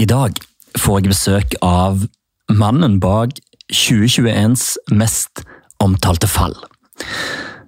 I 0.00 0.06
dag 0.08 0.38
får 0.80 1.02
jeg 1.02 1.10
besøk 1.12 1.54
av 1.60 2.06
mannen 2.56 2.94
bak 3.02 3.34
2021s 3.68 4.78
mest 4.96 5.42
omtalte 5.84 6.28
fall. 6.30 6.54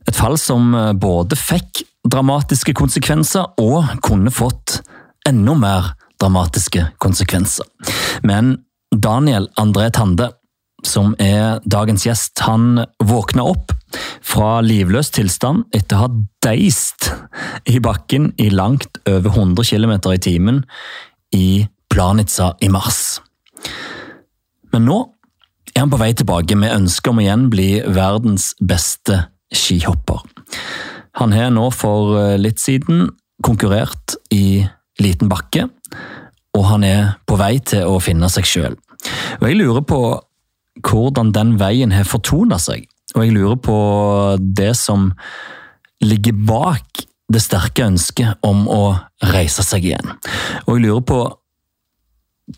Et 0.08 0.16
fall 0.16 0.38
som 0.40 0.70
både 0.96 1.36
fikk 1.36 1.82
dramatiske 2.08 2.72
konsekvenser 2.78 3.60
og 3.60 3.98
kunne 4.06 4.32
fått 4.32 4.78
enda 5.28 5.58
mer 5.60 5.90
dramatiske 6.22 6.86
konsekvenser. 7.04 7.68
Men 8.24 8.56
Daniel 8.96 9.50
André 9.60 9.90
Tande, 9.92 10.30
som 10.88 11.12
er 11.20 11.60
dagens 11.68 12.06
gjest, 12.08 12.40
han 12.48 12.86
våkna 12.96 13.44
opp 13.44 13.76
fra 14.24 14.62
livløs 14.64 15.12
tilstand 15.12 15.68
etter 15.76 15.98
å 15.98 16.06
ha 16.06 16.10
deist 16.48 17.12
i 17.68 17.76
bakken 17.82 18.32
i 18.40 18.48
langt 18.48 19.02
over 19.04 19.36
100 19.36 19.68
km 19.68 19.98
i 20.14 20.22
timen 20.30 20.64
i 21.36 21.46
Planica 21.92 22.54
i 22.64 22.70
mars. 22.72 23.20
Men 24.72 24.86
nå 24.88 24.98
er 25.74 25.82
han 25.84 25.92
på 25.92 26.00
vei 26.00 26.12
tilbake 26.16 26.56
med 26.56 26.72
ønske 26.72 27.12
om 27.12 27.20
å 27.20 27.24
igjen 27.24 27.48
bli 27.52 27.68
verdens 27.84 28.52
beste 28.60 29.18
skihopper. 29.52 30.22
Han 31.20 31.34
har 31.36 31.52
nå 31.52 31.66
for 31.76 32.16
eh, 32.16 32.38
litt 32.40 32.62
siden 32.62 33.10
konkurrert 33.44 34.16
i 34.32 34.64
liten 35.02 35.28
bakke, 35.28 35.66
og 36.56 36.66
han 36.70 36.84
er 36.86 37.14
på 37.28 37.36
vei 37.40 37.56
til 37.60 37.88
å 37.88 38.00
finne 38.00 38.28
seg 38.32 38.48
sjøl. 38.48 38.76
Jeg 39.42 39.58
lurer 39.58 39.84
på 39.84 40.00
hvordan 40.88 41.32
den 41.36 41.56
veien 41.60 41.92
har 41.92 42.08
fortona 42.08 42.56
seg, 42.62 42.86
og 43.12 43.24
jeg 43.26 43.36
lurer 43.36 43.58
på 43.60 43.78
det 44.40 44.72
som 44.78 45.10
ligger 46.02 46.36
bak 46.48 47.04
det 47.32 47.40
sterke 47.40 47.86
ønsket 47.88 48.40
om 48.44 48.64
å 48.68 48.82
reise 49.32 49.64
seg 49.64 49.86
igjen. 49.88 50.16
Og 50.66 50.76
jeg 50.76 50.84
lurer 50.86 51.04
på 51.08 51.20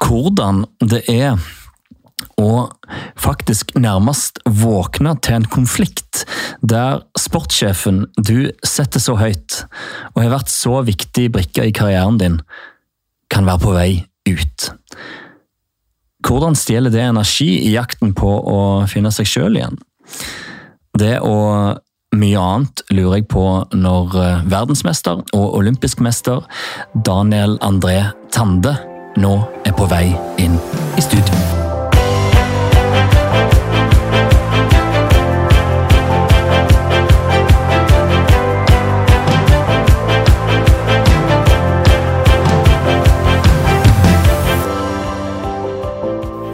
hvordan 0.00 0.64
det 0.80 1.04
er 1.10 1.38
å 2.40 2.66
faktisk 3.20 3.74
nærmest 3.78 4.40
våkne 4.46 5.14
til 5.22 5.38
en 5.38 5.48
konflikt 5.50 6.24
der 6.62 7.02
sportssjefen 7.18 8.04
du 8.16 8.50
setter 8.66 9.02
så 9.02 9.16
høyt, 9.20 9.64
og 10.14 10.22
har 10.22 10.34
vært 10.38 10.52
så 10.52 10.80
viktig 10.86 11.28
brikke 11.34 11.68
i 11.68 11.74
karrieren 11.74 12.18
din, 12.20 12.40
kan 13.30 13.46
være 13.48 13.62
på 13.64 13.74
vei 13.76 13.90
ut. 14.30 14.70
Hvordan 16.24 16.56
stjeler 16.56 16.92
det 16.92 17.04
energi 17.04 17.50
i 17.66 17.74
jakten 17.74 18.14
på 18.16 18.30
å 18.30 18.60
finne 18.88 19.12
seg 19.12 19.28
sjøl 19.28 19.58
igjen? 19.58 19.76
Det 20.96 21.18
og 21.26 21.82
mye 22.14 22.40
annet 22.40 22.84
lurer 22.94 23.18
jeg 23.18 23.28
på 23.32 23.44
når 23.74 24.16
eh, 24.22 24.44
verdensmester 24.46 25.24
og 25.34 25.56
olympisk 25.58 25.98
mester 26.04 26.44
Daniel 26.94 27.58
André 27.58 27.98
Tande 28.30 28.76
nå 29.16 29.34
er 29.64 29.72
på 29.76 29.86
vei 29.90 30.06
inn 30.42 30.56
i 30.98 31.02
studio. 31.04 31.34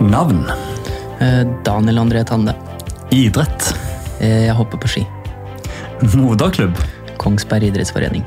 Navn? 0.01 0.51
Eh, 1.21 1.47
Daniel 1.65 1.99
André 1.99 2.25
Tande. 2.25 2.55
Idrett? 3.11 3.75
Eh, 4.21 4.45
Jeg 4.47 4.55
hopper 4.55 4.79
på 4.79 4.89
ski. 4.89 5.07
Moderklubb? 6.17 6.77
Kongsberg 7.21 7.69
idrettsforening. 7.69 8.25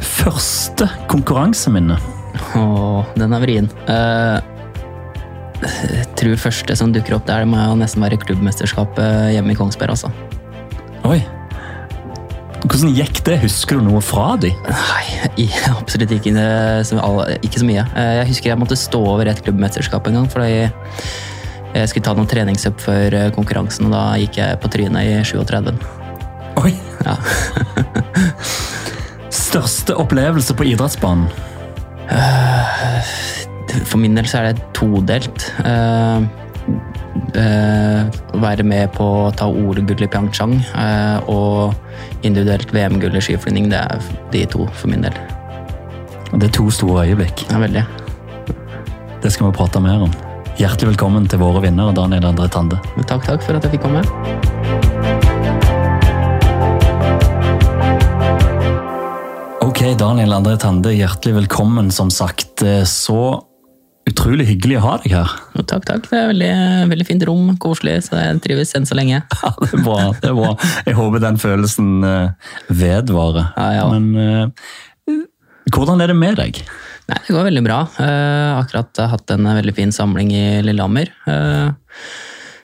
Første 0.00 0.88
konkurranseminne? 1.08 1.96
Åh, 2.56 3.04
den 3.16 3.32
er 3.36 3.42
vrien. 3.42 3.68
Uh, 3.88 4.38
Jeg 5.62 6.04
tror 6.20 6.36
første 6.40 6.76
som 6.76 6.92
dukker 6.92 7.16
opp 7.16 7.26
der, 7.28 7.44
det 7.44 7.48
må 7.48 7.56
jo 7.62 7.78
nesten 7.80 8.02
være 8.04 8.18
klubbmesterskapet 8.20 9.32
hjemme 9.32 9.54
i 9.54 9.56
Kongsberg, 9.58 9.94
altså. 9.94 10.10
Oi. 11.08 11.22
Hvordan 12.66 12.92
gikk 12.96 13.20
det? 13.28 13.38
Husker 13.44 13.78
du 13.78 13.86
noe 13.86 14.00
fra 14.02 14.34
de? 14.42 14.50
Nei, 14.66 15.46
absolutt 15.70 16.12
ikke, 16.16 16.32
ikke 17.46 17.60
så 17.62 17.68
mye. 17.68 17.84
Eh, 17.94 18.12
Jeg 18.20 18.28
husker 18.32 18.50
jeg 18.50 18.58
måtte 18.58 18.76
stå 18.80 19.00
over 19.14 19.28
et 19.30 19.42
klubbmesterskap 19.46 20.08
en 20.10 20.18
gang, 20.20 20.28
fordi 20.32 20.50
jeg 21.76 21.88
skulle 21.92 22.04
ta 22.04 22.14
noen 22.16 22.28
treningsøpp 22.28 22.80
før 22.82 23.14
eh, 23.14 23.28
konkurransen, 23.36 23.86
og 23.88 23.94
da 23.94 24.04
gikk 24.20 24.40
jeg 24.40 24.60
på 24.62 24.72
trynet 24.72 25.08
i 25.08 25.20
37. 25.24 25.72
Oi. 26.64 26.72
Ja. 27.06 27.16
Største 29.46 29.94
opplevelse 30.00 30.56
på 30.56 30.66
idrettsbanen? 30.72 31.28
For 33.86 34.00
min 34.00 34.16
del 34.16 34.28
så 34.28 34.40
er 34.40 34.52
det 34.52 34.66
todelt. 34.76 35.48
Eh, 35.64 36.26
eh, 37.40 38.02
Å 38.36 38.40
være 38.42 38.66
med 38.66 38.92
på 38.96 39.06
å 39.26 39.32
ta 39.36 39.48
OL-gull 39.48 40.04
i 40.04 40.10
Pyeongchang 40.10 40.56
eh, 40.60 41.30
og 41.32 41.74
individuelt 42.26 42.72
VM-gull 42.74 43.16
i 43.16 43.22
skiflygning, 43.24 43.70
det 43.72 43.80
er 43.80 44.10
de 44.34 44.44
to 44.52 44.66
for 44.74 44.92
min 44.92 45.06
del. 45.06 45.16
Det 46.36 46.48
er 46.48 46.56
to 46.56 46.68
store 46.74 47.06
øyeblikk. 47.06 47.46
Er 47.50 47.62
veldig. 47.62 47.84
Det 49.22 49.32
skal 49.32 49.50
vi 49.50 49.56
prate 49.56 49.82
mer 49.82 50.08
om. 50.08 50.16
Hjertelig 50.56 50.94
velkommen 50.94 51.28
til 51.28 51.42
våre 51.42 51.60
vinnere, 51.64 51.94
Daniel 51.96 52.30
André 52.32 52.48
Tande. 52.52 52.80
Takk, 53.04 53.24
takk 53.28 53.44
for 53.44 53.58
at 53.58 53.66
jeg 53.66 53.76
fikk 53.76 53.88
komme. 53.88 54.85
Ok, 59.86 59.92
Daniel 60.00 60.32
André 60.34 60.56
Tande, 60.58 60.90
hjertelig 60.90 61.36
velkommen, 61.36 61.92
som 61.94 62.08
sagt. 62.10 62.58
Eh, 62.66 62.82
Så 62.82 63.44
utrolig 64.10 64.48
hyggelig 64.48 64.80
å 64.80 64.82
ha 64.82 64.94
deg 64.98 65.12
her. 65.14 65.34
Takk, 65.62 65.84
takk. 65.86 66.08
Det 66.10 66.16
er 66.18 66.30
veldig, 66.32 66.48
veldig 66.90 67.04
fint 67.06 67.22
rom, 67.28 67.52
koselig, 67.62 68.00
så 68.08 68.16
jeg 68.18 68.40
trives 68.42 68.74
enn 68.74 68.82
så 68.82 68.96
lenge. 68.98 69.20
Ja, 69.44 69.52
det 69.60 69.68
er 69.78 69.84
bra. 69.86 69.98
det 70.10 70.30
er 70.32 70.34
bra. 70.34 70.48
Jeg 70.88 70.96
håper 70.98 71.22
den 71.22 71.38
følelsen 71.38 71.92
eh, 72.02 72.50
vedvarer. 72.66 73.52
Ja, 73.54 73.68
ja. 73.76 73.84
Men 73.94 74.08
eh, 75.06 75.20
hvordan 75.70 76.02
er 76.02 76.10
det 76.10 76.16
med 76.18 76.40
deg? 76.40 76.58
Nei, 77.06 77.20
det 77.28 77.36
går 77.36 77.46
veldig 77.46 77.62
bra. 77.68 77.76
Uh, 78.00 78.56
akkurat 78.56 79.04
hatt 79.12 79.34
en 79.36 79.46
veldig 79.46 79.76
fin 79.76 79.94
samling 79.94 80.32
i 80.34 80.46
Lillehammer. 80.66 81.12
Uh, 81.30 81.70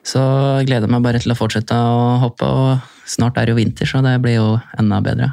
så 0.02 0.24
jeg 0.66 0.90
meg 0.90 1.06
bare 1.06 1.22
til 1.22 1.30
å 1.30 1.38
fortsette 1.38 1.70
å 1.78 2.18
hoppe, 2.24 2.50
og 2.50 3.06
snart 3.06 3.38
er 3.38 3.46
det 3.46 3.54
jo 3.54 3.60
vinter, 3.62 3.86
så 3.86 4.02
det 4.02 4.16
blir 4.26 4.40
jo 4.40 4.48
enda 4.74 4.98
bedre. 5.06 5.30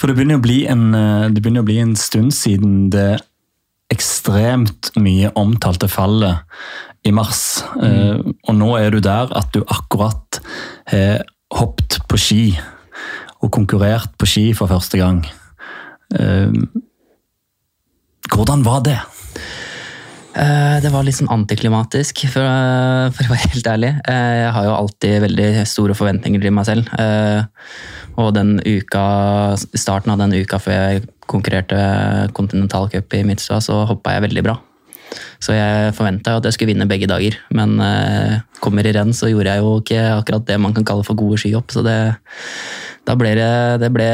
For 0.00 0.08
det 0.08 0.16
begynner 0.16 0.40
en, 0.72 0.94
eh, 0.94 1.28
det 1.28 1.42
begynner 1.42 1.60
å 1.60 1.68
bli 1.68 1.78
en 1.78 1.96
stund 1.96 2.32
siden 2.32 2.88
det 2.90 3.20
ekstremt 3.92 4.90
mye 4.96 5.28
omtalte 5.36 5.90
fallet 5.92 6.40
i 7.04 7.12
mars. 7.12 7.62
Eh, 7.82 8.16
og 8.48 8.54
nå 8.56 8.78
er 8.78 8.90
du 8.90 9.00
der 9.00 9.28
at 9.36 9.52
du 9.52 9.60
akkurat 9.66 10.40
har 10.86 11.24
hoppet 11.52 11.98
på 12.08 12.16
ski 12.16 12.44
og 13.42 13.50
konkurrert 13.52 14.16
på 14.16 14.26
ski 14.26 14.52
for 14.54 14.70
første 14.70 14.96
gang. 14.96 15.26
Eh, 16.16 16.52
hvordan 18.30 18.64
var 18.64 18.80
det? 18.80 18.98
Eh, 20.34 20.76
Det 20.82 20.90
var 20.92 21.04
litt 21.04 21.16
sånn 21.18 21.30
antiklimatisk, 21.32 22.24
for, 22.30 22.46
for 23.14 23.26
å 23.26 23.32
være 23.34 23.50
helt 23.54 23.70
ærlig. 23.72 23.92
Eh, 24.08 24.36
Jeg 24.44 24.52
har 24.56 24.68
jo 24.68 24.76
alltid 24.76 25.22
veldig 25.26 25.48
store 25.66 25.96
forventninger 25.98 26.42
til 26.44 26.54
meg 26.54 26.68
selv. 26.68 26.90
Eh, 26.98 27.42
Og 28.20 28.34
den 28.34 28.58
uka, 28.66 29.56
starten 29.78 30.12
av 30.12 30.18
den 30.20 30.34
uka 30.42 30.58
før 30.60 30.74
jeg 30.76 31.04
konkurrerte 31.30 31.78
Continental 32.36 32.88
Cup 32.90 33.14
i 33.14 33.22
Midtstua, 33.24 33.60
så 33.62 33.84
hoppa 33.86 34.12
jeg 34.16 34.26
veldig 34.26 34.42
bra. 34.44 34.56
Så 35.40 35.54
jeg 35.56 35.94
forventa 35.96 36.36
at 36.36 36.44
jeg 36.44 36.52
skulle 36.52 36.74
vinne 36.74 36.88
begge 36.90 37.08
dager, 37.08 37.38
men 37.56 37.80
eh, 37.80 38.40
kommer 38.60 38.86
i 38.86 38.92
renn 38.92 39.14
så 39.16 39.30
gjorde 39.30 39.54
jeg 39.54 39.62
jo 39.62 39.70
ikke 39.80 40.02
akkurat 40.18 40.44
det 40.46 40.58
man 40.60 40.74
kan 40.76 40.84
kalle 40.84 41.06
for 41.06 41.16
gode 41.18 41.38
skihopp, 41.40 41.70
så 41.72 41.82
det, 41.86 41.96
da, 43.10 43.16
ble 43.18 43.32
det, 43.34 43.52
det 43.82 43.90
ble, 43.90 44.08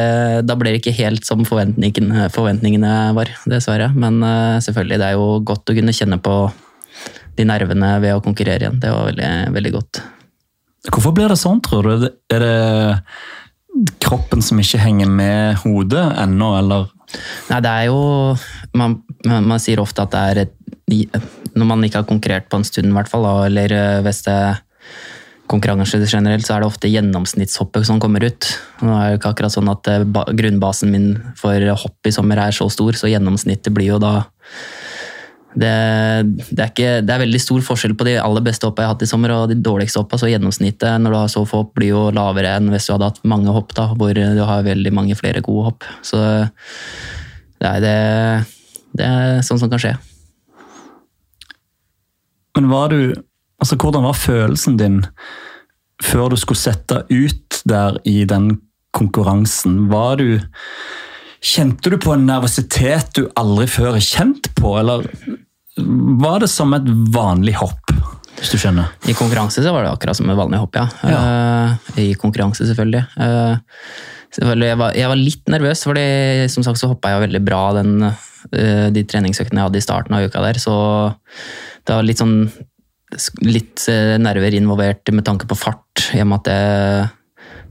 da 0.47 0.57
ble 0.57 0.73
det 0.73 0.81
ikke 0.81 0.97
helt 0.97 1.27
som 1.29 1.45
forventningene, 1.45 2.31
forventningene 2.33 2.93
var, 3.17 3.29
dessverre. 3.45 3.91
Men 3.93 4.23
eh, 4.25 4.57
selvfølgelig, 4.65 5.01
det 5.03 5.11
er 5.11 5.19
jo 5.19 5.27
godt 5.45 5.69
å 5.69 5.77
kunne 5.77 5.95
kjenne 5.97 6.17
på 6.23 6.37
de 7.37 7.45
nervene 7.45 7.91
ved 8.01 8.17
å 8.17 8.23
konkurrere 8.25 8.65
igjen. 8.65 8.81
Det 8.81 8.93
var 8.95 9.11
veldig, 9.11 9.33
veldig 9.53 9.73
godt. 9.75 10.01
Hvorfor 10.89 11.13
blir 11.13 11.29
det 11.29 11.37
sånn, 11.41 11.61
tror 11.61 11.91
du? 11.91 12.09
Er 12.33 12.47
det 12.47 12.57
kroppen 14.01 14.41
som 14.41 14.61
ikke 14.63 14.81
henger 14.81 15.11
med 15.13 15.61
hodet 15.61 16.05
ennå, 16.23 16.55
eller? 16.63 16.89
Nei, 17.51 17.59
det 17.63 17.71
er 17.71 17.85
jo 17.87 17.99
Man, 18.75 18.97
man, 19.29 19.61
sier 19.63 19.79
ofte 19.79 20.03
at 20.03 20.11
det 20.11 20.23
er 20.27 20.41
et, 20.43 21.21
Når 21.55 21.69
man 21.69 21.85
ikke 21.87 22.01
har 22.01 22.09
konkurrert 22.09 22.49
på 22.51 22.59
en 22.59 22.67
stund, 22.67 22.91
i 22.91 22.97
hvert 22.97 23.11
fall, 23.13 23.29
eller 23.47 23.73
eh, 23.77 24.01
hvis 24.07 24.25
det 24.27 24.35
er 24.35 24.63
konkurranse 25.51 26.01
generelt, 26.05 26.47
så 26.47 26.57
er 26.57 26.63
det 26.63 26.71
ofte 26.71 26.91
gjennomsnittshoppet 26.91 27.87
som 27.89 28.01
kommer 28.03 28.25
ut. 28.27 28.49
Nå 28.83 28.95
er 28.95 29.13
det 29.13 29.21
ikke 29.21 29.33
akkurat 29.35 29.55
sånn 29.55 29.71
at 29.73 29.91
eh, 29.93 30.07
grunnbasen 30.39 30.93
min 30.93 31.13
for 31.39 31.63
hopp 31.85 32.09
i 32.09 32.15
sommer 32.15 32.41
er 32.43 32.57
så 32.57 32.69
stor, 32.73 32.99
så 32.99 33.11
gjennomsnittet 33.11 33.75
blir 33.75 33.95
jo 33.95 34.03
da 34.03 34.19
det, 35.57 35.73
det, 36.51 36.61
er 36.61 36.69
ikke, 36.69 36.89
det 37.07 37.13
er 37.15 37.23
veldig 37.23 37.39
stor 37.41 37.63
forskjell 37.65 37.95
på 37.97 38.05
de 38.05 38.19
aller 38.21 38.45
beste 38.45 38.69
hoppa 38.69 38.85
jeg 38.85 38.91
har 38.91 38.97
hatt 38.97 39.05
i 39.07 39.09
sommer 39.09 39.33
og 39.33 39.47
de 39.49 39.57
dårligste 39.57 40.03
hoppa. 40.03 40.19
Så 40.21 40.29
gjennomsnittet 40.29 41.01
når 41.01 41.15
du 41.15 41.17
har 41.17 41.31
så 41.33 41.47
få 41.49 41.63
hopp, 41.63 41.71
blir 41.79 41.95
jo 41.95 42.03
lavere 42.13 42.51
enn 42.59 42.69
hvis 42.75 42.89
du 42.89 42.93
hadde 42.93 43.09
hatt 43.09 43.23
mange 43.25 43.55
hopp, 43.57 43.73
da, 43.79 43.87
hvor 43.97 44.13
du 44.13 44.43
har 44.45 44.67
veldig 44.67 44.93
mange 44.93 45.17
flere 45.17 45.41
gode 45.47 45.71
hopp. 45.71 45.87
Så 46.05 46.21
det 46.21 47.71
er, 47.71 47.81
det, 47.81 47.97
det 49.01 49.09
er 49.09 49.41
sånn 49.49 49.63
som 49.63 49.73
kan 49.73 49.81
skje. 49.81 49.95
Men 52.57 52.69
var 52.73 52.93
du 52.93 53.17
Altså, 53.63 53.79
hvordan 53.81 54.07
var 54.07 54.19
følelsen 54.19 54.77
din 54.81 55.01
før 56.05 56.31
du 56.33 56.37
skulle 56.37 56.61
sette 56.61 57.03
ut 57.09 57.63
der 57.69 57.99
i 58.05 58.25
den 58.29 58.59
konkurransen? 58.97 59.87
Var 59.93 60.23
du 60.23 60.31
Kjente 61.47 61.93
du 61.93 61.99
på 62.01 62.15
en 62.15 62.25
nervøsitet 62.27 63.13
du 63.15 63.27
aldri 63.39 63.69
før 63.71 63.93
har 63.95 64.03
kjent 64.03 64.49
på, 64.57 64.73
eller 64.81 65.05
var 66.23 66.41
det 66.43 66.49
som 66.51 66.73
et 66.75 66.87
vanlig 67.15 67.55
hopp? 67.61 67.93
Hvis 68.37 68.53
du 68.53 68.59
skjønner? 68.61 68.91
I 69.09 69.15
konkurranse 69.17 69.63
så 69.65 69.73
var 69.73 69.85
det 69.85 69.93
akkurat 69.93 70.19
som 70.19 70.29
et 70.33 70.39
vanlig 70.39 70.59
hopp, 70.61 70.77
ja. 70.77 70.87
Uh, 71.05 72.01
I 72.03 72.09
konkurranse, 72.19 72.67
selvfølgelig. 72.69 73.05
Uh, 73.17 73.57
selvfølgelig 74.35 74.71
jeg, 74.73 74.79
var, 74.81 74.97
jeg, 74.99 75.11
var, 75.13 75.21
litt 75.21 75.53
nervøs, 75.53 75.85
fordi 75.89 76.07
som 76.53 76.67
sagt 76.67 76.81
så 76.81 76.91
hoppa 76.91 77.15
jeg 77.15 77.27
veldig 77.29 77.43
bra 77.47 77.63
den, 77.79 78.09
uh, 78.09 78.87
de 78.93 79.05
treningsøktene 79.09 79.63
jeg 79.63 79.71
hadde 79.71 79.81
i 79.81 79.87
starten 79.87 80.17
av 80.19 80.27
uka 80.27 80.43
der. 80.49 80.61
Så 80.61 80.75
det 81.87 81.97
var 81.97 82.09
litt 82.09 82.25
sånn 82.25 82.39
litt 83.47 83.85
nerver 84.19 84.55
involvert 84.59 85.13
med 85.15 85.25
tanke 85.27 85.47
på 85.47 85.59
fart, 85.59 86.09
i 86.17 86.23
og 86.25 86.31
med 86.31 86.43
at 86.43 86.49
det 86.51 86.57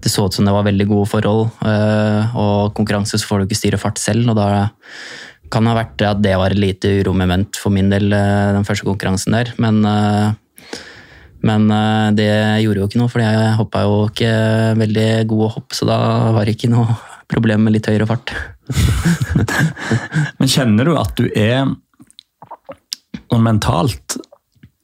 det 0.06 0.12
så 0.14 0.28
ut 0.28 0.36
som 0.38 0.46
det 0.46 0.54
var 0.54 0.68
veldig 0.68 0.86
gode 0.90 1.10
forhold. 1.10 1.48
Eh, 1.66 2.36
og 2.38 2.74
konkurranse 2.78 3.18
så 3.18 3.26
får 3.28 3.42
du 3.42 3.48
ikke 3.48 3.58
styre 3.58 3.82
fart 3.82 4.02
selv, 4.02 4.30
og 4.32 4.38
da 4.38 4.68
kan 5.54 5.66
det 5.66 5.74
ha 5.74 5.78
vært 5.80 6.04
at 6.06 6.22
det 6.22 6.36
var 6.38 6.54
et 6.54 6.62
lite 6.62 6.92
uromoment 7.02 7.58
for 7.58 7.74
min 7.74 7.90
del, 7.90 8.14
eh, 8.14 8.54
den 8.54 8.68
første 8.68 8.86
konkurransen 8.86 9.34
der. 9.38 9.54
Men, 9.62 9.82
eh, 9.86 10.34
men 11.46 11.68
det 12.18 12.30
gjorde 12.64 12.80
jo 12.82 12.88
ikke 12.88 13.00
noe, 13.02 13.12
for 13.12 13.22
jeg 13.22 13.58
hoppa 13.60 13.84
jo 13.86 13.98
ikke 14.10 14.32
veldig 14.80 15.10
gode 15.30 15.50
hopp, 15.54 15.76
så 15.78 15.86
da 15.86 15.98
var 16.34 16.46
det 16.46 16.56
ikke 16.56 16.72
noe 16.74 16.96
problem 17.30 17.66
med 17.66 17.76
litt 17.76 17.90
høyere 17.90 18.08
fart. 18.10 18.34
men 20.40 20.50
kjenner 20.50 20.90
du 20.90 20.96
at 20.98 21.14
du 21.18 21.30
er 21.30 21.70
og 23.30 23.42
mentalt 23.42 24.18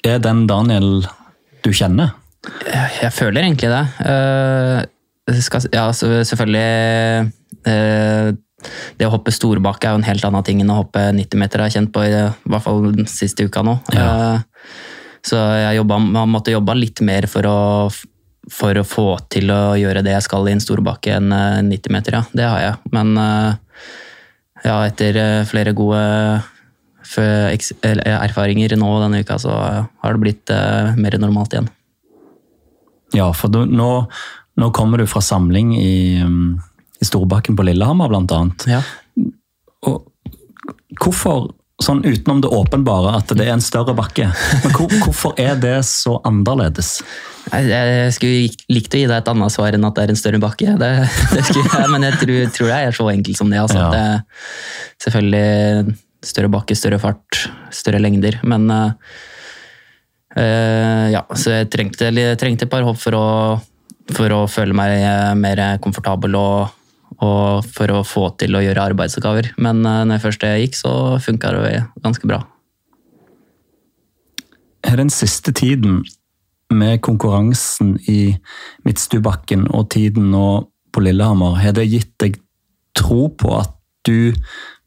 Er 0.07 0.21
den 0.23 0.47
Daniel 0.49 1.03
du 1.61 1.69
kjenner? 1.75 2.15
Jeg 3.01 3.13
føler 3.13 3.45
egentlig 3.45 3.69
det 5.29 5.43
skal, 5.45 5.67
ja, 5.73 5.89
selvfølgelig 5.93 7.29
uh, 7.67 8.31
Det 8.97 9.07
å 9.07 9.11
hoppe 9.13 9.33
storbakke 9.33 9.87
er 9.87 9.95
jo 9.95 10.01
en 10.01 10.07
helt 10.07 10.25
annen 10.27 10.45
ting 10.45 10.61
enn 10.63 10.71
å 10.73 10.79
hoppe 10.81 11.03
90 11.17 11.41
meter, 11.41 11.61
jeg 11.61 11.69
har 11.69 11.75
kjent 11.79 11.93
på 11.93 12.05
i, 12.05 12.13
i 12.13 12.53
hvert 12.53 12.65
fall 12.65 12.91
den 12.93 13.09
siste 13.09 13.45
uka 13.47 13.63
nå. 13.65 13.77
Ja. 13.95 14.07
Uh, 14.41 14.67
så 15.25 15.37
jeg 15.37 15.77
jobbet, 15.77 16.07
man 16.17 16.31
måtte 16.33 16.53
jobbe 16.53 16.75
litt 16.77 17.01
mer 17.05 17.27
for 17.29 17.45
å, 17.45 17.57
for 18.49 18.77
å, 18.77 18.85
få 18.85 19.07
til 19.29 19.53
å 19.53 19.75
gjøre 19.77 20.01
det 20.05 20.15
jeg 20.15 20.25
skal 20.25 20.49
i 20.49 20.55
en 20.55 20.63
storbakke 20.63 21.13
enn 21.19 21.29
90 21.29 21.77
eh, 21.77 21.93
meter, 21.93 22.17
ja. 22.17 22.23
Det 22.33 22.47
har 22.49 22.63
jeg. 22.63 22.93
Men 22.93 23.11
ja, 24.65 24.79
etter 24.87 25.19
flere 25.49 25.75
gode 25.77 26.01
erfaringer 27.01 28.77
nå 28.79 28.91
denne 29.01 29.23
uka, 29.23 29.39
så 29.41 29.53
har 29.53 30.13
det 30.13 30.21
blitt 30.21 30.53
mer 30.97 31.17
normalt 31.19 31.55
igjen. 31.55 31.69
Ja, 33.11 33.31
for 33.35 33.51
du, 33.51 33.65
nå 33.67 33.89
nå 34.61 34.71
kommer 34.71 34.97
du 34.97 35.07
fra 35.07 35.21
samling 35.21 35.73
i, 35.79 36.21
um, 36.23 36.59
i 37.01 37.05
Storbakken 37.05 37.55
på 37.57 37.65
Lillehammer, 37.65 38.11
blant 38.11 38.31
annet. 38.35 38.67
Ja. 38.69 38.81
Og 39.87 40.03
hvorfor, 41.01 41.49
sånn 41.81 42.03
utenom 42.05 42.43
det 42.43 42.51
åpenbare, 42.53 43.15
at 43.21 43.31
det 43.37 43.47
er 43.47 43.55
en 43.55 43.63
større 43.63 43.95
bakke, 43.97 44.27
men 44.61 44.75
hvor, 44.75 44.91
hvorfor 45.05 45.39
er 45.41 45.55
det 45.61 45.79
så 45.87 46.19
annerledes? 46.27 46.99
Jeg 47.51 48.11
skulle 48.13 48.51
likt 48.69 48.93
å 48.93 49.01
gi 49.01 49.07
deg 49.09 49.15
et 49.17 49.31
annet 49.31 49.53
svar 49.53 49.73
enn 49.73 49.87
at 49.87 49.97
det 49.97 50.03
er 50.03 50.13
en 50.13 50.19
større 50.19 50.41
bakke. 50.43 50.75
Det, 50.77 50.91
det 51.33 51.41
jeg, 51.57 51.87
men 51.89 52.05
jeg 52.05 52.19
tror, 52.21 52.37
tror, 52.53 52.69
det 52.69 52.77
er 52.77 52.97
så 52.99 53.09
enkelt 53.15 53.39
som 53.39 53.49
det. 53.49 53.63
Altså. 53.63 53.81
Ja. 53.81 53.89
det 53.95 55.07
selvfølgelig 55.07 55.97
større 56.25 56.51
bakke, 56.53 56.77
større 56.77 56.99
fart, 57.01 57.49
større 57.73 57.99
lengder. 58.01 58.39
Men 58.47 58.69
uh, 58.71 58.93
ja, 60.37 61.25
så 61.35 61.57
jeg 61.57 61.71
trengte, 61.73 62.11
trengte 62.39 62.67
et 62.67 62.71
par 62.71 62.85
hopp 62.87 62.99
for 63.01 63.17
å 63.17 63.25
for 64.15 64.33
å 64.33 64.45
føle 64.49 64.75
meg 64.75 64.95
eh, 64.99 65.33
mer 65.37 65.61
komfortabel 65.83 66.37
og, 66.39 66.71
og, 67.19 67.67
for 67.75 67.93
å 67.93 68.01
få 68.07 68.29
til 68.41 68.57
å 68.57 68.63
gjøre 68.63 68.87
arbeidsoppgaver. 68.91 69.53
Men 69.61 69.83
uh, 69.85 70.01
når 70.05 70.17
jeg 70.17 70.25
først 70.25 70.47
gikk, 70.63 70.79
så 70.79 70.93
funka 71.21 71.53
det 71.57 71.83
ganske 72.03 72.29
bra. 72.29 72.41
Den 74.81 75.11
siste 75.13 75.53
tiden 75.55 76.01
med 76.71 77.01
konkurransen 77.05 77.97
i 78.09 78.33
Midtstubakken 78.87 79.67
og 79.69 79.91
tiden 79.93 80.31
nå 80.33 80.45
på 80.91 81.03
Lillehammer, 81.03 81.59
har 81.61 81.75
det 81.75 81.87
gitt 81.87 82.15
deg 82.19 82.39
tro 82.97 83.29
på 83.29 83.53
at 83.59 83.75
du 84.07 84.33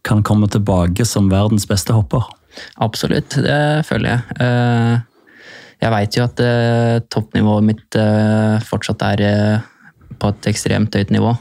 kan 0.04 0.22
komme 0.26 0.48
tilbake 0.52 1.06
som 1.08 1.30
verdens 1.32 1.66
beste 1.68 1.96
hopper? 1.96 2.26
Absolutt, 2.82 3.36
det 3.42 3.84
føler 3.88 4.12
jeg. 4.14 4.38
Eh, 4.44 4.96
jeg 5.82 5.92
veit 5.92 6.16
jo 6.16 6.24
at 6.24 6.40
uh, 6.40 7.02
toppnivået 7.12 7.66
mitt 7.66 7.96
uh, 7.98 8.62
fortsatt 8.64 9.02
er 9.04 9.22
på 10.20 10.30
et 10.30 10.46
ekstremt 10.48 10.94
høyt 10.94 11.10
nivå. 11.12 11.34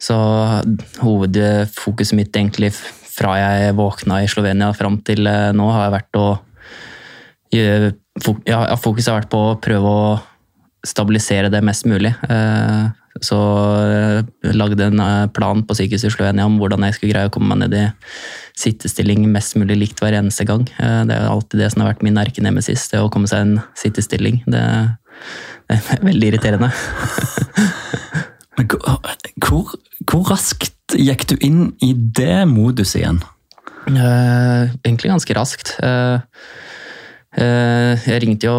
så 0.00 0.16
hovedfokuset 1.04 2.16
mitt 2.16 2.34
egentlig 2.34 2.72
fra 2.72 3.36
jeg 3.38 3.76
våkna 3.78 4.22
i 4.24 4.30
Slovenia 4.30 4.72
fram 4.74 4.96
til 5.06 5.28
nå, 5.28 5.68
har 5.74 5.92
vært 5.92 6.18
å 6.18 6.26
ja, 7.52 8.64
Fokuset 8.80 9.12
har 9.12 9.20
vært 9.20 9.30
på 9.32 9.42
å 9.52 9.58
prøve 9.62 9.92
å 9.92 10.18
stabilisere 10.86 11.50
det 11.52 11.62
mest 11.66 11.86
mulig. 11.90 12.12
Så 13.24 13.38
lagde 14.54 14.84
en 14.86 15.02
plan 15.34 15.64
på 15.66 15.74
sykehuset 15.74 16.10
i 16.10 16.14
Slovenia 16.14 16.46
om 16.46 16.58
hvordan 16.60 16.84
jeg 16.86 16.98
skulle 16.98 17.14
greie 17.14 17.30
å 17.30 17.32
komme 17.34 17.50
meg 17.50 17.64
ned 17.64 17.74
i 17.74 17.86
sittestilling 18.58 19.26
mest 19.32 19.56
mulig 19.58 19.78
likt 19.78 20.02
hver 20.02 20.16
eneste 20.18 20.46
gang. 20.48 20.66
Eh, 20.78 21.02
det 21.08 21.16
er 21.16 21.30
alltid 21.30 21.62
det 21.62 21.70
som 21.72 21.84
har 21.84 21.92
vært 21.92 22.04
min 22.06 22.18
erkenemesis, 22.20 22.88
det 22.92 23.02
å 23.02 23.10
komme 23.12 23.30
seg 23.30 23.42
i 23.42 23.46
en 23.46 23.56
sittestilling. 23.78 24.40
Det, 24.50 24.62
det 25.70 25.78
er 25.78 26.04
veldig 26.06 26.32
irriterende. 26.32 26.70
Men 28.58 28.70
hvor, 29.44 29.74
hvor, 30.02 30.24
raskt 30.32 30.96
gikk 30.98 31.28
du 31.30 31.36
inn 31.44 31.68
i 31.84 31.92
det 31.94 32.42
moduset 32.50 33.02
igjen? 33.04 33.20
Egentlig 33.88 35.12
ganske 35.12 35.36
raskt. 35.38 35.76
Uh, 35.78 36.18
jeg 37.38 38.18
ringte 38.24 38.48
jo, 38.48 38.54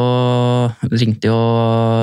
ringte 0.94 1.28
jo 1.28 1.40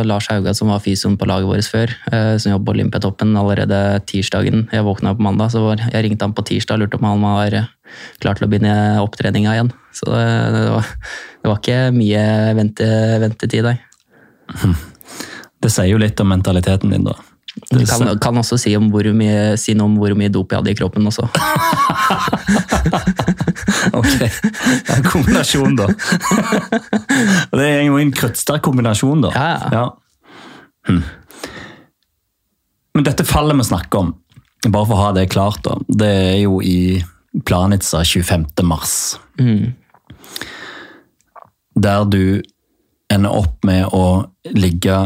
Lars 0.05 0.26
Hauga, 0.28 0.52
som 0.56 0.69
var 0.69 0.82
fysioen 0.84 1.17
på 1.17 1.28
laget 1.28 1.49
vårt 1.49 1.70
før, 1.73 1.94
som 2.37 2.52
jobber 2.52 2.69
på 2.69 2.76
Olympiatoppen 2.76 3.32
allerede 3.38 3.78
tirsdagen. 4.11 4.67
Jeg 4.75 4.84
våkna 4.84 5.14
på 5.17 5.25
mandag, 5.25 5.55
så 5.55 5.62
jeg 5.78 6.05
ringte 6.05 6.28
han 6.28 6.37
på 6.37 6.44
tirsdag 6.44 6.76
og 6.76 6.84
lurte 6.84 7.00
om 7.00 7.08
han 7.08 7.25
var 7.25 7.58
klar 8.20 8.37
til 8.37 8.46
å 8.46 8.50
begynne 8.50 8.75
opptreninga 9.02 9.56
igjen. 9.56 9.73
Så 9.96 10.11
det, 10.11 10.26
det, 10.52 10.67
var, 10.75 10.90
det 11.41 11.50
var, 11.50 11.62
ikke 11.62 11.79
mye 11.96 12.27
vente, 12.58 12.91
ventetid 13.24 13.70
nei. 13.70 13.79
Det 15.56 15.70
sier 15.72 15.89
jo 15.89 15.98
litt 15.98 16.20
om 16.20 16.29
mentaliteten 16.29 16.91
din, 16.93 17.06
da. 17.06 17.15
Det 17.70 17.86
kan, 17.89 18.10
kan 18.20 18.36
også 18.36 18.58
si, 18.60 18.74
mye, 18.77 19.56
si, 19.56 19.72
noe 19.74 19.89
om 19.89 19.94
hvor 19.96 20.12
mye 20.19 20.29
dop 20.29 20.53
jeg 20.53 20.60
hadde 20.60 20.74
i 20.74 20.77
kroppen 20.77 21.08
også. 21.08 21.24
ok. 24.00 24.19
Det 24.19 24.93
er 24.93 24.98
en 24.98 25.08
kombinasjon, 25.10 25.76
da. 25.79 25.86
det 27.56 27.69
er 27.69 27.82
jo 27.86 28.00
en 28.00 28.12
krøttsterk 28.15 28.65
kombinasjon, 28.67 29.26
da. 29.26 29.32
Ja, 29.34 29.70
ja. 29.72 29.86
Hm. 30.88 31.03
Men 32.96 33.05
dette 33.05 33.26
fallet 33.29 33.58
vi 33.58 33.69
snakker 33.69 34.05
om, 34.05 34.15
bare 34.67 34.86
for 34.86 34.96
å 34.96 35.03
ha 35.05 35.12
det 35.17 35.29
klart, 35.32 35.60
da, 35.67 35.76
det 35.88 36.12
er 36.31 36.38
jo 36.46 36.60
i 36.65 37.03
Planica 37.44 38.00
25. 38.05 38.46
mars. 38.65 39.19
Mm. 39.38 39.74
Der 41.76 42.06
du 42.08 42.43
ender 43.12 43.36
opp 43.36 43.67
med 43.69 43.93
å 43.93 44.06
ligge 44.56 44.96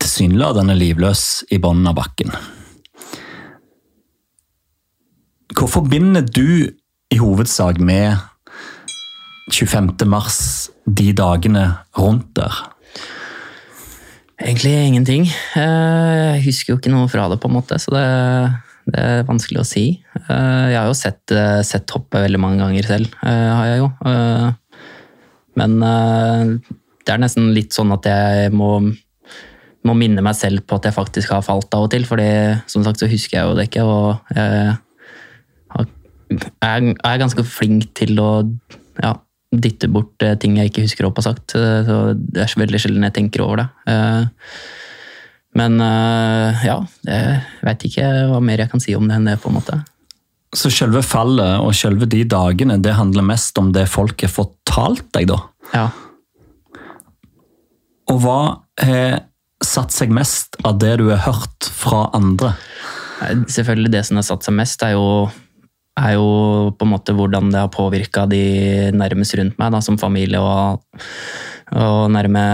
tilsynelatende 0.00 0.74
livløs 0.78 1.44
i 1.52 1.58
bunnen 1.60 1.90
av 1.90 1.98
bakken. 1.98 2.32
Hva 5.50 5.68
forbinder 5.68 6.24
du 6.24 6.70
i 7.10 7.18
hovedsak 7.18 7.80
med 7.82 8.16
25. 9.50 10.06
mars, 10.06 10.70
de 10.86 11.10
dagene 11.16 11.64
rundt 11.98 12.30
der? 12.38 12.54
Egentlig 14.40 14.72
ingenting. 14.72 15.26
Eh, 15.58 16.36
jeg 16.36 16.44
husker 16.46 16.72
jo 16.72 16.78
ikke 16.80 16.92
noe 16.92 17.10
fra 17.12 17.26
det, 17.28 17.40
på 17.42 17.50
en 17.50 17.58
måte, 17.58 17.78
så 17.82 17.94
det 17.96 18.08
det 18.90 18.98
er 18.98 19.26
vanskelig 19.28 19.60
å 19.60 19.66
si. 19.68 19.84
Eh, 20.16 20.64
jeg 20.72 20.78
har 20.78 20.88
jo 20.88 20.96
sett, 20.96 21.30
eh, 21.30 21.60
sett 21.62 21.92
hoppet 21.94 22.24
veldig 22.24 22.40
mange 22.40 22.58
ganger 22.58 22.88
selv, 22.88 23.12
har 23.20 23.66
jeg 23.68 23.78
jo. 23.78 23.90
Men 25.60 25.78
det 27.04 27.12
er 27.12 27.20
nesten 27.20 27.52
litt 27.54 27.76
sånn 27.76 27.92
at 27.92 28.08
jeg 28.08 28.50
må, 28.50 28.80
må 29.84 29.94
minne 29.94 30.24
meg 30.24 30.34
selv 30.34 30.64
på 30.66 30.80
at 30.80 30.88
jeg 30.88 30.96
faktisk 30.96 31.30
har 31.36 31.44
falt 31.44 31.70
av 31.76 31.86
og 31.86 31.90
til, 31.92 32.06
fordi 32.08 32.30
som 32.66 32.82
sagt 32.82 32.98
så 32.98 33.10
husker 33.10 33.36
jeg 33.36 33.46
jo 33.46 33.54
det 33.54 33.68
ikke. 33.68 33.84
Og 33.84 34.34
jeg 34.34 34.78
er 36.30 37.22
ganske 37.22 37.44
flink 37.46 37.88
til 37.98 38.20
å 38.22 38.30
ja, 39.02 39.14
dytte 39.50 39.90
bort 39.90 40.22
ting 40.42 40.58
jeg 40.60 40.70
ikke 40.70 40.84
husker 40.86 41.08
opp 41.08 41.18
har 41.18 41.30
sagt. 41.32 41.56
Så 41.56 41.96
det 42.14 42.44
er 42.44 42.60
veldig 42.60 42.80
sjelden 42.82 43.06
jeg 43.08 43.16
tenker 43.16 43.44
over 43.46 43.64
det. 43.64 43.68
Men 45.58 45.80
uh, 45.82 46.60
ja, 46.62 46.76
jeg 47.06 47.40
veit 47.66 47.86
ikke 47.88 48.10
hva 48.30 48.38
mer 48.44 48.62
jeg 48.62 48.70
kan 48.70 48.82
si 48.82 48.94
om 48.94 49.08
det 49.10 49.16
enn 49.18 49.26
det, 49.32 49.40
på 49.42 49.50
en 49.50 49.58
måte. 49.58 49.80
Så 50.54 50.70
selve 50.74 51.02
fallet 51.06 51.62
og 51.62 51.74
selve 51.78 52.06
de 52.10 52.22
dagene, 52.26 52.78
det 52.82 52.94
handler 52.98 53.26
mest 53.26 53.58
om 53.58 53.72
det 53.74 53.86
folk 53.90 54.22
har 54.26 54.32
fortalt 54.34 55.06
deg, 55.14 55.30
da? 55.30 55.40
Ja. 55.74 55.88
Og 58.10 58.22
hva 58.22 58.40
har 58.82 59.20
satt 59.62 59.94
seg 59.94 60.10
mest 60.14 60.58
av 60.66 60.80
det 60.82 60.96
du 61.02 61.08
har 61.10 61.22
hørt 61.26 61.70
fra 61.74 62.08
andre? 62.16 62.54
Selvfølgelig 63.20 63.92
det 63.94 64.02
som 64.08 64.18
har 64.18 64.26
satt 64.26 64.46
seg 64.46 64.56
mest, 64.58 64.82
er 64.86 64.96
jo, 64.96 65.28
er 65.98 66.14
jo 66.14 66.70
på 66.76 66.86
en 66.86 66.92
måte 66.92 67.14
hvordan 67.16 67.50
det 67.52 67.60
har 67.62 67.72
påvirka 67.72 68.26
de 68.30 68.90
nærmest 68.94 69.34
rundt 69.38 69.58
meg, 69.60 69.72
da, 69.74 69.80
som 69.84 69.98
familie 70.00 70.40
og, 70.40 70.84
og 71.74 72.10
nærme 72.14 72.44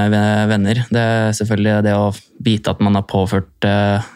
venner. 0.51 0.83
Det 0.91 1.03
er 1.03 1.37
selvfølgelig 1.37 1.83
det 1.87 1.97
å 1.97 2.13
vite 2.45 2.73
at 2.73 2.83
man 2.85 2.99
har 2.99 3.07
påført 3.09 3.69
eh, 3.69 4.07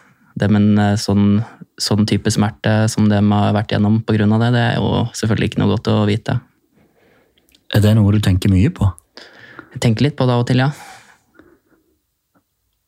dem 0.40 0.56
en 0.58 0.70
eh, 0.78 0.96
sånn, 1.00 1.42
sånn 1.80 2.06
type 2.08 2.32
smerte 2.32 2.84
som 2.92 3.10
de 3.10 3.20
har 3.20 3.56
vært 3.56 3.74
gjennom 3.76 4.00
pga. 4.06 4.26
det, 4.26 4.52
det 4.56 4.64
er 4.64 4.78
jo 4.80 5.04
selvfølgelig 5.12 5.52
ikke 5.52 5.62
noe 5.62 5.74
godt 5.74 5.92
å 5.92 5.98
vite. 6.08 6.40
Er 7.70 7.84
det 7.84 7.94
noe 7.94 8.16
du 8.16 8.22
tenker 8.24 8.50
mye 8.50 8.72
på? 8.74 8.88
Jeg 9.70 9.84
tenker 9.84 10.08
litt 10.08 10.16
på 10.18 10.26
det 10.26 10.34
av 10.34 10.42
og 10.42 10.48
til, 10.48 10.64
ja. 10.64 10.72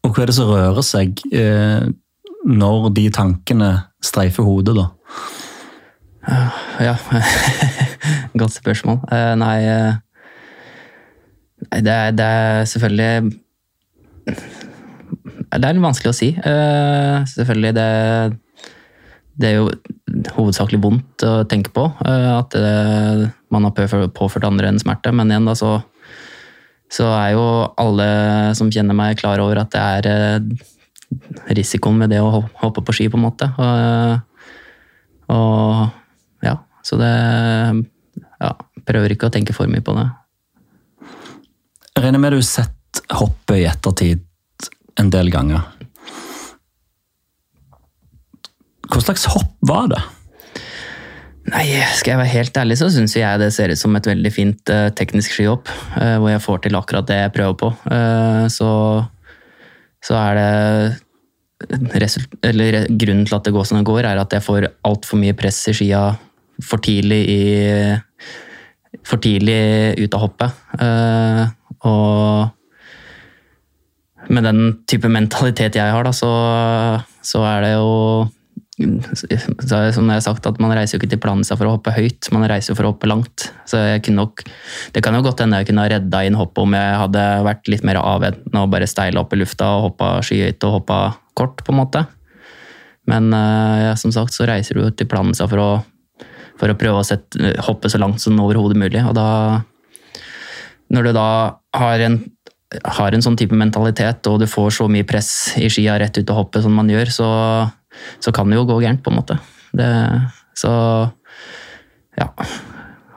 Og 0.02 0.10
hva 0.10 0.24
er 0.24 0.32
det 0.32 0.34
som 0.34 0.50
rører 0.50 0.82
seg 0.82 1.20
eh, 1.30 1.84
når 2.42 2.90
de 2.96 3.06
tankene 3.14 3.70
streifer 4.02 4.42
hodet, 4.42 4.74
da? 4.74 4.88
Ja, 6.22 6.94
godt 8.38 8.54
spørsmål. 8.54 9.00
Uh, 9.10 9.34
nei, 9.40 9.58
uh, 9.66 9.94
det, 11.82 11.92
er, 11.92 12.10
det, 12.14 12.26
er, 12.26 12.64
selvfølgelig 12.70 13.32
Det 14.26 15.58
er 15.58 15.74
litt 15.74 15.82
vanskelig 15.82 16.12
å 16.12 16.16
si. 16.16 16.30
Uh, 16.38 17.26
selvfølgelig, 17.26 17.72
det, 17.78 17.88
det 19.42 19.50
er 19.50 19.58
jo 19.58 19.70
hovedsakelig 20.36 20.82
vondt 20.82 21.24
å 21.26 21.42
tenke 21.48 21.72
på. 21.74 21.86
At 22.04 22.54
man 23.50 23.64
har 23.64 23.72
påført 24.12 24.44
andre 24.44 24.68
en 24.68 24.80
smerte. 24.80 25.12
Men 25.16 25.30
igjen, 25.32 25.48
da, 25.48 25.54
så, 25.56 25.78
så 26.92 27.08
er 27.16 27.32
jo 27.32 27.46
alle 27.80 28.08
som 28.58 28.70
kjenner 28.70 28.94
meg, 28.98 29.16
klar 29.22 29.40
over 29.42 29.62
at 29.64 29.72
det 29.72 30.12
er 30.12 31.56
risikoen 31.56 31.96
med 32.04 32.12
det 32.12 32.20
å 32.20 32.44
hoppe 32.60 32.84
på 32.84 32.94
ski, 32.96 33.08
på 33.08 33.18
en 33.18 33.24
måte. 33.24 33.48
Og, 33.56 34.20
og 35.32 36.01
så 36.82 36.98
det 37.00 37.14
Ja, 38.42 38.52
prøver 38.86 39.14
ikke 39.14 39.28
å 39.30 39.32
tenke 39.32 39.54
for 39.54 39.70
mye 39.70 39.84
på 39.84 39.94
det. 39.94 40.08
Jeg 41.92 42.04
regner 42.04 42.22
med 42.22 42.34
du 42.34 42.40
har 42.40 42.48
sett 42.48 43.02
hoppet 43.14 43.60
i 43.60 43.68
ettertid 43.70 44.24
en 44.98 45.12
del 45.12 45.30
ganger. 45.32 45.62
Hva 48.90 49.00
slags 49.00 49.28
hopp 49.30 49.54
var 49.64 49.86
det? 49.92 50.02
Nei, 51.52 51.64
skal 51.98 52.12
jeg 52.12 52.20
være 52.20 52.32
helt 52.32 52.58
ærlig, 52.60 52.76
så 52.78 52.88
syns 52.92 53.16
jeg 53.16 53.40
det 53.42 53.50
ser 53.54 53.72
ut 53.72 53.80
som 53.80 53.96
et 53.98 54.06
veldig 54.06 54.30
fint 54.32 54.70
uh, 54.70 54.90
teknisk 54.94 55.34
skihopp. 55.34 55.70
Uh, 55.96 56.18
hvor 56.22 56.30
jeg 56.30 56.44
får 56.44 56.60
til 56.66 56.78
akkurat 56.78 57.08
det 57.08 57.18
jeg 57.18 57.32
prøver 57.34 57.56
på. 57.62 57.70
Uh, 57.88 58.44
så, 58.52 58.70
så 60.06 60.18
er 60.20 60.38
det 60.38 60.52
eller 62.42 62.86
grunnen 62.88 63.26
til 63.26 63.36
at 63.36 63.46
det 63.46 63.54
går 63.54 63.66
som 63.68 63.78
det 63.78 63.86
går, 63.86 64.06
er 64.06 64.18
at 64.18 64.34
jeg 64.34 64.42
får 64.42 64.66
altfor 64.86 65.20
mye 65.20 65.34
press 65.38 65.60
i 65.70 65.74
skia 65.76 66.00
for 66.60 66.82
tidlig 66.84 67.22
i 67.30 67.40
For 69.08 69.16
tidlig 69.18 69.96
ut 70.04 70.14
av 70.14 70.20
hoppet. 70.20 70.50
Uh, 70.76 71.48
og 71.88 72.52
med 74.30 74.44
den 74.46 74.60
type 74.86 75.08
mentalitet 75.10 75.74
jeg 75.74 75.94
har, 75.94 76.04
da, 76.06 76.12
så, 76.14 76.28
så 77.24 77.42
er 77.48 77.64
det 77.64 77.72
jo 77.72 77.88
som 78.78 80.08
jeg 80.08 80.16
har 80.16 80.24
sagt, 80.24 80.46
at 80.48 80.60
Man 80.62 80.72
reiser 80.74 80.96
jo 80.96 81.02
ikke 81.02 81.10
til 81.12 81.20
Planica 81.20 81.56
for 81.58 81.68
å 81.68 81.74
hoppe 81.74 81.92
høyt, 81.94 82.30
man 82.34 82.46
reiser 82.48 82.72
jo 82.72 82.78
for 82.78 82.88
å 82.88 82.92
hoppe 82.94 83.10
langt. 83.10 83.50
Så 83.68 83.78
nok, 84.10 84.42
Det 84.92 85.02
kan 85.02 85.14
jo 85.14 85.22
godt 85.22 85.40
hende 85.40 85.60
jeg 85.60 85.68
kunne 85.68 85.84
ha 85.84 85.92
redda 85.92 86.24
inn 86.24 86.38
hoppet 86.38 86.62
om 86.62 86.74
jeg 86.74 86.98
hadde 87.02 87.26
vært 87.44 87.68
litt 87.68 87.84
mer 87.84 88.00
avventende 88.00 88.62
og 88.62 88.72
bare 88.72 88.88
steila 88.88 89.20
opp 89.22 89.32
i 89.32 89.40
lufta 89.40 89.68
og 89.76 89.90
hoppa 89.90 90.22
skyhøyt 90.24 90.64
og 90.64 90.80
hoppa 90.80 90.98
kort, 91.34 91.62
på 91.64 91.72
en 91.72 91.80
måte. 91.80 92.06
Men 93.10 93.32
eh, 93.34 93.88
ja, 93.88 93.94
som 93.98 94.12
sagt 94.14 94.34
så 94.34 94.46
reiser 94.46 94.78
du 94.78 94.90
til 94.90 95.08
Planica 95.10 95.48
for 95.50 95.58
å, 95.58 95.70
for 96.62 96.70
å 96.70 96.78
prøve 96.78 97.00
å 97.02 97.06
sette, 97.06 97.56
hoppe 97.66 97.90
så 97.90 97.98
langt 97.98 98.22
som 98.22 98.38
overhodet 98.38 98.78
mulig. 98.78 99.02
Og 99.02 99.16
da 99.18 99.62
Når 100.92 101.06
du 101.08 101.12
da 101.16 101.56
har 101.72 102.02
en, 102.04 102.18
har 102.84 103.14
en 103.14 103.22
sånn 103.24 103.36
type 103.40 103.56
mentalitet, 103.56 104.26
og 104.28 104.42
du 104.42 104.46
får 104.46 104.74
så 104.76 104.88
mye 104.92 105.06
press 105.08 105.56
i 105.56 105.70
skia 105.72 105.96
rett 105.98 106.18
ut 106.18 106.30
og 106.30 106.36
hoppe 106.36 106.60
som 106.60 106.74
man 106.76 106.90
gjør, 106.92 107.08
så, 107.08 107.28
så 108.20 108.32
kan 108.36 108.50
det 108.50 108.58
jo 108.58 108.66
gå 108.68 108.76
gærent, 108.84 109.00
på 109.02 109.10
en 109.10 109.16
måte. 109.16 109.38
Det, 109.72 109.88
så 110.54 110.72
ja. 112.20 112.28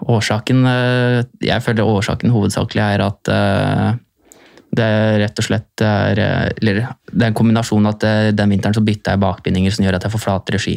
Årsaken 0.06 0.66
eh, 0.70 1.20
Jeg 1.44 1.64
føler 1.66 1.88
årsaken 1.90 2.32
hovedsakelig 2.32 2.84
er 2.84 3.04
at 3.04 3.32
uh, 3.32 3.90
det 4.76 4.86
er 4.86 5.20
rett 5.24 5.40
og 5.40 5.48
slett 5.48 5.84
er, 5.84 6.20
eller, 6.62 6.82
det 7.12 7.22
er 7.22 7.30
en 7.30 7.38
kombinasjon 7.38 7.92
at 7.92 8.06
den 8.36 8.52
vinteren 8.54 8.76
så 8.76 8.84
bytta 8.86 9.16
jeg 9.16 9.24
bakbindinger 9.24 9.76
som 9.76 9.86
gjør 9.86 9.98
at 9.98 10.08
jeg 10.08 10.14
får 10.16 10.24
flatere 10.24 10.62
ski. 10.62 10.76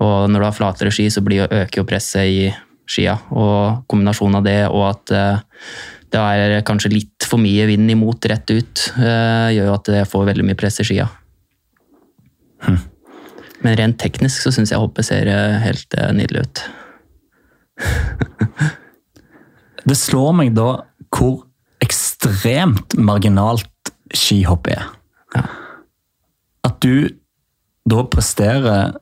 Og 0.00 0.30
når 0.32 0.40
du 0.40 0.46
har 0.46 0.56
flatere 0.56 0.92
ski, 0.94 1.08
så 1.12 1.22
blir, 1.24 1.44
øker 1.44 1.82
jo 1.82 1.88
presset 1.88 2.30
i 2.30 2.44
skia. 2.90 3.18
Og 3.36 3.84
kombinasjonen 3.90 4.40
av 4.40 4.46
det 4.46 4.60
og 4.70 4.84
at 4.88 5.14
uh, 5.14 5.66
det 6.10 6.20
er 6.20 6.64
kanskje 6.66 6.94
litt 6.94 7.26
for 7.28 7.42
mye 7.42 7.66
vind 7.68 7.92
imot 7.92 8.26
rett 8.30 8.50
ut, 8.50 8.86
uh, 8.98 9.50
gjør 9.52 9.68
jo 9.68 9.76
at 9.76 9.92
jeg 10.00 10.10
får 10.10 10.30
veldig 10.32 10.46
mye 10.48 10.58
press 10.58 10.80
i 10.82 10.88
skia. 10.88 11.06
Hm. 12.64 12.80
Men 13.60 13.76
rent 13.76 13.98
teknisk 14.00 14.42
så 14.42 14.52
syns 14.54 14.72
jeg 14.72 14.80
hoppet 14.80 15.10
ser 15.10 15.28
uh, 15.28 15.60
helt 15.62 15.98
nydelig 16.16 16.46
ut. 16.46 16.64
det 19.88 19.96
slår 19.96 20.32
meg 20.36 20.54
da 20.56 20.70
hvor 21.10 21.44
ekstremt 21.84 22.96
marginalt 23.00 23.92
skihopp 24.16 24.68
er. 24.72 24.88
Ja. 25.36 25.44
At 26.66 26.80
du 26.84 27.08
da 27.88 28.04
presterer 28.10 28.96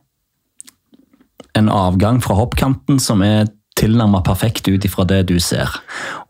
en 1.56 1.70
avgang 1.72 2.20
fra 2.24 2.36
hoppkanten 2.38 3.00
som 3.02 3.22
er 3.24 3.48
tilnærmet 3.78 4.26
perfekt 4.26 4.68
ut 4.68 4.84
ifra 4.84 5.04
det 5.08 5.22
du 5.30 5.36
ser. 5.42 5.70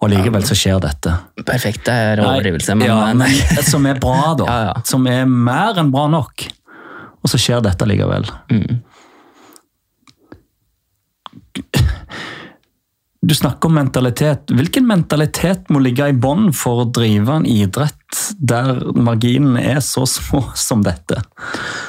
Og 0.03 0.13
likevel 0.13 0.45
så 0.47 0.57
skjer 0.59 0.81
dette. 0.85 1.15
Perfekt 1.49 1.89
er 1.93 2.21
overdrivelse, 2.21 2.77
men, 2.77 2.91
ja, 2.91 2.99
men 3.17 3.65
Som 3.73 3.89
er 3.89 4.01
bra, 4.03 4.35
da. 4.39 4.49
Ja, 4.49 4.59
ja. 4.69 4.75
Som 4.89 5.09
er 5.11 5.25
mer 5.29 5.81
enn 5.81 5.93
bra 5.95 6.07
nok. 6.13 6.49
Og 7.25 7.33
så 7.33 7.41
skjer 7.41 7.65
dette 7.65 7.89
likevel. 7.89 8.29
Mm. 8.53 8.83
Du 13.21 13.35
snakker 13.35 13.67
om 13.67 13.75
mentalitet. 13.75 14.53
Hvilken 14.55 14.85
mentalitet 14.87 15.67
må 15.75 15.81
ligge 15.83 16.07
i 16.07 16.15
bånn 16.15 16.53
for 16.55 16.85
å 16.85 16.91
drive 16.95 17.41
en 17.41 17.47
idrett 17.51 17.97
der 18.39 18.79
marginene 18.95 19.63
er 19.75 19.81
så 19.83 20.05
små 20.07 20.45
som 20.69 20.85
dette? 20.87 21.19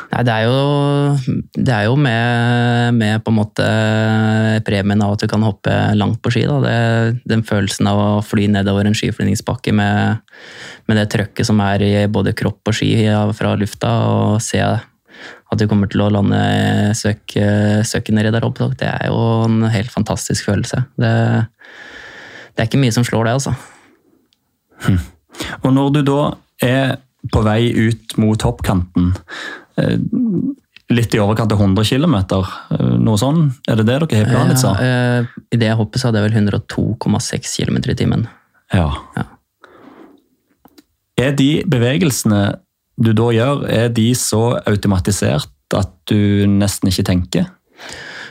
Nei, 0.10 0.24
det 0.26 0.34
er 0.34 0.48
jo, 0.50 1.38
det 1.54 1.76
er 1.76 1.86
jo 1.86 1.94
med, 2.02 2.98
med, 2.98 3.22
på 3.22 3.30
en 3.30 3.38
måte 3.38 3.68
premien 4.66 5.06
av 5.06 5.14
at 5.14 5.22
du 5.22 5.30
kan 5.30 5.46
hoppe 5.46 5.76
langt 6.00 6.18
på 6.26 6.34
ski. 6.34 6.48
Det, 6.66 6.76
den 7.30 7.46
følelsen 7.46 7.92
av 7.94 8.02
å 8.02 8.10
fly 8.26 8.50
nedover 8.50 8.90
en 8.90 8.98
skiflyvningsbakke 8.98 9.76
med, 9.78 10.26
med 10.90 10.98
det 10.98 11.12
trøkket 11.14 11.46
som 11.46 11.62
er 11.62 11.86
i 11.86 11.94
både 12.10 12.34
kropp 12.34 12.74
og 12.74 12.80
ski 12.82 12.96
fra 13.38 13.54
lufta, 13.60 13.94
og 14.10 14.42
se 14.42 14.66
at 15.50 15.58
du 15.58 15.66
kommer 15.70 15.90
til 15.90 16.04
å 16.06 16.12
lande 16.14 16.40
søk, 16.98 17.34
søket 17.88 18.14
nedi 18.14 18.30
der 18.36 18.46
oppe, 18.46 18.68
det 18.78 18.86
er 18.86 19.10
jo 19.10 19.20
en 19.48 19.64
helt 19.74 19.90
fantastisk 19.90 20.46
følelse. 20.46 20.84
Det, 21.02 21.14
det, 22.54 22.62
er 22.62 22.68
ikke 22.70 22.82
mye 22.84 22.94
som 22.94 23.08
slår 23.08 23.26
det, 23.26 23.34
altså. 23.40 23.56
Hm. 24.86 25.00
Og 25.64 25.72
når 25.74 25.96
du 25.96 26.02
da 26.08 26.20
er 26.66 27.00
på 27.34 27.44
vei 27.46 27.70
ut 27.76 28.18
mot 28.22 28.46
hoppkanten, 28.46 29.12
eh, 29.78 29.98
litt 30.90 31.14
i 31.14 31.22
overkant 31.22 31.52
av 31.54 31.62
100 31.62 31.86
km, 31.86 32.16
eh, 32.16 32.96
noe 32.98 33.18
sånn, 33.18 33.52
er 33.68 33.76
det 33.80 33.86
det 33.86 34.00
dere 34.00 34.24
har 34.24 34.32
planen? 34.32 34.58
Ja, 34.58 34.74
eh, 34.80 35.26
I 35.52 35.58
det 35.58 35.76
hoppet 35.78 36.02
så 36.02 36.10
hadde 36.10 36.24
jeg 36.24 36.32
vel 36.32 36.50
102,6 36.50 37.58
km 37.58 37.78
i 37.90 37.96
timen. 37.96 38.28
Ja. 38.74 38.90
ja. 39.18 39.26
Er 41.20 41.36
de 41.36 41.64
bevegelsene 41.68 42.60
du 43.00 43.14
da 43.16 43.30
gjør, 43.32 43.64
er 43.72 43.90
de 43.96 44.10
så 44.18 44.60
automatisert 44.68 45.76
at 45.78 45.92
du 46.10 46.46
nesten 46.50 46.92
ikke 46.92 47.08
tenker? 47.08 47.48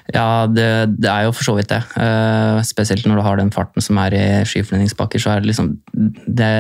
Ja, 0.08 0.48
det, 0.48 0.68
det 0.96 1.08
er 1.10 1.26
jo 1.26 1.34
for 1.37 1.50
så 1.50 1.54
vidt 1.58 1.70
det. 1.72 1.82
Uh, 1.96 2.60
spesielt 2.64 3.04
når 3.06 3.20
du 3.20 3.25
har 3.26 3.40
den 3.40 3.52
farten 3.52 3.84
som 3.84 3.98
er 4.00 4.16
i 4.16 4.25
skiflyvningsbakker, 4.48 5.20
så 5.20 5.34
er 5.34 5.42
det 5.42 5.50
liksom 5.50 5.75
det, 5.92 6.52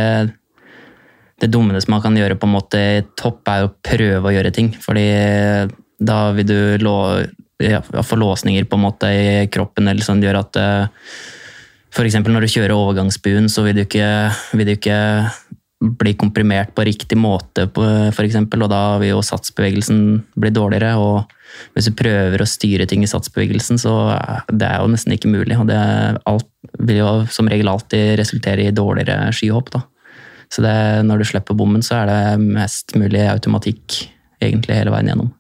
det 1.40 1.50
dummeste 1.52 1.92
man 1.92 2.04
kan 2.04 2.16
gjøre 2.18 2.36
på 2.36 2.48
en 2.48 2.54
måte 2.58 2.82
i 2.98 3.02
topp, 3.16 3.40
er 3.48 3.66
å 3.66 3.72
prøve 3.72 4.28
å 4.28 4.34
gjøre 4.36 4.52
ting. 4.56 4.70
Fordi 4.84 5.08
da 5.98 6.18
vil 6.36 6.48
du 6.48 6.60
lå, 6.84 6.98
ja, 7.64 7.80
få 7.82 8.20
låsninger 8.20 8.68
på 8.68 8.78
en 8.78 8.84
måte 8.84 9.10
i 9.16 9.26
kroppen 9.52 9.88
eller 9.90 10.04
sånn, 10.04 10.22
gjør 10.24 10.42
at 10.44 10.60
uh, 10.60 11.10
F.eks. 11.88 12.20
når 12.20 12.44
du 12.44 12.52
kjører 12.52 12.76
overgangsbuen, 12.76 13.48
så 13.50 13.64
vil 13.64 13.80
du 13.80 13.86
ikke, 13.86 14.08
vil 14.52 14.68
du 14.68 14.74
ikke 14.76 14.98
bli 15.78 16.14
komprimert 16.18 16.72
på 16.74 16.82
riktig 16.88 17.18
måte, 17.20 17.68
f.eks., 18.10 18.38
og 18.40 18.70
da 18.70 18.82
vil 18.98 19.12
jo 19.12 19.22
satsbevegelsen 19.22 20.00
bli 20.34 20.50
dårligere. 20.50 20.96
og 20.98 21.70
Hvis 21.76 21.90
du 21.90 21.98
prøver 21.98 22.42
å 22.42 22.48
styre 22.50 22.86
ting 22.90 23.04
i 23.06 23.10
satsbevegelsen, 23.10 23.78
så 23.78 23.94
det 24.50 24.66
er 24.66 24.82
jo 24.82 24.90
nesten 24.90 25.14
ikke 25.14 25.30
mulig. 25.30 25.58
og 25.58 25.68
det 25.70 25.78
alt, 26.26 26.50
vil 26.82 26.98
jo 26.98 27.12
som 27.30 27.50
regel 27.50 27.70
alltid 27.70 28.18
resultere 28.18 28.66
i 28.66 28.74
dårligere 28.74 29.30
skyhopp, 29.32 29.70
da. 29.76 29.84
Så 30.50 30.64
det, 30.64 31.04
når 31.04 31.20
du 31.20 31.28
slipper 31.28 31.54
bommen, 31.54 31.84
så 31.84 32.00
er 32.00 32.10
det 32.10 32.46
mest 32.56 32.96
mulig 32.96 33.20
automatikk 33.28 34.00
egentlig 34.42 34.80
hele 34.80 34.94
veien 34.94 35.12
gjennom. 35.12 35.30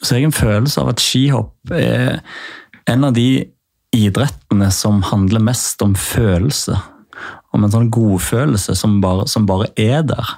Så 0.00 0.14
jeg 0.14 0.24
har 0.24 0.30
en 0.30 0.36
følelse 0.36 0.80
av 0.80 0.92
at 0.92 1.02
skihopp 1.02 1.72
er 1.74 2.20
en 2.86 3.08
av 3.08 3.16
de 3.16 3.44
idrettene 3.96 4.68
som 4.74 5.00
handler 5.08 5.42
mest 5.42 5.82
om 5.82 5.96
følelse 5.98 6.76
om 7.56 7.66
en 7.66 7.72
sånn 7.72 7.90
godfølelse 7.92 8.76
som 8.78 9.00
bare, 9.02 9.26
som 9.30 9.48
bare 9.48 9.70
er 9.80 10.04
der. 10.06 10.36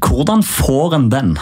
Hvordan 0.00 0.44
får 0.46 0.96
en 0.96 1.10
den? 1.12 1.34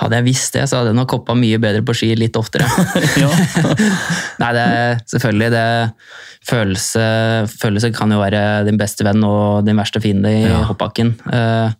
Hadde 0.00 0.16
jeg 0.16 0.28
visst 0.30 0.54
det, 0.56 0.64
så 0.70 0.80
hadde 0.80 0.94
jeg 0.94 0.96
nok 0.96 1.12
hoppa 1.18 1.36
mye 1.36 1.58
bedre 1.60 1.82
på 1.84 1.94
ski 1.98 2.14
litt 2.16 2.38
oftere. 2.40 2.64
Nei, 4.40 4.50
det 4.56 4.64
er 4.64 5.02
selvfølgelig 5.12 5.50
det 5.52 5.66
følelse, 6.48 7.04
følelse 7.60 7.92
kan 7.92 8.14
jo 8.14 8.22
være 8.22 8.64
din 8.68 8.80
beste 8.80 9.04
venn 9.04 9.20
og 9.26 9.66
din 9.66 9.78
verste 9.78 10.00
fiende 10.02 10.32
i 10.38 10.42
ja. 10.46 10.64
hoppbakken. 10.70 11.14
Eh, 11.28 11.76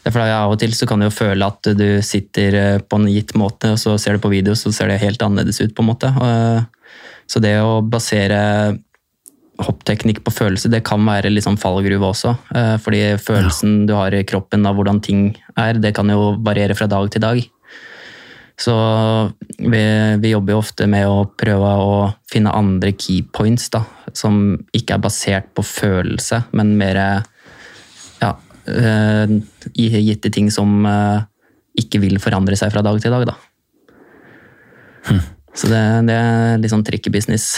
Derfor 0.00 0.24
Av 0.24 0.48
og 0.54 0.60
til 0.62 0.72
så 0.72 0.86
kan 0.88 1.00
du 1.00 1.10
jo 1.10 1.12
føle 1.12 1.44
at 1.44 1.72
du 1.76 2.00
sitter 2.04 2.54
eh, 2.56 2.78
på 2.80 2.96
en 2.96 3.08
gitt 3.12 3.34
måte, 3.36 3.74
og 3.74 3.80
så 3.80 3.98
ser 4.00 4.16
du 4.16 4.24
på 4.24 4.32
video, 4.32 4.54
så 4.56 4.72
ser 4.72 4.88
det 4.88 5.02
helt 5.02 5.20
annerledes 5.22 5.60
ut. 5.60 5.74
på 5.76 5.84
en 5.84 5.90
måte. 5.90 6.08
Eh, 6.08 6.94
så 7.28 7.42
det 7.44 7.58
å 7.60 7.80
basere 7.84 8.40
hoppteknikk 9.60 10.22
på 10.24 10.32
følelse, 10.32 10.70
det 10.72 10.82
kan 10.86 11.04
være 11.06 11.32
litt 11.32 11.46
sånn 11.46 11.60
fallgruve 11.60 12.10
også. 12.10 12.34
Eh, 12.56 12.74
fordi 12.82 13.02
følelsen 13.20 13.84
du 13.88 13.94
har 13.96 14.14
i 14.16 14.24
kroppen 14.26 14.66
av 14.68 14.78
hvordan 14.78 15.00
ting 15.04 15.30
er, 15.58 15.80
det 15.80 15.94
kan 15.96 16.10
jo 16.12 16.34
variere 16.44 16.76
fra 16.78 16.88
dag 16.90 17.10
til 17.12 17.24
dag. 17.24 17.42
Så 18.60 18.74
vi, 19.56 19.82
vi 20.20 20.32
jobber 20.34 20.52
jo 20.52 20.60
ofte 20.60 20.86
med 20.90 21.08
å 21.08 21.24
prøve 21.40 21.70
å 21.80 21.92
finne 22.28 22.52
andre 22.52 22.92
key 22.92 23.22
points 23.24 23.70
da, 23.72 23.86
som 24.12 24.58
ikke 24.76 24.98
er 24.98 25.04
basert 25.06 25.48
på 25.56 25.64
følelse, 25.64 26.42
men 26.52 26.74
mer 26.80 27.00
ja, 28.20 28.34
uh, 28.36 29.36
gitte 29.72 30.32
ting 30.34 30.50
som 30.52 30.84
uh, 30.84 31.24
ikke 31.80 32.02
vil 32.02 32.20
forandre 32.20 32.58
seg 32.58 32.72
fra 32.74 32.84
dag 32.84 33.00
til 33.00 33.16
dag. 33.16 33.30
Da. 33.32 33.38
Hm. 35.08 35.22
Så 35.56 35.70
det, 35.70 35.80
det, 36.10 36.16
er 36.20 36.60
litt 36.60 36.74
sånn 36.74 36.84
tricky 36.86 37.12
business. 37.12 37.54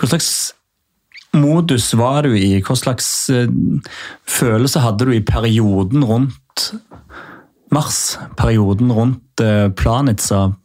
Hva 0.00 0.08
slags 0.08 0.30
modus 1.36 1.94
var 1.98 2.22
du 2.24 2.32
i? 2.38 2.62
Hva 2.64 2.74
slags 2.78 3.28
uh, 3.28 3.46
følelse 4.24 4.80
hadde 4.82 5.04
du 5.06 5.12
i 5.14 5.20
perioden 5.24 6.04
rundt 6.08 6.72
mars? 7.74 8.18
Perioden 8.40 8.92
rundt 8.96 9.40
uh, 9.44 9.68
Planica-fallet? 9.76 10.56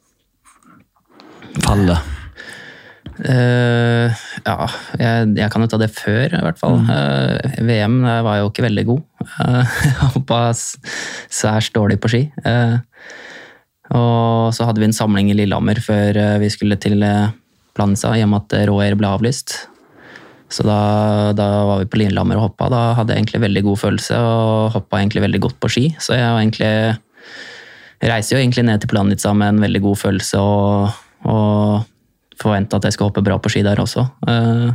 Uh, 3.15 4.11
ja, 4.43 4.67
jeg, 4.99 5.29
jeg, 5.39 5.47
kan 5.51 5.63
jo 5.63 5.69
ta 5.71 5.77
det 5.79 5.91
før, 5.95 6.33
i 6.35 6.43
hvert 6.43 6.59
fall. 6.59 6.81
Mm. 6.83 6.89
Uh, 6.91 7.61
VM 7.67 8.01
var 8.03 8.41
jo 8.41 8.49
ikke 8.49 8.65
veldig 8.67 8.85
god. 8.89 9.01
Uh, 9.37 9.63
jeg 9.87 10.09
hoppa 10.17 10.39
særs 10.55 11.71
dårlig 11.75 11.99
på 12.03 12.11
ski. 12.11 12.23
og 13.95 14.53
så 14.55 14.67
hadde 14.67 14.81
vi 14.81 14.87
en 14.89 14.95
samling 14.95 15.29
i 15.31 15.37
Lillehammer 15.37 15.79
før 15.83 16.39
vi 16.41 16.49
skulle 16.51 16.75
til 16.81 17.03
Planica, 17.75 18.13
i 18.15 18.23
og 18.23 18.31
med 18.31 18.45
at 18.45 18.67
Råair 18.69 18.95
ble 18.99 19.09
avlyst. 19.11 19.57
Så 20.51 20.63
da, 20.63 21.33
da, 21.35 21.47
var 21.67 21.81
vi 21.81 21.89
på 21.89 21.99
Lillehammer 21.99 22.39
og 22.39 22.49
hoppa. 22.49 22.69
Da 22.71 22.81
hadde 22.99 23.13
jeg 23.13 23.23
egentlig 23.23 23.41
veldig 23.47 23.63
god 23.65 23.81
følelse 23.81 24.19
og 24.21 24.75
hoppa 24.77 25.01
egentlig 25.01 25.25
veldig 25.25 25.41
godt 25.47 25.59
på 25.59 25.71
ski. 25.73 25.85
Så 25.99 26.15
jeg 26.15 26.29
egentlig 26.29 26.71
reiser 28.05 28.35
jo 28.35 28.41
egentlig 28.43 28.65
ned 28.67 28.83
til 28.83 28.91
Planica 28.91 29.33
med 29.33 29.55
en 29.55 29.63
veldig 29.65 29.81
god 29.87 29.99
følelse 29.99 30.41
og, 30.41 30.97
og 31.25 32.41
forventa 32.41 32.77
at 32.77 32.87
jeg 32.87 32.95
skal 32.97 33.09
hoppe 33.09 33.23
bra 33.25 33.39
på 33.41 33.51
ski 33.51 33.63
der 33.65 33.81
også. 33.81 34.05
Eh, 34.29 34.67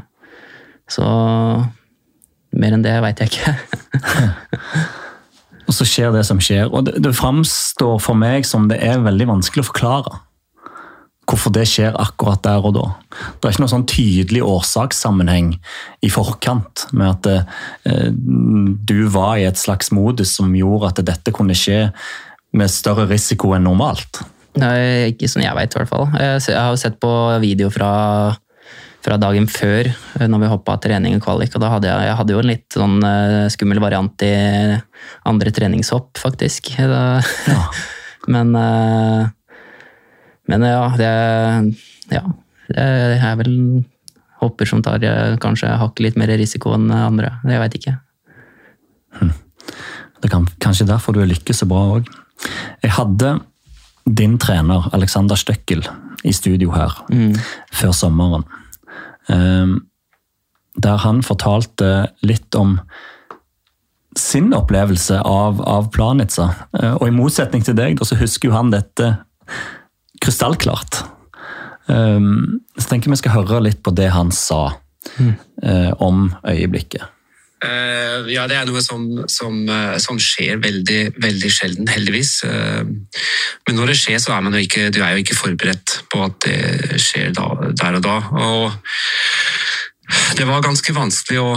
så 0.91 1.07
mer 2.61 2.75
enn 2.75 2.85
det 2.85 2.97
veit 3.05 3.23
jeg 3.23 3.31
ikke. 3.31 3.55
og 5.69 5.77
så 5.77 5.87
skjer 5.87 6.11
det 6.17 6.27
som 6.27 6.43
skjer. 6.43 6.67
Og 6.67 6.89
det, 6.89 6.99
det 7.05 7.15
framstår 7.17 8.03
for 8.03 8.19
meg 8.19 8.49
som 8.49 8.67
det 8.73 8.83
er 8.85 9.07
veldig 9.07 9.31
vanskelig 9.37 9.65
å 9.65 9.71
forklare 9.71 10.19
hvorfor 11.31 11.53
det 11.55 11.67
skjer 11.71 11.95
akkurat 12.01 12.43
der 12.45 12.65
og 12.67 12.75
da. 12.77 12.87
Det 13.39 13.49
er 13.49 13.55
ikke 13.55 13.65
noen 13.65 13.73
sånn 13.75 13.87
tydelig 13.91 14.43
årsakssammenheng 14.47 15.55
i 16.03 16.11
forkant 16.13 16.87
med 16.97 17.15
at 17.15 17.31
eh, 17.87 18.11
du 18.11 18.99
var 19.13 19.39
i 19.39 19.47
et 19.49 19.61
slags 19.61 19.93
modus 19.95 20.35
som 20.39 20.53
gjorde 20.57 20.91
at 20.91 21.05
dette 21.13 21.35
kunne 21.35 21.57
skje 21.57 21.89
med 22.57 22.73
større 22.73 23.07
risiko 23.11 23.55
enn 23.55 23.69
normalt. 23.69 24.23
Nei, 24.59 25.13
ikke 25.13 25.29
sånn 25.31 25.45
jeg 25.45 25.55
veit, 25.55 25.75
i 25.75 25.79
hvert 25.79 25.91
fall. 25.91 26.09
Jeg 26.19 26.57
har 26.57 26.73
jo 26.73 26.81
sett 26.81 26.99
på 27.03 27.11
video 27.43 27.71
fra, 27.71 27.91
fra 29.05 29.19
dagen 29.23 29.47
før, 29.51 29.93
eh, 30.19 30.27
når 30.27 30.45
vi 30.45 30.53
hoppa 30.57 30.79
trening 30.83 31.19
og 31.19 31.25
kvalik. 31.27 31.55
og 31.55 31.63
da 31.63 31.75
hadde 31.77 31.91
jeg, 31.93 32.09
jeg 32.09 32.19
hadde 32.21 32.35
jo 32.35 32.43
en 32.43 32.51
litt 32.51 32.79
sånn 32.81 32.99
uh, 33.07 33.47
skummel 33.53 33.83
variant 33.83 34.27
i 34.27 34.35
andre 35.31 35.55
treningshopp, 35.55 36.19
faktisk. 36.19 36.75
Da, 36.91 37.21
ja. 37.47 37.63
Men 38.31 38.51
uh, 38.53 39.31
men 40.51 40.67
ja, 40.67 40.85
det, 40.99 41.11
ja, 42.13 42.23
det 42.71 42.85
er 43.21 43.39
vel 43.41 43.55
hopper 44.41 44.69
som 44.69 44.83
tar 44.85 45.03
eh, 45.05 45.37
kanskje 45.43 45.73
hakket 45.81 46.05
litt 46.07 46.19
mer 46.21 46.33
risiko 46.41 46.75
enn 46.77 46.89
andre. 46.95 47.35
Jeg 47.49 47.63
veit 47.63 47.77
ikke. 47.79 47.97
Hm. 49.21 49.35
Det 50.21 50.29
er 50.29 50.49
kanskje 50.61 50.89
derfor 50.89 51.17
du 51.17 51.23
lykkes 51.25 51.63
så 51.63 51.69
bra 51.69 51.85
òg. 51.97 52.09
Jeg 52.85 52.95
hadde 52.97 53.39
din 54.05 54.39
trener 54.41 54.89
Alexander 54.97 55.39
Støkkel 55.39 55.85
i 56.25 56.33
studio 56.37 56.73
her 56.75 56.97
mm. 57.13 57.37
før 57.77 57.95
sommeren. 57.97 58.45
Ehm, 59.33 59.79
der 60.81 61.01
han 61.05 61.23
fortalte 61.25 62.11
litt 62.25 62.55
om 62.57 62.79
sin 64.19 64.51
opplevelse 64.57 65.21
av, 65.25 65.61
av 65.63 65.91
Planica. 65.95 66.51
Eh, 66.81 66.95
og 66.97 67.09
i 67.09 67.15
motsetning 67.15 67.65
til 67.65 67.77
deg, 67.79 68.01
så 68.05 68.19
husker 68.19 68.51
jo 68.51 68.57
han 68.57 68.73
dette 68.75 69.15
krystallklart. 70.21 71.05
Um, 71.91 72.61
så 72.79 72.91
tenker 72.91 73.09
jeg 73.09 73.17
vi 73.17 73.23
skal 73.25 73.39
høre 73.41 73.65
litt 73.65 73.81
på 73.83 73.93
det 73.97 74.13
han 74.15 74.31
sa 74.35 74.69
mm. 75.19 75.33
uh, 75.65 75.91
om 76.05 76.29
øyeblikket. 76.47 77.09
Uh, 77.61 78.25
ja, 78.33 78.47
det 78.49 78.57
er 78.57 78.69
noe 78.69 78.81
som, 78.81 79.03
som, 79.29 79.57
uh, 79.69 79.99
som, 80.01 80.17
skjer 80.17 80.63
veldig, 80.63 81.01
veldig 81.21 81.51
sjelden, 81.53 81.91
heldigvis. 81.93 82.39
Uh, 82.49 82.87
men 83.67 83.77
når 83.77 83.93
det 83.93 83.99
skjer, 84.01 84.21
så 84.23 84.33
er 84.37 84.47
man 84.47 84.57
jo 84.57 84.63
ikke, 84.65 84.89
du 84.95 85.03
er 85.05 85.17
jo 85.17 85.25
ikke 85.25 85.37
forberedt 85.37 85.99
på 86.13 86.23
at 86.25 86.39
det 86.47 87.01
skjer 87.05 87.35
da, 87.37 87.51
der 87.83 87.99
og 87.99 88.07
da. 88.07 88.17
Og 88.41 90.39
det 90.39 90.49
var 90.49 90.65
ganske 90.65 90.95
vanskelig 90.97 91.43
å 91.43 91.51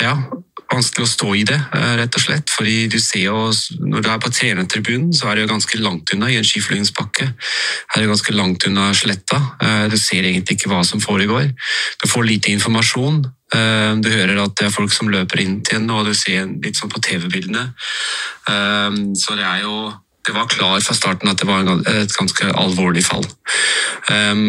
ja, 0.00 0.14
vanskelig 0.72 1.04
å 1.04 1.10
stå 1.10 1.28
i 1.36 1.44
det, 1.46 1.58
eh, 1.76 1.94
rett 2.00 2.16
og 2.16 2.22
slett. 2.22 2.50
Fordi 2.50 2.88
du 2.88 2.98
ser 2.98 3.24
jo, 3.24 3.52
Når 3.80 4.02
du 4.02 4.08
er 4.10 4.18
på 4.18 4.30
trenertribunen, 4.30 5.12
så 5.12 5.28
er 5.28 5.34
det 5.34 5.42
jo 5.42 5.54
ganske 5.54 5.78
langt 5.80 6.12
unna 6.12 6.26
i 6.26 6.36
en 6.36 6.44
skiflygingsbakke. 6.44 7.34
Her 7.90 8.02
er 8.02 8.06
det 8.06 8.10
ganske 8.10 8.34
langt 8.34 8.66
unna 8.66 8.92
sletta. 8.92 9.56
Eh, 9.60 9.88
du 9.88 9.96
ser 9.96 10.22
egentlig 10.22 10.58
ikke 10.58 10.70
hva 10.70 10.84
som 10.84 11.00
foregår. 11.00 11.52
Du 12.02 12.08
får 12.08 12.26
lite 12.26 12.50
informasjon. 12.50 13.24
Eh, 13.54 13.94
du 14.00 14.08
hører 14.10 14.42
at 14.42 14.56
det 14.56 14.66
er 14.66 14.70
folk 14.70 14.92
som 14.92 15.08
løper 15.08 15.40
inn 15.40 15.62
til 15.62 15.76
en, 15.76 15.90
og 15.90 16.06
du 16.06 16.14
ser 16.14 16.46
litt 16.46 16.76
sånn 16.76 16.90
på 16.90 17.00
TV-bildene. 17.00 17.74
Så 19.16 19.36
det 19.36 19.44
er 19.44 19.62
jo 19.62 19.94
det 20.26 20.34
var 20.34 20.46
klar 20.46 20.80
fra 20.80 20.94
starten 20.94 21.28
at 21.28 21.36
det 21.36 21.46
var 21.46 21.60
et 21.86 22.16
ganske 22.16 22.44
alvorlig 22.56 23.04
fall. 23.04 23.24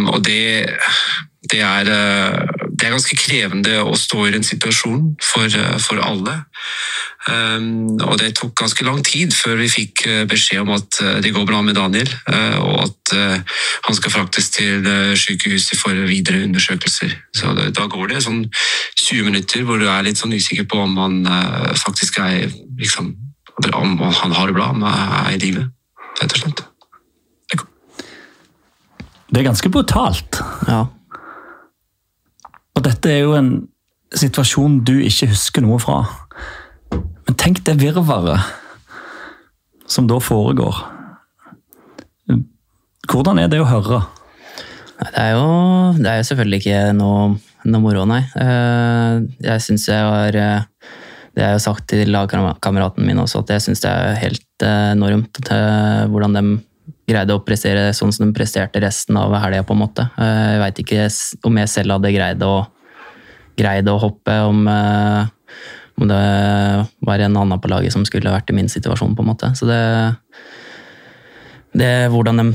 Og 0.07 0.23
det, 0.23 0.71
det 1.51 1.61
er 1.61 2.55
det 2.75 2.87
er 2.87 2.95
ganske 2.95 3.15
krevende 3.19 3.75
å 3.85 3.93
stå 3.97 4.25
i 4.27 4.33
den 4.33 4.43
situasjonen 4.43 5.15
for, 5.23 5.47
eh, 5.47 5.77
for 5.79 6.01
alle. 6.03 6.33
Um, 7.25 7.95
og 8.05 8.19
det 8.21 8.35
tok 8.37 8.53
ganske 8.59 8.85
lang 8.85 8.99
tid 9.05 9.33
før 9.33 9.55
vi 9.57 9.69
fikk 9.71 10.03
eh, 10.05 10.25
beskjed 10.29 10.61
om 10.61 10.75
at 10.75 10.99
eh, 11.01 11.15
det 11.25 11.31
går 11.33 11.47
bra 11.49 11.61
med 11.65 11.77
Daniel, 11.77 12.09
uh, 12.29 12.59
og 12.61 12.75
at 12.83 13.13
uh, 13.17 13.55
han 13.87 13.97
skal 13.97 14.13
fraktes 14.13 14.51
til 14.53 14.85
uh, 14.85 15.15
sykehuset 15.17 15.79
for 15.79 16.05
videre 16.05 16.43
undersøkelser. 16.45 17.15
Så 17.33 17.55
det, 17.57 17.71
Da 17.77 17.87
går 17.89 18.11
det 18.13 18.25
sånn 18.27 18.43
20 18.51 19.31
minutter 19.31 19.65
hvor 19.65 19.81
du 19.81 19.87
er 19.89 20.05
litt 20.05 20.21
sånn 20.21 20.35
usikker 20.35 20.67
på 20.69 20.83
om 20.83 20.97
han 21.01 21.17
faktisk 21.79 22.19
er 22.19 22.51
liksom, 22.79 23.15
Om 23.55 23.97
han 24.03 24.31
har 24.35 24.47
det 24.47 24.55
bra, 24.55 24.69
om 24.69 24.83
han 24.83 25.27
er 25.31 25.35
i 25.37 25.39
live, 25.39 25.69
rett 26.19 26.33
og 26.33 26.41
slett. 26.43 26.65
Det 29.31 29.41
er 29.41 29.47
ganske 29.47 29.69
brutalt. 29.71 30.37
Ja. 30.67 30.85
Og 32.75 32.83
dette 32.85 33.11
er 33.11 33.23
jo 33.23 33.35
en 33.37 33.49
situasjon 34.15 34.81
du 34.87 34.97
ikke 35.03 35.31
husker 35.31 35.65
noe 35.65 35.79
fra. 35.81 36.01
Men 36.91 37.39
tenk 37.39 37.63
det 37.67 37.79
virvaret 37.81 38.39
som 39.89 40.07
da 40.09 40.19
foregår. 40.21 40.83
Hvordan 43.11 43.39
er 43.39 43.49
det 43.51 43.61
å 43.61 43.69
høre? 43.69 44.03
Det 44.99 45.11
er 45.19 45.33
jo, 45.35 45.49
det 45.99 46.07
er 46.09 46.21
jo 46.21 46.29
selvfølgelig 46.29 46.63
ikke 46.63 46.79
noe 46.97 47.35
noe 47.65 47.81
moro, 47.81 48.05
nei. 48.09 48.21
Eh, 48.37 49.25
jeg 49.45 49.63
syns 49.65 49.87
jeg 49.89 50.05
var 50.05 50.37
eh, 50.37 50.91
Det 51.35 51.43
jeg 51.43 51.57
jo 51.57 51.63
sagt 51.65 51.87
til 51.91 52.11
lagkameraten 52.13 53.03
min 53.07 53.19
også, 53.19 53.41
at 53.43 53.55
jeg 53.55 53.65
syns 53.65 53.83
det 53.83 53.91
er 53.91 54.19
helt 54.21 54.65
eh, 54.65 54.91
enormt 54.93 55.41
hvordan 56.11 56.37
de 56.37 56.43
greide 57.05 57.35
å 57.35 57.43
prestere 57.45 57.93
sånn 57.93 58.13
som 58.15 58.25
de 58.25 58.35
presterte 58.35 58.81
resten 58.81 59.17
av 59.19 59.33
helga, 59.37 59.63
på 59.63 59.75
en 59.75 59.83
måte. 59.83 60.07
Eh, 60.17 60.55
Jeg 60.55 60.61
veit 60.63 60.83
ikke 60.83 61.07
om 61.45 61.57
jeg 61.61 61.71
selv 61.71 61.97
hadde 61.97 62.13
greid 62.15 62.43
å, 62.43 62.55
greid 63.57 63.89
å 63.89 63.99
hoppe, 64.01 64.39
om, 64.49 64.67
eh, 64.67 65.25
om 66.01 66.07
det 66.09 66.21
var 67.05 67.19
en 67.19 67.37
annen 67.37 67.61
på 67.61 67.71
laget 67.71 67.93
som 67.93 68.05
skulle 68.05 68.33
vært 68.33 68.49
i 68.49 68.57
min 68.57 68.71
situasjon, 68.71 69.15
på 69.15 69.23
en 69.23 69.31
måte. 69.33 69.55
Så 69.55 69.69
det 69.69 69.81
det 71.75 72.07
hvordan 72.11 72.39
de 72.39 72.45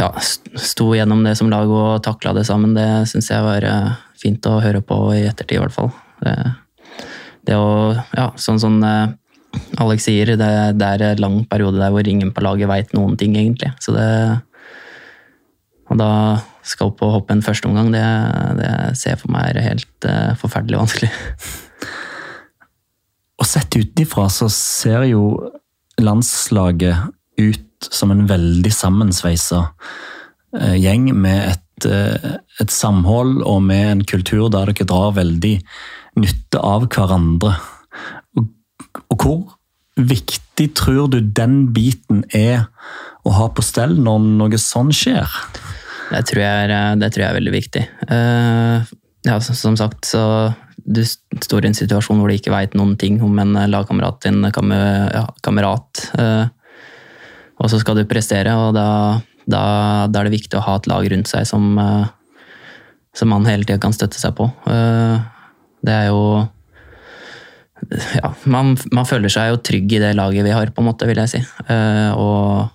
ja, 0.00 0.08
sto 0.58 0.88
gjennom 0.96 1.22
det 1.22 1.36
som 1.38 1.50
lag 1.52 1.70
og 1.70 2.02
takla 2.02 2.32
det 2.34 2.46
sammen, 2.48 2.74
det 2.74 3.06
syns 3.10 3.30
jeg 3.30 3.44
var 3.46 3.66
eh, 3.68 3.92
fint 4.18 4.46
å 4.50 4.58
høre 4.62 4.82
på 4.82 4.98
i 5.14 5.24
ettertid, 5.28 5.58
i 5.58 5.62
hvert 5.62 5.74
fall. 5.74 5.92
Det, 6.24 6.34
det 7.46 7.58
å 7.60 7.94
Ja, 8.16 8.32
sånn 8.40 8.80
eh, 8.82 9.14
Alex 9.82 10.06
sier, 10.08 10.34
det, 10.38 10.50
det 10.78 10.88
er 10.88 11.04
en 11.10 11.22
lang 11.22 11.36
periode 11.50 11.80
der 11.80 11.92
hvor 11.94 12.08
ingen 12.08 12.32
på 12.34 12.44
laget 12.44 12.70
veit 12.70 12.94
noen 12.96 13.16
ting, 13.20 13.36
egentlig. 13.38 13.72
Så 13.82 13.94
det 13.96 14.08
Og 15.92 15.98
da 16.00 16.10
skal 16.64 16.88
opp 16.88 17.02
og 17.04 17.18
hoppe 17.18 17.34
en 17.34 17.44
første 17.44 17.68
omgang, 17.68 17.90
det, 17.92 18.04
det 18.56 18.70
ser 18.96 19.18
for 19.20 19.28
meg 19.34 19.52
er 19.52 19.66
helt 19.66 20.06
uh, 20.08 20.32
forferdelig 20.40 20.80
vanskelig. 20.80 21.10
Og 23.40 23.48
sett 23.48 23.76
utenfra 23.76 24.28
så 24.32 24.48
ser 24.48 25.04
jo 25.10 25.50
landslaget 26.00 27.10
ut 27.36 27.88
som 27.92 28.12
en 28.14 28.24
veldig 28.30 28.70
sammensveisa 28.72 29.66
eh, 30.56 30.76
gjeng 30.80 31.10
med 31.12 31.50
et, 31.50 31.86
eh, 31.90 32.36
et 32.62 32.72
samhold 32.72 33.42
og 33.42 33.60
med 33.66 33.90
en 33.90 34.04
kultur 34.08 34.46
der 34.54 34.70
dere 34.70 34.86
drar 34.88 35.16
veldig 35.18 35.54
nytte 36.22 36.62
av 36.62 36.86
hverandre. 36.94 37.56
Og, 39.10 39.16
hvor 39.20 39.54
viktig 39.94 40.70
tror 40.76 41.08
du 41.12 41.20
den 41.20 41.68
biten 41.74 42.24
er 42.34 42.66
å 43.24 43.32
ha 43.36 43.48
på 43.54 43.62
stell 43.64 43.94
når 44.02 44.26
noe 44.40 44.60
sånn 44.60 44.92
skjer? 44.94 45.30
Det 46.10 46.24
tror 46.28 46.42
jeg 46.42 46.66
er, 46.66 46.74
det 47.00 47.10
tror 47.14 47.24
jeg 47.24 47.30
er 47.30 47.38
veldig 47.38 47.54
viktig. 47.54 47.84
Uh, 48.10 48.84
ja, 49.24 49.38
som 49.40 49.78
sagt, 49.80 50.04
så 50.10 50.52
du 50.84 51.00
står 51.06 51.64
i 51.64 51.70
en 51.70 51.78
situasjon 51.78 52.18
hvor 52.20 52.28
du 52.28 52.36
ikke 52.36 52.52
veit 52.52 52.74
noen 52.76 52.98
ting 53.00 53.16
om 53.24 53.38
en 53.40 53.56
lagkamerat, 53.70 54.26
en 54.28 54.50
kamer, 54.54 55.08
ja, 55.14 55.24
kamerat. 55.46 56.08
uh, 56.18 56.50
og 57.62 57.70
så 57.70 57.78
skal 57.80 57.96
du 57.98 58.08
prestere, 58.10 58.52
og 58.58 58.74
da, 58.76 58.88
da, 59.46 59.62
da 60.10 60.20
er 60.20 60.28
det 60.28 60.36
viktig 60.40 60.58
å 60.58 60.64
ha 60.66 60.76
et 60.78 60.88
lag 60.90 61.06
rundt 61.12 61.30
seg 61.30 61.46
som, 61.48 61.78
uh, 61.78 62.10
som 63.14 63.30
man 63.30 63.46
hele 63.48 63.66
tida 63.66 63.78
kan 63.82 63.94
støtte 63.94 64.18
seg 64.18 64.34
på. 64.36 64.48
Eh, 64.66 65.16
det 65.84 65.94
er 65.94 66.06
jo 66.10 66.44
ja, 68.20 68.30
man, 68.50 68.74
man 68.94 69.08
føler 69.08 69.32
seg 69.32 69.52
jo 69.52 69.60
trygg 69.64 69.92
i 69.96 70.00
det 70.02 70.14
laget 70.18 70.46
vi 70.46 70.54
har, 70.54 70.72
på 70.74 70.82
en 70.82 70.88
måte, 70.88 71.08
vil 71.08 71.20
jeg 71.22 71.32
si. 71.32 71.42
Eh, 71.70 72.10
og 72.16 72.70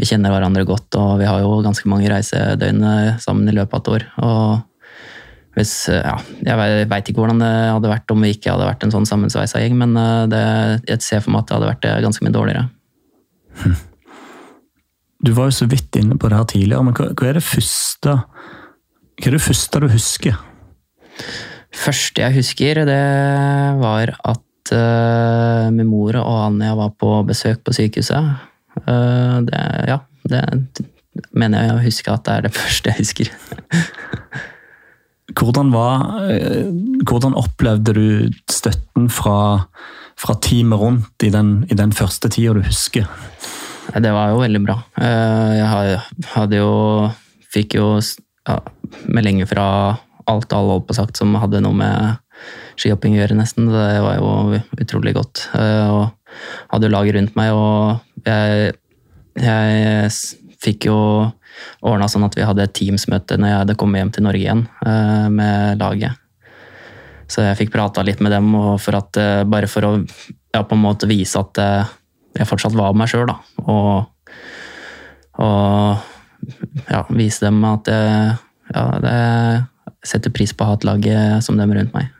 vi 0.00 0.08
kjenner 0.08 0.32
hverandre 0.34 0.66
godt, 0.68 0.90
og 0.98 1.16
vi 1.20 1.28
har 1.28 1.42
jo 1.42 1.60
ganske 1.64 1.88
mange 1.90 2.10
reisedøgn 2.12 2.84
eh, 2.88 3.22
sammen 3.22 3.48
i 3.50 3.56
løpet 3.56 3.78
av 3.78 3.82
et 3.82 3.92
år. 3.94 4.06
Og 4.26 5.58
hvis, 5.58 5.74
eh, 5.92 6.02
ja, 6.02 6.16
jeg 6.48 6.88
veit 6.90 7.12
ikke 7.12 7.22
hvordan 7.22 7.42
det 7.44 7.52
hadde 7.52 7.92
vært 7.92 8.14
om 8.14 8.24
vi 8.24 8.34
ikke 8.34 8.54
hadde 8.54 8.68
vært 8.70 8.86
en 8.86 8.94
sånn 8.94 9.08
sammensveisa 9.08 9.62
gjeng, 9.62 9.78
men 9.84 9.96
det, 10.32 10.44
jeg 10.88 11.04
ser 11.04 11.24
for 11.24 11.34
meg 11.34 11.44
at 11.44 11.50
det 11.50 11.58
hadde 11.58 11.72
vært 11.74 12.06
ganske 12.08 12.26
mye 12.26 12.36
dårligere. 12.38 12.68
Du 15.22 15.30
var 15.36 15.50
jo 15.50 15.54
så 15.54 15.68
vidt 15.70 15.94
inne 16.00 16.16
på 16.18 16.26
det 16.32 16.40
her 16.40 16.48
tidligere, 16.50 16.82
men 16.88 16.96
hva, 16.98 17.12
hva 17.14 17.28
er 17.30 17.36
det 17.38 17.46
første 17.46 18.16
hva 19.22 19.28
er 19.28 19.36
det 19.36 19.44
første 19.44 19.78
du 19.78 19.84
husker? 19.92 20.38
Første 21.72 22.22
jeg 22.22 22.36
husker, 22.36 22.82
det 22.88 23.02
var 23.80 24.14
at 24.28 24.72
uh, 24.74 25.68
min 25.74 25.88
mor 25.90 26.16
og 26.20 26.38
Anja 26.46 26.74
var 26.78 26.92
på 26.98 27.14
besøk 27.28 27.62
på 27.64 27.74
sykehuset. 27.76 28.32
Uh, 28.86 29.40
det, 29.48 29.60
ja, 29.88 29.98
det 30.28 30.44
mener 31.36 31.66
jeg 31.66 31.74
å 31.74 31.84
huske 31.84 32.12
at 32.12 32.24
det 32.26 32.36
er 32.36 32.46
det 32.46 32.54
første 32.60 32.92
jeg 32.92 33.02
husker. 33.02 33.32
Hvordan, 35.32 35.70
var, 35.72 36.02
eh, 36.28 36.66
hvordan 37.08 37.32
opplevde 37.40 37.94
du 37.96 38.06
støtten 38.52 39.06
fra, 39.08 39.64
fra 40.20 40.36
teamet 40.44 40.80
rundt 40.80 41.24
i 41.24 41.30
den, 41.32 41.62
i 41.72 41.78
den 41.78 41.94
første 41.96 42.28
tida 42.28 42.52
du 42.58 42.60
husker? 42.66 43.08
Det 43.96 44.12
var 44.12 44.34
jo 44.34 44.42
veldig 44.42 44.60
bra. 44.66 44.76
Jeg 45.00 46.02
hadde 46.34 46.60
jo 46.60 46.74
Fikk 47.52 47.74
jo 47.76 47.86
ja, 48.00 48.54
meldinger 49.12 49.48
fra 49.50 49.64
alt 50.30 50.52
alle 50.52 50.76
holdt 50.76 50.88
på 50.88 50.96
sagt 50.96 51.18
som 51.20 51.34
hadde 51.40 51.62
noe 51.64 51.76
med 51.76 52.18
skihopping 52.80 53.16
å 53.16 53.22
gjøre, 53.22 53.38
nesten. 53.38 53.68
Det 53.70 54.00
var 54.02 54.18
jo 54.18 54.60
utrolig 54.80 55.14
godt. 55.16 55.46
Eh, 55.58 55.88
Og 55.92 56.72
hadde 56.72 56.88
jo 56.88 56.94
laget 56.94 57.16
rundt 57.16 57.36
meg, 57.36 57.52
og 57.52 58.26
jeg, 58.26 58.72
jeg 59.36 60.10
fikk 60.62 60.88
jo 60.88 60.98
ordna 61.84 62.08
sånn 62.08 62.24
at 62.24 62.36
vi 62.38 62.46
hadde 62.48 62.64
et 62.64 62.74
Teams-møte 62.74 63.36
når 63.36 63.50
jeg 63.50 63.60
hadde 63.60 63.78
kommet 63.80 64.00
hjem 64.00 64.12
til 64.16 64.26
Norge 64.26 64.40
igjen 64.40 64.62
eh, 64.86 65.26
med 65.32 65.82
laget. 65.82 66.18
Så 67.32 67.44
jeg 67.44 67.58
fikk 67.60 67.74
prata 67.74 68.04
litt 68.04 68.20
med 68.24 68.32
dem, 68.34 68.54
for 68.80 68.98
at, 68.98 69.16
eh, 69.20 69.42
bare 69.48 69.68
for 69.70 69.88
å 69.88 69.92
ja, 70.00 70.62
på 70.62 70.76
en 70.76 70.82
måte 70.84 71.08
vise 71.08 71.40
at 71.40 71.60
jeg 72.36 72.48
fortsatt 72.48 72.74
var 72.76 72.96
meg 72.96 73.08
sjøl, 73.12 73.28
da. 73.28 73.38
Og, 73.68 74.08
og 75.40 76.10
ja, 76.90 77.04
vise 77.12 77.46
dem 77.46 77.60
at 77.68 77.88
jeg, 77.88 78.34
ja, 78.72 78.84
det, 79.04 79.14
setter 80.06 80.32
pris 80.34 80.52
på 80.54 80.64
å 80.64 80.72
ha 80.72 80.78
et 80.78 80.86
lag 80.88 81.06
eh, 81.06 81.38
som 81.44 81.58
dem 81.60 81.72
rundt 81.76 81.94
meg. 81.94 82.10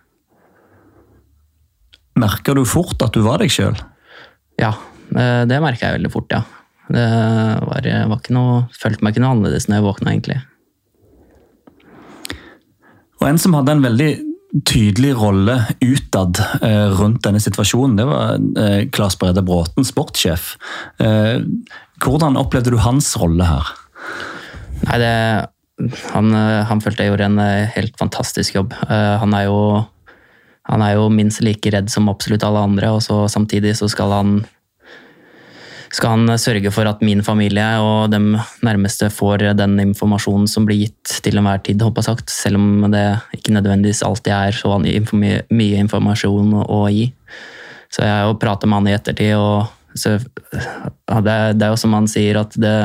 Merker 2.23 2.59
du 2.59 2.65
fort 2.69 3.01
at 3.03 3.15
du 3.17 3.23
var 3.25 3.43
deg 3.43 3.53
sjøl? 3.53 3.79
Ja, 4.61 4.75
eh, 5.17 5.43
det 5.49 5.63
merka 5.65 5.89
jeg 5.89 6.01
veldig 6.01 6.13
fort, 6.13 6.33
ja. 6.35 6.43
Det 6.93 7.05
var, 7.65 7.87
var 8.11 8.19
ikke 8.19 8.35
noe, 8.37 8.65
følte 8.77 9.05
meg 9.05 9.15
ikke 9.15 9.23
noe 9.25 9.37
annerledes 9.37 9.69
når 9.69 9.79
jeg 9.79 9.87
våkna, 9.87 10.13
egentlig. 10.13 10.41
Og 13.23 13.29
en 13.29 13.39
som 13.41 13.55
hadde 13.55 13.77
en 13.77 13.85
veldig 13.85 14.13
tydelig 14.69 15.15
rolle 15.17 15.55
utad 15.81 16.41
eh, 16.61 16.89
rundt 16.99 17.23
denne 17.25 17.41
situasjonen, 17.41 17.97
det 17.97 18.07
var 18.09 18.35
eh, 18.61 18.83
Claes 18.93 19.17
Brede 19.21 19.45
Bråten, 19.47 19.87
sportssjef. 19.87 20.57
Eh, 21.01 21.41
hvordan 22.03 22.37
opplevde 22.41 22.75
du 22.75 22.81
hans 22.83 23.15
rolle 23.21 23.47
her? 23.49 23.73
Nei, 24.83 24.99
det, 25.01 25.15
han, 26.13 26.33
eh, 26.35 26.63
han 26.69 26.81
følte 26.83 27.05
jeg 27.05 27.13
gjorde 27.13 27.29
en 27.31 27.43
eh, 27.43 27.71
helt 27.77 27.97
fantastisk 28.01 28.57
jobb. 28.59 28.75
Eh, 28.87 29.15
Han 29.23 29.35
er 29.35 29.47
jo, 29.49 29.61
han 30.71 30.83
er 30.85 30.97
jo 30.97 31.09
minst 31.13 31.43
like 31.43 31.73
redd 31.75 31.91
som 31.91 32.11
absolutt 32.13 32.45
alle 32.47 32.63
andre, 32.63 32.93
og 32.93 33.03
så 33.03 33.25
samtidig 33.29 33.77
så 33.79 33.91
skal 33.91 34.13
han 34.13 34.35
skal 35.93 36.15
han 36.15 36.39
sørge 36.41 36.71
for 36.73 36.89
at 36.89 37.03
min 37.05 37.21
familie 37.21 37.67
og 37.85 38.09
de 38.15 38.19
nærmeste 38.65 39.11
får 39.13 39.51
den 39.59 39.75
informasjonen 39.83 40.47
som 40.49 40.65
blir 40.65 40.87
gitt 40.87 41.19
til 41.21 41.37
enhver 41.37 41.61
tid, 41.67 41.83
håper 41.85 42.07
sagt, 42.07 42.33
selv 42.33 42.57
om 42.57 42.87
det 42.95 43.03
ikke 43.37 43.53
nødvendigvis 43.53 44.01
alltid 44.07 44.33
er 44.33 44.57
så 44.57 44.79
mye 44.81 45.83
informasjon 45.83 46.55
å 46.65 46.81
gi. 46.89 47.11
Så 47.93 48.07
jeg 48.07 48.09
har 48.09 48.25
jo 48.25 48.39
pratet 48.41 48.71
med 48.71 48.81
han 48.81 48.89
i 48.89 48.97
ettertid, 48.97 49.35
og 49.37 49.99
så, 50.01 50.17
ja, 50.17 51.21
det, 51.21 51.37
det 51.61 51.67
er 51.67 51.75
jo 51.75 51.83
som 51.85 51.93
han 51.93 52.09
sier, 52.09 52.41
at 52.41 52.57
det, 52.57 52.77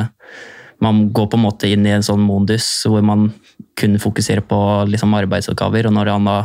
man 0.84 1.08
går 1.14 1.30
på 1.32 1.40
en 1.40 1.46
måte 1.48 1.70
inn 1.72 1.86
i 1.88 1.94
en 1.96 2.06
sånn 2.06 2.22
modus 2.22 2.68
hvor 2.86 3.02
man 3.06 3.32
kun 3.78 3.98
fokuserer 4.02 4.44
på 4.46 4.60
liksom 4.90 5.16
arbeidsoppgaver, 5.18 5.90
og 5.90 5.96
når 5.98 6.14
han 6.14 6.30
da 6.30 6.38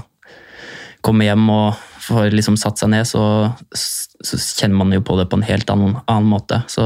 kommer 1.03 1.27
hjem 1.27 1.49
og 1.51 1.81
får 2.03 2.35
liksom 2.35 2.59
satt 2.61 2.81
seg 2.81 2.93
ned, 2.93 3.07
så, 3.09 3.23
så 3.75 4.39
kjenner 4.61 4.79
man 4.79 4.93
jo 4.95 5.03
på 5.05 5.17
det 5.19 5.29
på 5.31 5.39
en 5.39 5.47
helt 5.47 5.71
annen, 5.73 5.97
annen 6.07 6.31
måte. 6.31 6.63
Så 6.71 6.85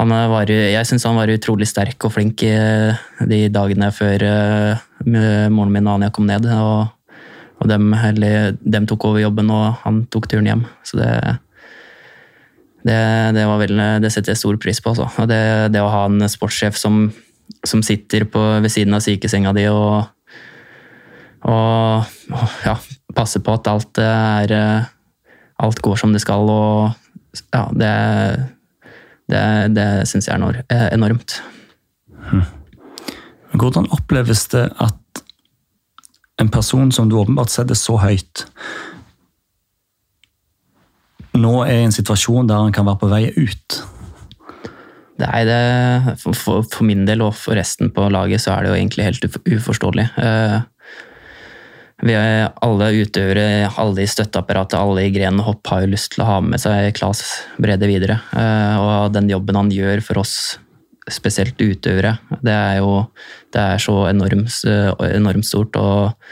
var, 0.00 0.48
jeg 0.50 0.86
syns 0.88 1.04
han 1.04 1.18
var 1.18 1.32
utrolig 1.32 1.68
sterk 1.68 2.06
og 2.06 2.14
flink 2.14 2.40
de 2.40 3.40
dagene 3.52 3.90
før 3.92 4.24
eh, 4.24 5.50
moren 5.52 5.74
min 5.74 5.86
og 5.86 5.98
Anja 5.98 6.10
kom 6.14 6.30
ned. 6.30 6.46
Og, 6.54 6.88
og 7.60 7.68
dem, 7.68 7.92
eller, 7.94 8.54
dem 8.62 8.88
tok 8.88 9.10
over 9.10 9.20
jobben, 9.20 9.50
og 9.52 9.82
han 9.84 10.04
tok 10.10 10.30
turen 10.30 10.48
hjem. 10.48 10.64
Så 10.86 11.02
det, 11.02 11.10
det, 12.86 13.00
det, 13.36 13.44
var 13.48 13.60
vel, 13.60 13.82
det 14.00 14.10
setter 14.12 14.32
jeg 14.32 14.40
stor 14.40 14.56
pris 14.60 14.80
på. 14.80 14.94
Altså. 14.94 15.26
Det, 15.28 15.42
det 15.74 15.82
å 15.84 15.90
ha 15.92 16.04
en 16.08 16.24
sportssjef 16.30 16.78
som, 16.80 17.02
som 17.66 17.82
sitter 17.84 18.24
på, 18.30 18.40
ved 18.64 18.72
siden 18.72 18.96
av 18.96 19.04
sykesenga 19.04 19.52
di 19.56 19.66
og, 19.72 20.08
og, 21.50 22.08
ja, 22.64 22.78
passer 23.16 23.44
på 23.44 23.58
at 23.58 23.70
alt 23.72 24.02
er 24.04 24.56
eh, 24.56 24.88
Alt 25.60 25.82
går 25.84 25.98
som 26.00 26.14
det 26.14 26.22
skal, 26.22 26.48
og 26.48 27.42
ja, 27.52 27.66
det, 27.76 27.88
det, 29.28 29.42
det 29.76 29.88
syns 30.08 30.24
jeg 30.30 30.40
er 30.40 30.62
eh, 30.72 30.86
enormt. 30.94 31.34
Hvordan 33.52 33.90
oppleves 33.92 34.46
det 34.54 34.62
at 34.80 35.20
en 36.40 36.48
person 36.48 36.88
som 36.96 37.10
du 37.10 37.18
åpenbart 37.20 37.52
setter 37.52 37.76
så 37.76 37.98
høyt, 38.00 38.46
nå 41.38 41.54
er 41.64 41.76
i 41.78 41.86
en 41.86 41.94
situasjon 41.94 42.48
der 42.50 42.64
han 42.64 42.74
kan 42.74 42.88
være 42.88 43.02
på 43.02 43.10
vei 43.10 43.24
ut? 43.36 43.80
Nei, 45.20 45.42
det, 45.44 45.60
for, 46.22 46.36
for, 46.36 46.64
for 46.64 46.86
min 46.88 47.04
del 47.08 47.22
og 47.24 47.34
for 47.36 47.58
resten 47.58 47.90
på 47.92 48.06
laget 48.12 48.42
så 48.42 48.54
er 48.54 48.64
det 48.64 48.70
jo 48.70 48.78
egentlig 48.78 49.06
helt 49.06 49.26
uforståelig. 49.58 50.06
Eh, 50.16 50.58
vi 52.08 52.14
er 52.16 52.46
alle 52.64 52.88
utøvere, 52.96 53.68
alle 53.82 54.06
i 54.06 54.08
støtteapparatet, 54.08 54.78
alle 54.80 55.04
i 55.04 55.12
grenen 55.12 55.42
hopp 55.44 55.68
har 55.68 55.84
jo 55.84 55.92
lyst 55.92 56.14
til 56.14 56.24
å 56.24 56.30
ha 56.30 56.38
med 56.44 56.62
seg 56.62 56.94
Klas 56.96 57.22
Brede 57.60 57.90
videre. 57.90 58.16
Eh, 58.32 58.80
og 58.80 59.12
den 59.12 59.28
jobben 59.32 59.60
han 59.60 59.72
gjør 59.74 60.00
for 60.06 60.22
oss, 60.22 60.34
spesielt 61.10 61.58
utøvere, 61.60 62.14
det 62.44 62.54
er 62.54 62.76
jo 62.78 63.02
det 63.50 63.60
er 63.60 63.80
så 63.82 63.96
enormt, 64.06 64.60
enormt 65.10 65.48
stort 65.48 65.74
og, 65.80 66.28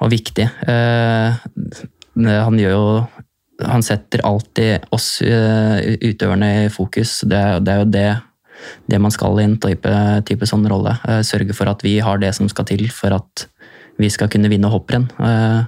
og 0.00 0.10
viktig. 0.10 0.46
Eh, 0.72 1.44
han 2.16 2.58
gjør 2.58 2.72
jo 2.72 2.86
Han 3.64 3.84
setter 3.84 4.20
alltid 4.26 4.84
oss 4.92 5.22
eh, 5.24 5.96
utøverne 6.04 6.50
i 6.66 6.72
fokus. 6.72 7.22
Det, 7.24 7.42
det 7.64 7.72
er 7.72 7.84
jo 7.84 7.92
det 7.92 8.08
det 8.86 8.98
man 9.02 9.12
skal 9.12 9.38
i 9.40 9.44
en 9.46 9.56
type, 9.60 10.48
sånn 10.48 10.66
rolle. 10.70 10.96
Sørge 11.26 11.54
for 11.56 11.68
at 11.70 11.82
vi 11.84 11.98
har 12.02 12.20
det 12.22 12.32
som 12.36 12.48
skal 12.48 12.66
til 12.68 12.86
for 12.94 13.14
at 13.16 13.46
vi 14.00 14.10
skal 14.12 14.30
kunne 14.32 14.50
vinne 14.52 14.70
hopprenn. 14.72 15.08
Eh, 15.18 15.60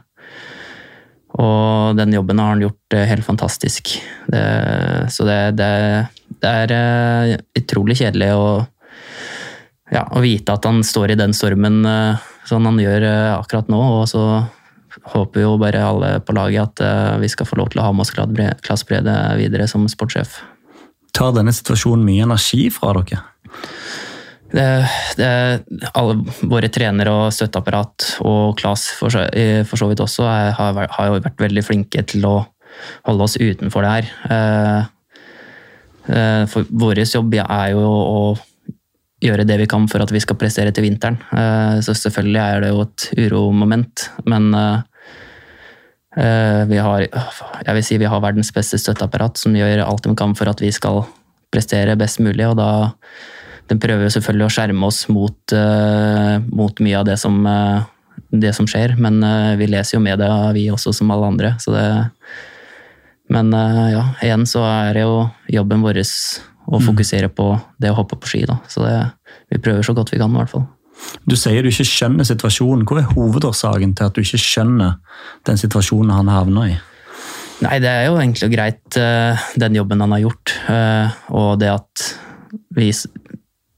og 1.38 1.98
den 1.98 2.14
jobben 2.16 2.40
har 2.40 2.54
han 2.54 2.64
gjort 2.64 2.96
eh, 2.96 3.06
helt 3.10 3.26
fantastisk. 3.26 3.94
Det, 4.28 4.42
så 5.12 5.26
det, 5.28 5.38
er 6.48 6.74
eh, 6.74 7.36
utrolig 7.60 7.98
kjedelig 8.00 8.30
å, 8.36 8.48
ja, 9.94 10.04
å, 10.04 10.22
vite 10.24 10.56
at 10.56 10.68
han 10.68 10.82
står 10.84 11.14
i 11.14 11.20
den 11.20 11.36
stormen 11.36 11.82
sånn 12.48 12.68
han 12.68 12.80
gjør 12.80 13.08
akkurat 13.38 13.70
nå. 13.72 13.80
Og 14.00 14.08
så 14.10 14.24
håper 15.14 15.44
jo 15.44 15.56
bare 15.60 15.84
alle 15.84 16.10
på 16.24 16.34
laget 16.36 16.80
at 16.80 17.20
vi 17.22 17.30
skal 17.32 17.48
få 17.48 17.58
lov 17.60 17.72
til 17.72 17.82
å 17.82 17.88
ha 17.88 17.94
med 17.94 18.06
oss 18.06 18.14
Klas 18.14 18.84
Brede 18.88 19.14
videre 19.40 19.68
som 19.70 19.86
sportssjef. 19.90 20.40
Tar 21.16 21.32
denne 21.36 21.54
situasjonen 21.54 22.06
mye 22.06 22.26
energi 22.28 22.68
fra 22.72 22.94
dere? 22.96 23.22
det, 24.52 24.66
det, 25.16 25.30
alle 25.92 26.18
våre 26.48 26.70
trenere 26.72 27.12
og 27.12 27.32
støtteapparat, 27.34 28.06
og 28.24 28.56
Klas 28.58 28.88
for, 28.96 29.12
for, 29.12 29.80
så 29.80 29.88
vidt 29.90 30.02
også, 30.04 30.24
er, 30.28 30.52
har, 30.56 30.78
har, 30.94 31.08
jo 31.08 31.18
vært 31.18 31.42
veldig 31.48 31.64
flinke 31.64 32.04
til 32.08 32.24
å 32.28 32.36
holde 33.08 33.26
oss 33.26 33.36
utenfor 33.36 33.84
det 33.84 33.94
her. 33.94 34.12
Eh, 34.32 34.78
eh, 36.14 36.44
for 36.50 36.68
vår 36.70 37.02
jobb 37.04 37.36
er 37.44 37.74
jo 37.74 37.84
å 37.84 38.20
gjøre 39.22 39.46
det 39.48 39.56
vi 39.60 39.66
kan 39.70 39.88
for 39.90 40.02
at 40.02 40.12
vi 40.14 40.20
skal 40.22 40.38
prestere 40.38 40.72
til 40.74 40.86
vinteren. 40.86 41.18
Eh, 41.32 41.78
så 41.84 41.94
selvfølgelig 41.96 42.40
er 42.42 42.62
det 42.62 42.70
jo 42.72 42.84
et 42.86 43.08
uromoment, 43.26 44.10
men 44.26 44.52
vi 46.18 46.78
har, 46.82 47.04
jeg 47.04 47.74
vil 47.76 47.84
si 47.86 47.96
vi 48.00 48.08
har 48.10 48.22
verdens 48.24 48.48
beste 48.50 48.78
støtteapparat 48.80 49.38
som 49.38 49.54
gjør 49.54 49.84
alt 49.84 50.02
de 50.02 50.14
kan 50.18 50.32
for 50.34 50.50
at 50.50 50.58
vi 50.58 50.72
skal 50.74 51.04
prestere 51.52 51.94
best 52.00 52.18
mulig, 52.24 52.42
og 52.48 52.56
da 52.58 52.70
De 53.68 53.76
prøver 53.76 54.06
jo 54.06 54.10
selvfølgelig 54.14 54.46
å 54.46 54.50
skjerme 54.50 54.86
oss 54.88 55.02
mot, 55.12 55.52
mot 56.56 56.80
mye 56.80 56.96
av 56.96 57.04
det 57.04 57.18
som, 57.20 57.36
det 58.32 58.54
som 58.56 58.66
skjer. 58.66 58.94
Men 58.96 59.20
vi 59.60 59.68
leser 59.68 59.98
jo 59.98 60.00
media, 60.00 60.50
vi 60.56 60.70
også, 60.72 60.94
som 60.96 61.12
alle 61.12 61.28
andre. 61.28 61.50
Det, 61.60 61.84
men 63.28 63.52
ja, 63.92 64.06
igjen 64.24 64.48
så 64.48 64.64
er 64.64 64.96
det 64.96 65.04
jo 65.04 65.28
jobben 65.52 65.84
vår 65.84 66.00
å 66.68 66.78
mm. 66.78 66.84
fokusere 66.84 67.30
på 67.32 67.50
det 67.80 67.92
å 67.92 67.96
hoppe 67.96 68.18
på 68.20 68.30
ski. 68.30 68.42
Da. 68.48 68.58
Så 68.68 68.84
det, 68.84 68.96
vi 69.52 69.60
prøver 69.64 69.86
så 69.86 69.94
godt 69.96 70.12
vi 70.12 70.20
kan, 70.20 70.34
i 70.34 70.40
hvert 70.42 70.52
fall. 70.52 70.66
Du 71.30 71.36
sier 71.38 71.62
du 71.62 71.70
ikke 71.70 71.86
skjønner 71.86 72.26
situasjonen. 72.26 72.84
Hvor 72.88 73.00
er 73.00 73.08
hovedårsaken 73.12 73.94
til 73.96 74.08
at 74.08 74.16
du 74.16 74.22
ikke 74.24 74.40
skjønner 74.42 74.98
den 75.48 75.60
situasjonen 75.60 76.12
han 76.12 76.30
havner 76.32 76.74
i? 76.74 76.78
Nei, 77.64 77.78
det 77.82 77.90
er 77.90 78.04
jo 78.06 78.18
egentlig 78.20 78.52
greit, 78.52 78.98
den 79.58 79.78
jobben 79.78 80.02
han 80.04 80.12
har 80.14 80.20
gjort. 80.22 80.52
Og 81.34 81.48
det 81.58 81.72
at 81.72 82.04
vi 82.76 82.92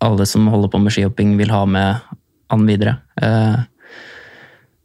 alle 0.01 0.27
som 0.27 0.49
holder 0.49 0.73
på 0.73 0.81
med 0.81 0.95
skihopping, 0.95 1.35
vil 1.39 1.53
ha 1.53 1.65
med 1.69 2.17
han 2.51 2.67
videre. 2.67 2.97
Eh, 3.21 3.59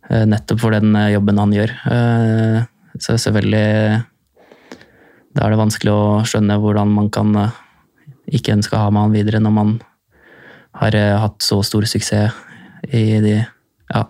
eh, 0.09 0.25
nettopp 0.27 0.61
for 0.61 0.75
den 0.75 0.95
eh, 0.95 1.13
jobben 1.15 1.39
han 1.41 1.55
gjør. 1.55 1.75
Så 2.95 3.17
selvfølgelig 3.19 4.03
Da 5.35 5.43
er 5.43 5.51
det 5.51 5.59
vanskelig 5.59 5.91
å 5.91 6.03
skjønne 6.23 6.55
hvordan 6.63 6.93
man 6.95 7.09
kan 7.11 7.33
ikke 8.27 8.55
ønske 8.55 8.77
å 8.77 8.85
ha 8.85 8.89
med 8.93 9.07
han 9.07 9.15
videre 9.15 9.41
når 9.43 9.53
man 9.53 9.77
har 10.81 10.97
hatt 11.21 11.43
så 11.45 11.61
stor 11.63 11.85
suksess 11.88 12.33
i 12.91 13.21
de 13.23 13.35
ja, 13.38 14.01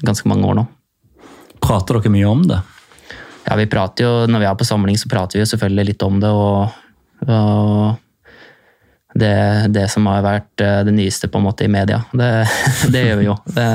ganske 0.00 0.28
mange 0.28 0.48
år 0.48 0.56
nå. 0.60 0.64
Prater 1.62 1.98
dere 1.98 2.12
mye 2.14 2.30
om 2.30 2.46
det? 2.48 2.60
Ja, 3.46 3.54
vi 3.58 3.68
prater 3.70 4.06
jo, 4.06 4.12
Når 4.26 4.42
vi 4.42 4.48
er 4.48 4.58
på 4.58 4.66
samling, 4.66 4.98
så 4.98 5.10
prater 5.10 5.38
vi 5.38 5.44
jo 5.44 5.50
selvfølgelig 5.52 5.86
litt 5.92 6.02
om 6.02 6.18
det. 6.22 6.30
og, 6.30 6.72
og 7.26 8.02
det, 9.16 9.34
det, 9.72 9.86
som 9.88 10.06
har 10.10 10.24
vært 10.24 10.60
eh, 10.60 10.82
det 10.84 10.92
nyeste 10.92 11.30
på 11.32 11.40
en 11.40 11.46
måte 11.46 11.64
i 11.64 11.72
media. 11.72 12.02
Det, 12.12 12.30
det 12.92 13.04
gjør 13.06 13.20
vi 13.20 13.28
jo. 13.28 13.36
Det, 13.56 13.68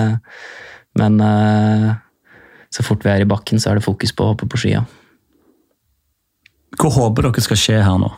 men 1.02 1.22
eh, 1.26 1.88
så 2.72 2.86
fort 2.86 3.06
vi 3.06 3.14
er 3.14 3.24
i 3.24 3.30
bakken, 3.30 3.60
så 3.60 3.72
er 3.72 3.80
det 3.80 3.86
fokus 3.86 4.14
på 4.16 4.26
å 4.26 4.34
hoppe 4.34 4.50
på 4.52 4.60
skia. 4.62 4.84
Hva 6.80 6.92
håper 6.94 7.28
dere 7.28 7.44
skal 7.44 7.60
skje 7.60 7.80
her 7.84 7.98
nå? 8.00 8.12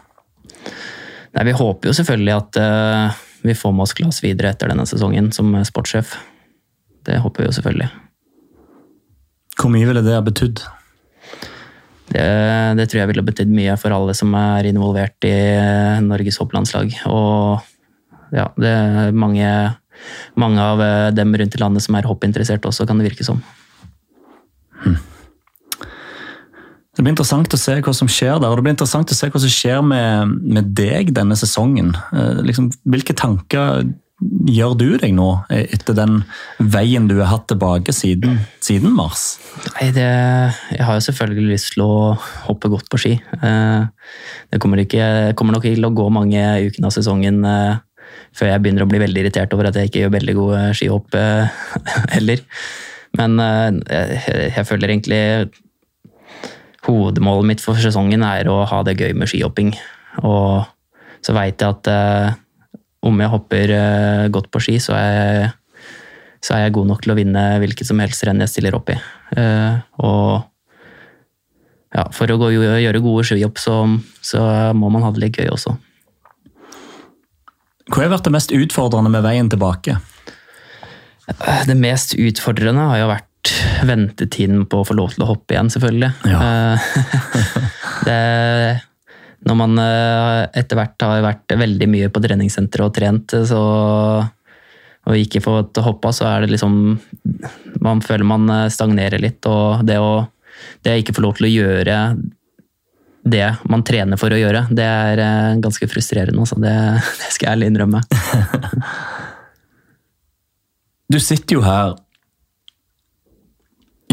Nei, 1.33 1.47
Vi 1.49 1.55
håper 1.57 1.89
jo 1.89 1.95
selvfølgelig 1.97 2.35
at 2.35 2.61
uh, 2.61 3.23
vi 3.43 3.55
får 3.57 3.73
med 3.75 3.87
oss 3.87 3.95
Glass 3.97 4.21
videre 4.23 4.53
etter 4.53 4.71
denne 4.71 4.85
sesongen 4.89 5.31
som 5.35 5.51
sportssjef. 5.65 6.15
Det 7.03 7.19
håper 7.23 7.43
vi 7.43 7.49
jo 7.49 7.57
selvfølgelig. 7.57 7.89
Hvor 9.59 9.73
mye 9.73 9.89
ville 9.89 10.03
det 10.05 10.15
ha 10.15 10.23
betydd? 10.25 10.63
Det, 12.13 12.23
det, 12.77 12.85
tror 12.89 13.01
jeg 13.01 13.09
ville 13.09 13.25
betydd 13.25 13.51
mye 13.53 13.75
for 13.79 13.95
alle 13.95 14.13
som 14.17 14.33
er 14.37 14.67
involvert 14.69 15.25
i 15.27 15.35
Norges 16.05 16.37
hopplandslag. 16.41 16.93
Og 17.09 18.35
ja, 18.35 18.47
det 18.59 18.69
er 18.69 19.17
mange, 19.17 19.49
mange 20.39 20.67
av 20.73 20.83
dem 21.15 21.33
rundt 21.39 21.57
i 21.57 21.61
landet 21.61 21.85
som 21.85 21.97
er 21.97 22.09
hoppinteressert 22.09 22.65
også, 22.69 22.87
kan 22.89 23.01
det 23.01 23.09
virke 23.09 23.25
som. 23.27 23.41
Hmm. 24.83 24.99
Det 26.93 27.01
blir 27.01 27.15
interessant 27.15 27.53
å 27.55 27.57
se 27.57 27.79
hva 27.81 27.93
som 27.97 28.09
skjer 28.11 28.37
der, 28.37 28.51
og 28.51 28.59
det 28.59 28.65
blir 28.67 28.75
interessant 28.75 29.09
å 29.09 29.17
se 29.17 29.29
hva 29.33 29.41
som 29.41 29.49
skjer 29.49 29.81
med, 29.81 30.37
med 30.45 30.73
deg 30.77 31.09
denne 31.17 31.37
sesongen. 31.39 31.93
Eh, 32.13 32.43
liksom, 32.45 32.69
hvilke 32.85 33.15
tanker 33.17 33.81
gjør 34.53 34.75
du 34.77 34.85
deg 35.01 35.13
nå, 35.15 35.27
etter 35.51 35.95
den 35.97 36.19
veien 36.59 37.07
du 37.09 37.15
har 37.19 37.31
hatt 37.31 37.47
tilbake 37.51 37.93
siden, 37.95 38.39
siden 38.63 38.93
mars? 38.95 39.37
Nei, 39.75 39.89
det, 39.95 40.05
Jeg 40.71 40.85
har 40.87 40.99
jo 40.99 41.05
selvfølgelig 41.07 41.55
lyst 41.55 41.73
til 41.75 41.85
å 41.85 41.95
hoppe 42.47 42.71
godt 42.71 42.89
på 42.91 43.01
ski. 43.01 43.15
Eh, 43.17 43.81
det 44.53 44.61
kommer, 44.63 44.83
ikke, 44.83 45.33
kommer 45.39 45.57
nok 45.57 45.67
til 45.67 45.87
å 45.87 45.93
gå 45.95 46.07
mange 46.13 46.43
ukene 46.67 46.89
av 46.89 46.95
sesongen 46.95 47.41
eh, 47.47 47.81
før 48.37 48.51
jeg 48.51 48.63
begynner 48.63 48.85
å 48.85 48.91
bli 48.91 49.01
veldig 49.01 49.25
irritert 49.25 49.53
over 49.55 49.69
at 49.69 49.77
jeg 49.77 49.89
ikke 49.89 50.05
gjør 50.05 50.15
veldig 50.19 50.37
gode 50.39 50.63
skihopp 50.77 51.19
eh, 51.19 51.61
heller. 52.15 52.45
Men 53.17 53.37
jeg, 53.37 54.21
jeg 54.55 54.65
føler 54.65 54.89
egentlig 54.89 55.19
hovedmålet 56.87 57.49
mitt 57.53 57.63
for 57.63 57.79
sesongen 57.79 58.23
er 58.27 58.49
å 58.51 58.63
ha 58.69 58.83
det 58.83 58.97
gøy 58.99 59.13
med 59.17 59.31
skihopping. 59.31 59.73
Og 60.23 60.63
så 61.23 61.35
veit 61.35 61.61
jeg 61.61 61.69
at 61.69 61.89
om 63.03 63.19
jeg 63.19 63.31
hopper 63.33 63.73
eh, 63.75 64.29
godt 64.33 64.49
på 64.51 64.61
ski, 64.63 64.77
så 64.81 64.95
er, 64.95 65.11
jeg, 65.11 65.51
så 66.43 66.55
er, 66.55 66.65
jeg, 66.65 66.75
god 66.77 66.89
nok 66.93 67.03
til 67.03 67.13
å 67.13 67.17
vinne 67.19 67.43
hvilket 67.63 67.89
som 67.89 67.99
helst 68.03 68.23
renn 68.27 68.41
jeg 68.43 68.51
stiller 68.51 68.77
opp 68.77 68.93
i. 68.93 68.97
Eh, 69.39 69.81
og 70.03 70.43
ja, 71.93 72.07
for 72.15 72.31
å 72.31 72.39
gå, 72.41 72.53
gjøre 72.55 73.03
gode 73.03 73.25
skihopp, 73.27 73.59
så, 73.61 73.81
så 74.23 74.45
må 74.77 74.89
man 74.93 75.03
ha 75.05 75.11
det 75.13 75.25
litt 75.25 75.41
gøy 75.41 75.51
også. 75.53 75.75
Hva 77.91 77.99
har 77.99 78.13
vært 78.15 78.25
det 78.29 78.33
mest 78.33 78.55
utfordrende 78.55 79.11
med 79.11 79.25
veien 79.25 79.51
tilbake? 79.51 79.99
Det 81.67 81.75
mest 81.77 82.15
utfordrende 82.15 82.87
har 82.89 83.03
jo 83.03 83.11
vært 83.11 83.29
ventetiden 83.83 84.65
på 84.69 84.81
å 84.81 84.87
få 84.87 84.95
lov 84.97 85.15
til 85.15 85.25
å 85.25 85.29
hoppe 85.33 85.55
igjen, 85.55 85.71
selvfølgelig. 85.73 86.11
Ja. 86.29 86.77
det 88.07 88.19
når 89.43 89.57
man 89.59 89.79
eh, 89.81 90.41
etter 90.61 90.79
hvert 90.79 91.03
har 91.03 91.23
vært 91.25 91.55
veldig 91.59 91.87
mye 91.91 92.11
på 92.13 92.21
treningssenteret 92.23 92.87
og 92.87 92.93
trent 92.95 93.33
så, 93.49 93.63
og 95.03 95.19
ikke 95.19 95.43
fått 95.43 95.81
hoppa, 95.83 96.13
så 96.15 96.29
er 96.29 96.45
det 96.45 96.53
liksom 96.53 96.77
Man 97.83 98.03
føler 98.05 98.27
man 98.27 98.47
eh, 98.49 98.69
stagnerer 98.71 99.19
litt. 99.19 99.43
Og 99.49 99.83
det 99.87 99.99
å, 99.99 100.23
det 100.83 100.95
å 100.95 101.01
ikke 101.01 101.15
få 101.17 101.25
lov 101.25 101.35
til 101.39 101.49
å 101.49 101.53
gjøre 101.53 101.97
det 103.23 103.45
man 103.71 103.85
trener 103.87 104.19
for 104.19 104.35
å 104.35 104.39
gjøre, 104.39 104.65
det 104.75 104.87
er 104.87 105.19
eh, 105.23 105.59
ganske 105.63 105.87
frustrerende. 105.91 106.39
Altså. 106.39 106.59
Det, 106.63 106.73
det 107.23 107.35
skal 107.35 107.49
jeg 107.49 107.57
ærlig 107.57 107.71
innrømme. 107.73 108.03
du 111.13 111.19
sitter 111.19 111.59
jo 111.59 111.67
her 111.67 111.97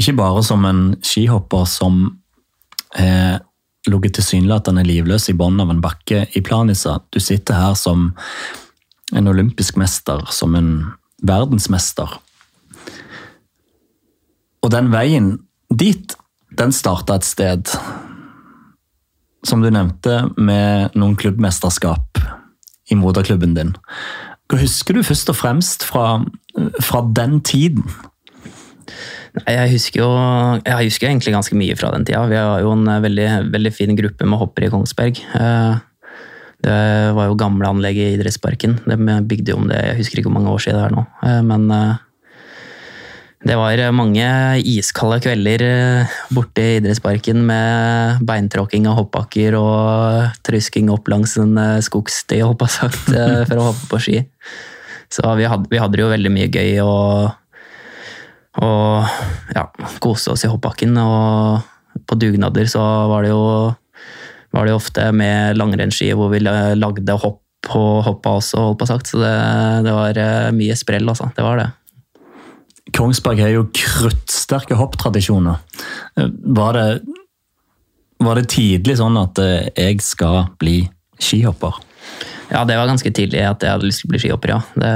ikke 0.01 0.17
bare 0.19 0.43
som 0.47 0.65
en 0.69 0.83
skihopper 1.05 1.69
som 1.69 2.03
har 2.97 3.41
ligget 3.89 4.19
tilsynelatende 4.19 4.83
livløs 4.85 5.29
i 5.31 5.37
bunnen 5.37 5.63
av 5.63 5.71
en 5.73 5.83
bakke 5.85 6.25
i 6.37 6.43
Planica. 6.45 6.99
Du 7.13 7.21
sitter 7.23 7.57
her 7.57 7.77
som 7.79 8.11
en 9.17 9.31
olympisk 9.31 9.79
mester, 9.81 10.25
som 10.31 10.55
en 10.59 10.73
verdensmester. 11.27 12.19
Og 14.61 14.73
den 14.75 14.91
veien 14.93 15.33
dit, 15.73 16.15
den 16.59 16.75
starta 16.75 17.17
et 17.17 17.27
sted. 17.27 17.73
Som 19.47 19.65
du 19.65 19.71
nevnte, 19.73 20.27
med 20.37 20.97
noen 20.99 21.17
klubbmesterskap 21.17 22.21
i 22.91 22.99
moderklubben 22.99 23.55
din. 23.57 23.73
Hva 24.51 24.61
husker 24.61 24.97
du 24.97 25.07
først 25.07 25.31
og 25.33 25.39
fremst 25.39 25.87
fra, 25.87 26.21
fra 26.83 27.05
den 27.17 27.41
tiden? 27.47 27.87
Jeg 29.47 29.71
husker 29.75 30.03
jo 30.03 30.09
jeg 30.65 30.89
husker 30.89 31.11
egentlig 31.11 31.35
ganske 31.37 31.59
mye 31.59 31.77
fra 31.79 31.93
den 31.95 32.07
tida. 32.09 32.25
Vi 32.31 32.39
har 32.39 32.65
jo 32.65 32.75
en 32.75 32.89
eh, 32.91 33.03
veldig, 33.05 33.29
veldig 33.53 33.73
fin 33.75 33.95
gruppe 33.99 34.27
med 34.27 34.41
hoppere 34.41 34.69
i 34.69 34.75
Kongsberg. 34.75 35.23
Eh, 35.39 35.79
Det 36.61 37.15
var 37.17 37.31
jo 37.31 37.39
gamle 37.41 37.65
anlegg 37.71 37.97
i 37.97 38.11
idrettsparken. 38.19 38.75
De 38.85 38.97
bygde 39.25 39.55
jo 39.55 39.61
om 39.63 39.69
det, 39.71 39.79
jeg 39.81 40.01
husker 40.03 40.21
ikke 40.21 40.29
hvor 40.29 40.37
mange 40.37 40.53
år 40.53 40.61
siden 40.61 40.77
det 40.77 40.89
er 40.91 40.97
nå. 40.97 41.05
Eh, 41.25 41.43
Men 41.49 41.69
det 43.41 43.57
var 43.57 43.81
mange 43.97 44.27
iskalde 44.69 45.23
kvelder 45.25 45.63
borte 46.29 46.61
i 46.61 46.75
idrettsparken 46.77 47.41
med 47.49 48.21
beintråkking 48.29 48.85
av 48.91 48.99
hoppbakker 48.99 49.57
og 49.57 50.37
trysking 50.45 50.91
opp 50.93 51.09
langs 51.09 51.39
en 51.41 51.57
skogsti, 51.81 52.43
på 52.45 52.69
å 52.69 52.69
sagt, 52.69 53.09
for 53.09 53.57
å 53.57 53.71
hoppe 53.71 53.89
på 53.95 54.03
ski. 54.05 54.19
Så 55.09 55.25
vi 55.41 55.49
hadde, 55.49 55.71
vi 55.73 55.81
hadde 55.81 55.97
det 55.97 56.05
jo 56.05 56.13
veldig 56.13 56.35
mye 56.37 56.51
gøy 56.53 56.77
og, 56.85 57.40
og 58.59 59.07
ja, 59.55 59.67
kose 60.03 60.33
oss 60.35 60.43
i 60.45 60.51
hoppbakken. 60.51 60.97
Og 60.99 62.03
på 62.11 62.19
dugnader 62.19 62.67
så 62.71 62.83
var 63.11 63.23
det 63.27 63.31
jo, 63.31 63.43
var 64.57 64.67
det 64.67 64.75
ofte 64.75 65.11
med 65.15 65.59
langrennsski 65.61 66.11
hvor 66.19 66.33
vi 66.33 66.43
lagde 66.43 67.19
hopp 67.23 67.43
og 67.77 68.01
hoppa 68.07 68.39
også, 68.41 68.57
holdt 68.65 68.79
på 68.81 68.89
sagt. 68.89 69.11
Så 69.13 69.21
det, 69.21 69.35
det 69.85 69.93
var 69.95 70.17
eh, 70.19 70.49
mye 70.57 70.75
sprell, 70.79 71.07
altså. 71.13 71.29
Det 71.37 71.45
var 71.45 71.61
det. 71.61 71.69
Kongsberg 72.97 73.39
har 73.45 73.53
jo 73.53 73.67
kruttsterke 73.77 74.79
hopptradisjoner. 74.81 75.61
Eh, 76.19 76.31
Var 76.57 76.79
det, 76.79 76.87
var 78.21 78.41
det 78.41 78.49
tidlig 78.53 78.97
sånn 78.99 79.19
at 79.21 79.39
eh, 79.45 79.69
jeg 79.77 80.01
skal 80.05 80.49
bli 80.61 80.81
skihopper? 81.21 81.79
Ja, 82.51 82.65
det 82.67 82.81
var 82.81 82.89
ganske 82.91 83.13
tidlig 83.15 83.45
at 83.47 83.63
jeg 83.63 83.71
hadde 83.77 83.87
lyst 83.87 84.03
til 84.03 84.09
å 84.09 84.15
bli 84.15 84.23
skihopper, 84.25 84.55
ja. 84.57 84.61
Det, 84.75 84.95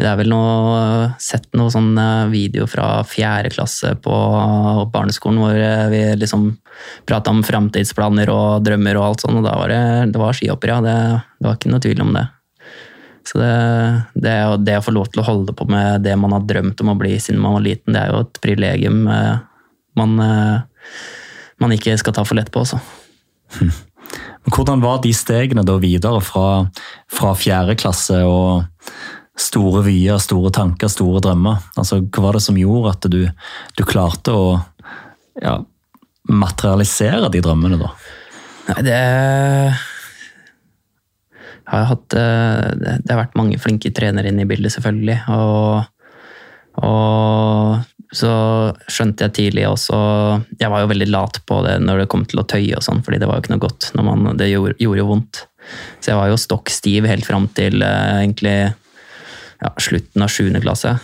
det 0.00 0.08
er 0.08 0.16
vel 0.16 0.30
noe, 0.32 1.10
sett 1.20 1.50
noe 1.58 1.70
sånn 1.72 1.92
eh, 2.00 2.30
video 2.32 2.64
fra 2.70 3.02
fjerde 3.04 3.50
klasse 3.52 3.92
på 4.00 4.12
barneskolen 4.92 5.40
hvor 5.42 5.58
eh, 5.58 5.88
vi 5.92 6.00
liksom 6.16 6.48
prata 7.08 7.32
om 7.32 7.42
framtidsplaner 7.44 8.32
og 8.32 8.64
drømmer 8.64 8.98
og 8.98 9.10
alt 9.10 9.24
sånt, 9.24 9.42
og 9.42 9.44
da 9.44 9.52
var 9.58 9.72
det, 9.72 9.82
det 10.14 10.22
var 10.22 10.38
skihopper, 10.38 10.72
ja. 10.72 10.78
Det, 10.84 10.96
det 11.38 11.48
var 11.48 11.58
ikke 11.58 11.74
noe 11.74 11.84
tvil 11.84 12.02
om 12.06 12.16
det. 12.16 12.24
Så 13.28 13.38
det, 13.38 13.52
det, 14.24 14.34
det 14.66 14.80
å 14.80 14.86
få 14.88 14.96
lov 14.96 15.12
til 15.12 15.22
å 15.22 15.28
holde 15.28 15.54
på 15.54 15.68
med 15.70 16.02
det 16.06 16.16
man 16.18 16.34
har 16.34 16.48
drømt 16.48 16.80
om 16.82 16.94
å 16.94 16.98
bli 16.98 17.14
siden 17.20 17.42
man 17.44 17.58
var 17.58 17.66
liten, 17.68 17.92
det 17.94 18.02
er 18.02 18.14
jo 18.14 18.24
et 18.24 18.42
privilegium 18.42 19.04
eh, 19.12 19.34
man, 20.00 20.16
man 21.60 21.74
ikke 21.76 21.98
skal 22.00 22.16
ta 22.16 22.24
for 22.24 22.40
lett 22.40 22.48
på, 22.50 22.64
altså. 22.64 22.80
Hvordan 24.52 24.80
var 24.82 25.02
de 25.04 25.12
stegene 25.14 25.62
da 25.68 25.76
videre 25.80 26.18
fra, 26.24 26.64
fra 27.12 27.36
fjerde 27.38 27.76
klasse 27.78 28.24
og 28.24 28.64
store 29.38 29.82
vyer, 29.86 30.18
store 30.20 30.52
tanker, 30.54 30.90
store 30.92 31.22
drømmer? 31.24 31.62
Altså, 31.80 32.00
hva 32.02 32.26
var 32.26 32.38
det 32.38 32.44
som 32.44 32.58
gjorde 32.58 32.96
at 32.96 33.08
du, 33.12 33.22
du 33.78 33.84
klarte 33.88 34.34
å 34.34 34.44
ja, 35.40 35.56
materialisere 36.28 37.30
de 37.32 37.40
drømmene, 37.44 37.80
da? 37.80 37.92
Nei, 38.68 38.82
det 38.86 38.98
har 41.72 41.88
hatt 41.88 42.14
eh, 42.18 42.66
Det 42.76 43.10
har 43.10 43.22
vært 43.24 43.38
mange 43.38 43.58
flinke 43.60 43.90
trenere 43.94 44.30
inne 44.30 44.44
i 44.44 44.50
bildet, 44.50 44.74
selvfølgelig. 44.74 45.18
Og, 45.32 45.82
og 46.82 48.12
så 48.12 48.32
skjønte 48.92 49.24
jeg 49.24 49.34
tidlig 49.38 49.64
også 49.70 49.96
Jeg 50.60 50.68
var 50.68 50.82
jo 50.82 50.90
veldig 50.90 51.08
lat 51.08 51.38
på 51.48 51.62
det 51.64 51.78
når 51.80 52.02
det 52.02 52.10
kom 52.12 52.26
til 52.28 52.42
å 52.42 52.46
tøye 52.48 52.76
og 52.76 52.84
sånn, 52.84 53.00
fordi 53.06 53.22
det 53.22 53.30
var 53.30 53.38
jo 53.38 53.46
ikke 53.46 53.54
noe 53.54 53.64
godt. 53.64 53.90
Man, 53.98 54.28
det 54.38 54.52
gjorde, 54.52 54.76
gjorde 54.82 55.02
jo 55.02 55.08
vondt. 55.14 55.42
Så 56.02 56.12
jeg 56.12 56.18
var 56.18 56.30
jo 56.30 56.40
stokk 56.40 56.72
stiv 56.74 57.06
helt 57.08 57.26
fram 57.26 57.48
til 57.56 57.82
eh, 57.86 58.22
egentlig 58.22 58.56
ja, 59.62 59.72
slutten 59.78 60.24
av 60.24 60.32
7. 60.32 60.50
klasse. 60.62 60.96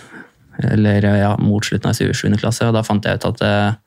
Eller 0.59 1.05
ja, 1.21 1.33
mot 1.39 1.65
slutten 1.65 1.91
av 1.91 1.95
7. 1.95 2.35
klasse, 2.39 2.67
og 2.67 2.75
da 2.75 2.83
fant 2.83 3.05
jeg 3.07 3.19
ut 3.19 3.27
at 3.31 3.43
eh, 3.47 3.79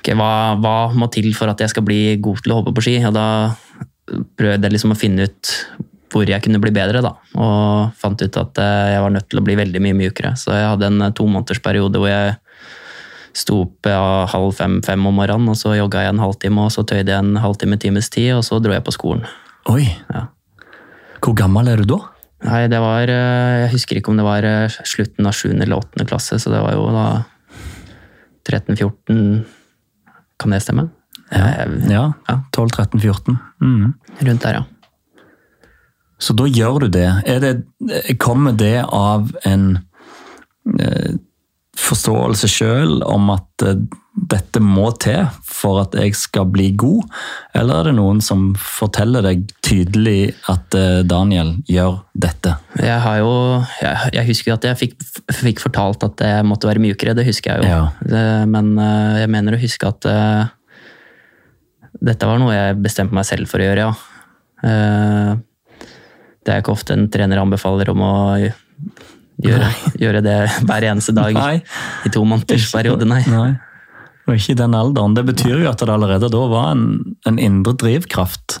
ok, 0.00 0.12
hva, 0.18 0.32
hva 0.62 0.76
må 0.96 1.10
til 1.12 1.32
for 1.36 1.52
at 1.52 1.60
jeg 1.60 1.72
skal 1.74 1.84
bli 1.86 2.16
god 2.24 2.42
til 2.42 2.54
å 2.54 2.60
hoppe 2.60 2.74
på 2.76 2.86
ski? 2.86 2.98
Og 3.08 3.16
da 3.16 3.26
prøvde 4.08 4.66
jeg 4.66 4.74
liksom 4.74 4.94
å 4.94 4.98
finne 4.98 5.28
ut 5.28 5.56
hvor 6.12 6.28
jeg 6.28 6.44
kunne 6.44 6.60
bli 6.60 6.72
bedre, 6.74 7.00
da. 7.04 7.14
Og 7.40 7.92
fant 7.96 8.20
ut 8.20 8.38
at 8.40 8.60
eh, 8.60 8.92
jeg 8.94 9.04
var 9.04 9.12
nødt 9.14 9.28
til 9.32 9.40
å 9.40 9.44
bli 9.46 9.56
veldig 9.56 9.80
mye 9.84 9.96
mjukere. 9.96 10.34
Så 10.36 10.52
jeg 10.52 10.68
hadde 10.68 10.88
en 10.90 11.04
eh, 11.06 11.14
tomånedersperiode 11.16 12.00
hvor 12.00 12.10
jeg 12.10 12.34
sto 13.32 13.62
opp 13.64 13.88
ja, 13.88 14.26
halv 14.28 14.52
fem-fem 14.58 15.08
om 15.08 15.16
morgenen, 15.16 15.48
og 15.48 15.56
så 15.56 15.72
jogga 15.78 16.04
jeg 16.04 16.12
en 16.12 16.20
halvtime, 16.20 16.66
og 16.66 16.74
så 16.74 16.84
tøyde 16.84 17.14
jeg 17.14 17.16
en 17.16 17.40
halvtime 17.40 17.78
times 17.80 18.12
tid, 18.12 18.34
og 18.36 18.44
så 18.44 18.60
dro 18.60 18.74
jeg 18.76 18.84
på 18.84 18.92
skolen. 18.92 19.24
Oi! 19.72 19.86
Ja. 20.12 20.26
Hvor 21.22 21.36
gammel 21.38 21.70
er 21.72 21.80
du 21.80 21.88
da? 21.94 22.00
Nei, 22.42 22.64
det 22.70 22.80
var 22.82 23.10
eh, 23.10 23.60
Jeg 23.64 23.72
husker 23.76 23.98
ikke 24.00 24.10
om 24.12 24.18
det 24.18 24.26
var 24.26 24.46
eh, 24.46 24.74
slutten 24.88 25.28
av 25.28 25.36
7. 25.38 25.52
eller 25.54 25.76
8. 25.78 26.06
klasse, 26.10 26.38
så 26.42 26.50
det 26.50 26.62
var 26.64 26.74
jo 26.74 26.88
da 26.94 27.06
13-14 28.48 29.44
Kan 30.42 30.54
det 30.54 30.62
stemme? 30.64 30.88
Ja, 31.32 32.10
Ja. 32.28 32.40
12-13-14. 32.52 33.36
Mm. 33.62 33.92
Rundt 34.20 34.42
der, 34.42 34.58
ja. 34.58 34.64
Så 36.22 36.34
da 36.38 36.44
gjør 36.46 36.84
du 36.84 36.88
det. 36.92 37.06
Er 37.26 37.40
det 37.40 38.18
kommer 38.22 38.52
det 38.52 38.84
av 38.84 39.32
en 39.48 39.78
eh, 40.78 41.14
forståelse 41.78 42.48
sjøl 42.50 43.00
om 43.08 43.30
at 43.32 43.64
eh, 43.64 43.80
dette 44.12 44.60
må 44.60 44.90
til 45.00 45.24
for 45.48 45.80
at 45.80 45.94
jeg 45.96 46.12
skal 46.16 46.44
bli 46.52 46.68
god, 46.76 47.06
eller 47.56 47.78
er 47.78 47.88
det 47.88 47.94
noen 47.96 48.20
som 48.24 48.50
forteller 48.60 49.24
deg 49.24 49.46
tydelig 49.64 50.34
at 50.52 50.76
eh, 50.76 51.00
Daniel 51.08 51.54
gjør 51.70 52.02
dette? 52.12 52.58
Jeg 52.76 52.98
har 53.04 53.20
jo 53.22 53.32
Jeg, 53.80 54.12
jeg 54.18 54.28
husker 54.28 54.56
at 54.56 54.66
jeg 54.68 54.80
fikk, 54.82 54.98
fikk 55.32 55.62
fortalt 55.64 56.04
at 56.04 56.24
jeg 56.28 56.48
måtte 56.48 56.68
være 56.68 56.82
mjukere, 56.84 57.16
det 57.16 57.26
husker 57.28 57.54
jeg 57.56 57.64
jo. 57.64 57.70
Ja. 57.72 57.84
Det, 58.04 58.24
men 58.52 58.74
eh, 58.76 59.22
jeg 59.22 59.32
mener 59.32 59.56
å 59.56 59.62
huske 59.62 59.88
at 59.88 60.08
uh, 60.08 60.44
dette 62.02 62.28
var 62.28 62.40
noe 62.42 62.52
jeg 62.52 62.82
bestemte 62.84 63.16
meg 63.16 63.28
selv 63.28 63.48
for 63.48 63.62
å 63.62 63.70
gjøre, 63.70 63.88
ja. 63.88 63.94
Uh, 64.62 65.40
det 66.42 66.52
er 66.52 66.60
ikke 66.60 66.74
ofte 66.74 66.94
en 66.96 67.08
trener 67.10 67.40
anbefaler 67.40 67.90
om 67.92 68.02
å 68.04 68.14
gjøre, 69.42 69.68
gjøre 70.02 70.22
det 70.24 70.38
hver 70.68 70.88
eneste 70.92 71.14
dag 71.16 71.36
Nei. 71.36 71.58
i 72.06 72.12
to 72.12 72.24
måneders 72.28 72.70
periode, 72.74 73.08
nei. 73.08 73.22
Nei. 73.30 73.50
Og 74.28 74.36
ikke 74.38 74.54
i 74.54 74.58
den 74.60 74.74
alderen. 74.78 75.16
Det 75.18 75.26
betyr 75.32 75.64
jo 75.64 75.70
at 75.70 75.82
det 75.82 75.90
allerede 75.90 76.30
da 76.30 76.42
var 76.50 76.72
en, 76.76 77.16
en 77.26 77.40
indre 77.42 77.74
drivkraft 77.78 78.60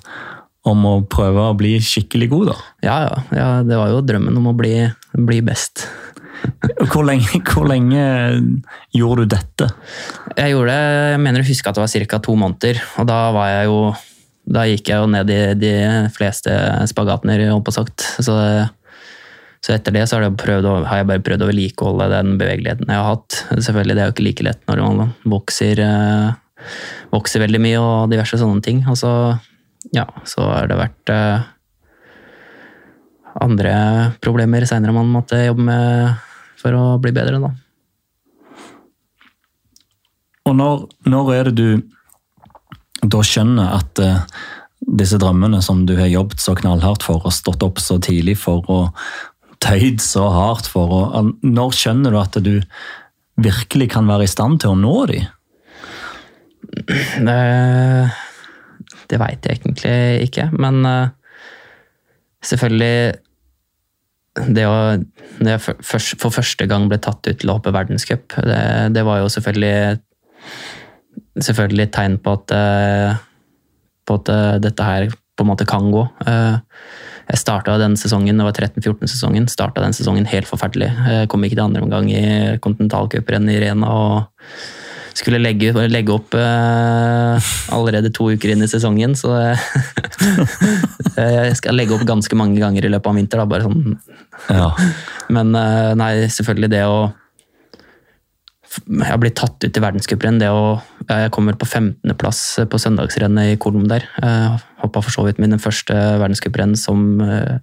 om 0.68 0.84
å 0.86 0.94
prøve 1.10 1.48
å 1.50 1.56
bli 1.58 1.76
skikkelig 1.82 2.28
god, 2.30 2.52
da. 2.52 2.56
Ja, 2.86 2.96
ja, 3.06 3.18
ja, 3.34 3.48
det 3.66 3.78
var 3.78 3.90
jo 3.90 4.02
drømmen 4.06 4.38
om 4.38 4.50
å 4.52 4.56
bli, 4.58 4.76
bli 5.18 5.40
best. 5.46 5.86
Hvor 6.90 7.04
lenge, 7.06 7.40
hvor 7.46 7.66
lenge 7.70 8.02
gjorde 8.94 9.24
du 9.26 9.34
dette? 9.34 9.68
Jeg 10.36 10.54
gjorde 10.54 10.74
det, 10.74 10.94
jeg 11.12 11.22
mener 11.22 11.42
å 11.42 11.48
huske 11.48 11.70
at 11.70 11.78
det 11.78 11.84
var 11.84 12.06
ca. 12.10 12.20
to 12.22 12.34
måneder, 12.38 12.82
og 12.98 13.08
da 13.10 13.20
var 13.34 13.52
jeg 13.52 13.68
jo 13.70 13.82
Da 14.42 14.64
gikk 14.66 14.88
jeg 14.90 14.98
jo 14.98 15.06
ned 15.06 15.28
i 15.30 15.54
de 15.54 15.74
fleste 16.10 16.50
spagatene, 16.90 17.36
holdt 17.46 17.62
på 17.62 17.74
sagt. 17.76 18.02
Så, 18.18 18.34
så 19.62 19.76
etter 19.76 19.94
det 19.94 20.04
så 20.10 20.16
har, 20.18 20.24
jeg 20.26 20.36
prøvd, 20.42 20.66
å- 20.66 20.84
har 20.90 20.96
jeg 21.02 21.06
bare 21.12 21.22
prøvd 21.22 21.44
å 21.44 21.48
vedlikeholde 21.52 22.08
den 22.10 22.32
bevegeligheten 22.40 22.88
jeg 22.90 22.98
har 22.98 23.12
hatt. 23.14 23.36
Selvfølgelig, 23.54 23.94
det 23.94 24.02
er 24.02 24.08
jo 24.10 24.14
ikke 24.16 24.26
like 24.26 24.46
lett 24.48 24.62
når 24.66 24.82
man 24.96 25.12
vokser, 25.36 25.78
eh, 25.78 26.66
vokser 27.14 27.44
veldig 27.44 27.60
mye 27.62 27.78
og 27.82 28.10
diverse 28.10 28.38
sånne 28.40 28.62
ting. 28.66 28.82
Og 28.90 28.98
så, 28.98 29.12
ja, 29.94 30.06
så 30.26 30.48
har 30.50 30.66
det 30.70 30.80
vært 30.80 31.14
eh, 31.14 31.46
andre 33.40 33.74
problemer 34.20 34.66
seinere 34.68 34.92
man 34.96 35.12
måtte 35.14 35.38
jobbe 35.46 35.64
med 35.70 36.16
for 36.62 36.74
å 36.78 36.82
bli 37.02 37.12
bedre, 37.14 37.38
da. 37.42 37.52
Og 40.50 40.56
når, 40.58 40.88
når 41.06 41.30
er 41.36 41.50
det 41.50 41.54
du 41.54 41.82
da 43.06 43.22
skjønner 43.26 43.76
at 43.78 43.98
eh, 44.02 44.18
disse 44.98 45.18
drømmene 45.22 45.60
som 45.62 45.84
du 45.86 45.94
har 45.98 46.10
jobbet 46.10 46.42
så 46.42 46.54
knallhardt 46.58 47.04
for 47.06 47.22
og 47.22 47.34
stått 47.34 47.62
opp 47.66 47.78
så 47.82 47.98
tidlig 48.02 48.36
for 48.42 48.66
og 48.70 49.04
tøyd 49.62 50.02
så 50.02 50.26
hardt 50.32 50.68
for, 50.70 50.92
og, 51.12 51.32
når 51.44 51.76
skjønner 51.78 52.14
du 52.14 52.18
at 52.20 52.38
du 52.42 52.54
virkelig 53.42 53.90
kan 53.94 54.08
være 54.10 54.26
i 54.26 54.30
stand 54.30 54.60
til 54.62 54.74
å 54.74 54.78
nå 54.78 54.96
de? 55.10 55.22
Det, 57.22 57.40
det 59.10 59.20
veit 59.20 59.46
jeg 59.46 59.60
egentlig 59.60 59.96
ikke, 60.28 60.48
men 60.56 60.86
eh, 60.88 61.10
selvfølgelig 62.48 63.18
Det 64.56 64.62
å 64.64 64.76
når 65.42 65.50
jeg 65.50 65.60
for 65.84 66.32
første 66.32 66.64
gang 66.70 66.86
ble 66.88 66.96
tatt 67.02 67.26
ut 67.26 67.40
til 67.42 67.50
å 67.50 67.58
hoppe 67.58 67.72
verdenscup, 67.74 68.32
det, 68.46 68.62
det 68.94 69.02
var 69.04 69.20
jo 69.20 69.28
selvfølgelig 69.32 69.98
selvfølgelig 71.40 71.86
et 71.86 71.94
tegn 71.94 72.18
på 72.22 72.34
at, 72.36 72.54
eh, 72.56 73.20
på 74.06 74.16
at 74.20 74.32
eh, 74.32 74.60
dette 74.64 74.86
her 74.86 75.08
på 75.12 75.44
en 75.44 75.50
måte 75.50 75.68
kan 75.68 75.90
gå. 75.92 76.04
Eh, 77.32 77.36
Jeg 77.36 77.38
starta 77.40 77.78
den 77.80 77.96
sesongen, 77.96 78.36
det 78.36 78.44
var 78.44 78.52
13-14-sesongen, 78.52 79.48
starta 79.48 79.80
den 79.80 79.92
sesongen 79.96 80.26
helt 80.28 80.46
forferdelig. 80.48 80.90
Jeg 81.08 81.28
kom 81.32 81.42
ikke 81.44 81.56
til 81.56 81.64
andre 81.64 81.82
omgang 81.82 82.10
i 82.12 82.58
kontinentalcuprennet 82.60 83.56
i 83.56 83.60
Rena 83.64 83.88
og 83.88 84.24
skulle 85.14 85.38
legge, 85.42 85.72
legge 85.92 86.12
opp 86.12 86.34
eh, 86.34 87.48
allerede 87.72 88.10
to 88.16 88.30
uker 88.32 88.52
inn 88.54 88.62
i 88.64 88.68
sesongen, 88.70 89.12
så 89.16 89.34
jeg 91.16 91.56
skal 91.60 91.76
legge 91.76 91.92
opp 91.96 92.04
ganske 92.08 92.36
mange 92.36 92.60
ganger 92.60 92.84
i 92.88 92.92
løpet 92.92 93.10
av 93.12 93.18
vinter. 93.20 93.42
Da, 93.42 93.48
bare 93.48 93.66
sånn 93.66 93.98
Ja. 94.52 94.70
men 95.36 95.54
eh, 95.56 95.92
nei, 96.00 96.12
selvfølgelig 96.32 96.70
det 96.72 96.84
å 96.88 96.96
jeg 98.72 99.18
blir 99.20 99.34
tatt 99.36 99.60
ut 99.66 99.76
i 99.76 99.80
verdenscuprenn. 99.84 100.38
det 100.40 100.48
å- 100.48 100.80
Jeg 101.08 101.30
kommer 101.30 101.52
på 101.60 101.66
15.-plass 101.68 102.64
på 102.72 102.78
søndagsrennet 102.80 103.52
i 103.52 103.56
Kolm 103.60 103.84
der. 103.90 104.06
Hoppa 104.82 105.02
for 105.02 105.14
så 105.14 105.24
vidt 105.26 105.40
mine 105.42 105.60
første 105.62 105.94
verdenscuprenn 105.94 106.74
som, 106.78 107.20
eh, 107.20 107.58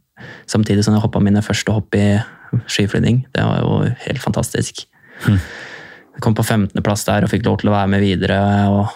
samtidig 0.47 0.85
som 0.85 0.95
jeg 0.95 1.03
hoppa 1.03 1.21
mine 1.23 1.43
første 1.45 1.75
hopp 1.75 1.95
i 1.95 2.19
skiflygning. 2.65 3.25
Det 3.35 3.43
var 3.43 3.59
jo 3.61 3.95
helt 4.07 4.23
fantastisk. 4.23 4.85
Jeg 5.27 6.23
kom 6.23 6.35
på 6.35 6.43
15.-plass 6.43 7.05
der 7.05 7.23
og 7.23 7.31
fikk 7.31 7.45
lov 7.45 7.59
til 7.59 7.69
å 7.69 7.75
være 7.75 7.91
med 7.91 8.01
videre. 8.01 8.39
og 8.71 8.89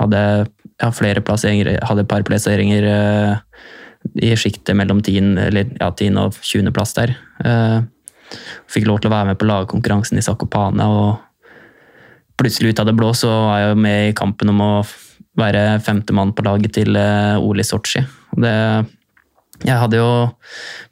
hadde 0.00 0.20
ja, 0.80 0.90
flere 0.96 1.20
hadde 1.20 2.00
et 2.04 2.08
par 2.08 2.24
plasseringer 2.24 2.86
uh, 2.88 3.64
i 4.16 4.32
sjiktet 4.38 4.76
mellom 4.78 5.02
10. 5.04 5.36
eller 5.48 5.74
ja, 5.76 5.90
10. 5.90 6.16
og 6.16 6.38
20. 6.40 6.72
plass 6.72 6.94
der. 6.96 7.14
Uh, 7.44 7.84
fikk 8.70 8.86
lov 8.88 9.02
til 9.02 9.10
å 9.10 9.14
være 9.14 9.32
med 9.32 9.40
på 9.40 9.48
lagkonkurransen 9.50 10.20
i 10.20 10.24
Sakopane. 10.24 10.86
og 10.86 11.18
plutselig 12.40 12.72
ut 12.72 12.80
av 12.80 12.88
det 12.88 12.96
blå 12.96 13.12
så 13.12 13.28
var 13.28 13.58
jeg 13.60 13.80
med 13.84 14.08
i 14.08 14.16
kampen 14.16 14.48
om 14.48 14.62
å 14.64 14.72
være 15.38 15.80
femtemann 15.84 16.32
på 16.34 16.44
laget 16.46 16.74
til 16.74 16.96
Ole 16.96 17.38
Oli 17.44 17.66
Sotsji. 17.66 18.02
Det, 18.40 18.54
jeg 19.66 19.76
hadde 19.76 19.98
jo, 20.00 20.10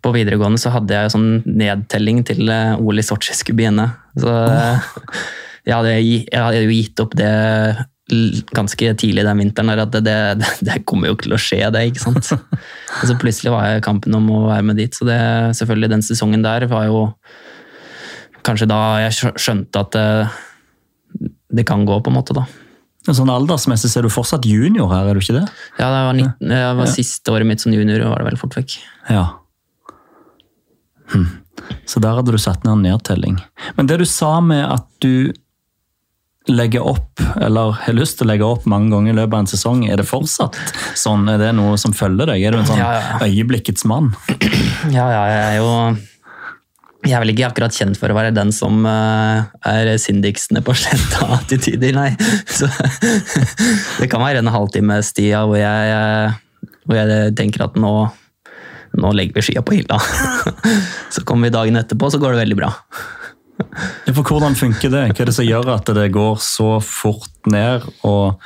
På 0.04 0.12
videregående 0.14 0.60
så 0.60 0.72
hadde 0.74 0.94
jeg 0.94 1.08
jo 1.08 1.14
sånn 1.16 1.28
nedtelling 1.46 2.24
til 2.28 2.44
Ole 2.46 2.58
Oli 2.78 3.04
Sotsji 3.06 3.36
skulle 3.36 3.58
begynne. 3.62 3.88
Så 4.18 4.32
eh, 4.32 4.90
jeg, 5.64 5.74
hadde, 5.74 5.94
jeg 6.00 6.42
hadde 6.42 6.64
jo 6.64 6.74
gitt 6.74 7.04
opp 7.04 7.16
det 7.18 7.32
ganske 8.56 8.94
tidlig 8.96 9.24
den 9.26 9.40
vinteren 9.42 9.74
at 9.74 9.92
det, 9.92 10.14
det, 10.40 10.52
det 10.64 10.78
kommer 10.88 11.10
jo 11.10 11.16
ikke 11.16 11.26
til 11.26 11.36
å 11.36 11.40
skje, 11.42 11.60
det. 11.74 11.82
ikke 11.90 12.00
sant? 12.00 12.30
Og 13.00 13.04
så 13.10 13.16
plutselig 13.20 13.52
var 13.52 13.68
jeg 13.68 13.82
i 13.82 13.84
kampen 13.84 14.16
om 14.16 14.30
å 14.32 14.46
være 14.46 14.64
med 14.70 14.80
dit. 14.80 14.94
Så 14.94 15.04
det, 15.08 15.18
selvfølgelig 15.58 15.92
den 15.92 16.04
sesongen 16.06 16.44
der 16.46 16.64
var 16.70 16.88
jo 16.88 17.02
kanskje 18.46 18.70
da 18.70 18.80
jeg 19.04 19.34
skjønte 19.36 19.82
at 19.84 19.92
det, 19.98 20.08
det 21.58 21.66
kan 21.68 21.84
gå, 21.88 22.00
på 22.00 22.12
en 22.12 22.16
måte. 22.16 22.36
da. 22.36 22.46
Sånn 23.16 23.30
Aldersmessig 23.32 23.88
så 23.92 24.00
er 24.00 24.08
du 24.08 24.12
fortsatt 24.12 24.44
junior 24.48 24.90
her, 24.92 25.08
er 25.08 25.16
du 25.16 25.22
ikke 25.22 25.38
det? 25.38 25.46
Ja, 25.78 25.88
det 25.88 26.00
var, 26.08 26.16
19, 26.18 26.48
det 26.50 26.62
var 26.80 26.90
siste 26.92 27.32
året 27.32 27.48
mitt 27.48 27.62
som 27.64 27.72
junior, 27.72 28.02
og 28.04 28.12
var 28.12 28.22
det 28.22 28.30
vel 28.32 28.40
fort 28.40 28.56
vekk. 28.58 28.78
Ja. 29.08 29.26
Hm. 31.14 31.28
Så 31.88 32.00
der 32.04 32.18
hadde 32.18 32.32
du 32.34 32.38
satt 32.40 32.64
ned 32.66 32.76
en 32.76 32.84
nedtelling. 32.84 33.38
Men 33.76 33.88
det 33.88 34.00
du 34.02 34.06
sa 34.08 34.38
med 34.44 34.64
at 34.66 34.86
du 35.04 35.32
legger 36.48 36.84
opp, 36.86 37.20
eller 37.44 37.74
har 37.84 37.96
lyst 37.96 38.18
til 38.18 38.26
å 38.26 38.30
legge 38.30 38.46
opp 38.46 38.64
mange 38.70 38.88
ganger 38.94 39.12
i 39.12 39.16
løpet 39.18 39.36
av 39.36 39.42
en 39.44 39.50
sesong, 39.50 39.82
er 39.88 40.00
det 40.00 40.06
fortsatt 40.08 40.56
sånn? 40.96 41.26
Er 41.28 41.40
det 41.42 41.50
noe 41.58 41.76
som 41.80 41.92
følger 41.96 42.30
deg? 42.30 42.44
Er 42.48 42.56
du 42.56 42.62
en 42.62 42.68
sånn 42.70 42.80
Ja, 42.80 42.92
ja. 42.96 43.18
øyeblikkets 43.26 43.84
mann? 43.88 44.14
Ja, 44.88 45.08
ja, 45.12 45.24
jeg 45.28 45.42
er 45.42 45.56
jo 45.58 45.72
Jeg 47.08 47.16
er 47.16 47.22
vel 47.24 47.32
ikke 47.32 47.46
akkurat 47.48 47.72
kjent 47.74 47.96
for 47.96 48.12
å 48.12 48.16
være 48.18 48.34
den 48.36 48.50
som 48.52 48.84
eh, 48.88 49.46
er 49.70 49.90
sindiksene 50.02 50.60
på 50.66 50.74
sletta 50.76 51.38
til 51.48 51.60
tider, 51.64 51.94
nei. 51.96 52.10
Så 52.58 52.68
det 54.02 54.08
kan 54.12 54.20
være 54.22 54.42
en 54.42 54.50
halvtimes 54.52 55.12
tida 55.16 55.44
hvor 55.48 55.56
jeg, 55.60 55.92
eh, 55.94 56.74
hvor 56.84 57.00
jeg 57.00 57.32
tenker 57.38 57.64
at 57.68 57.78
nå, 57.80 57.92
nå 59.00 59.12
legger 59.16 59.38
vi 59.40 59.46
skia 59.48 59.64
på 59.64 59.78
hylla. 59.78 59.98
Så 61.14 61.24
kommer 61.28 61.48
vi 61.48 61.54
dagen 61.56 61.80
etterpå, 61.80 62.10
så 62.12 62.20
går 62.20 62.36
det 62.36 62.42
veldig 62.44 62.58
bra. 62.60 62.70
Ja, 63.58 64.12
For 64.14 64.22
hvordan 64.22 64.54
funker 64.58 64.92
det? 64.92 65.04
Hva 65.16 65.24
er 65.24 65.30
det 65.32 65.36
som 65.38 65.46
gjør 65.48 65.72
at 65.74 65.88
det 65.96 66.08
går 66.14 66.36
så 66.44 66.76
fort 66.84 67.48
ned 67.50 67.88
og 68.06 68.36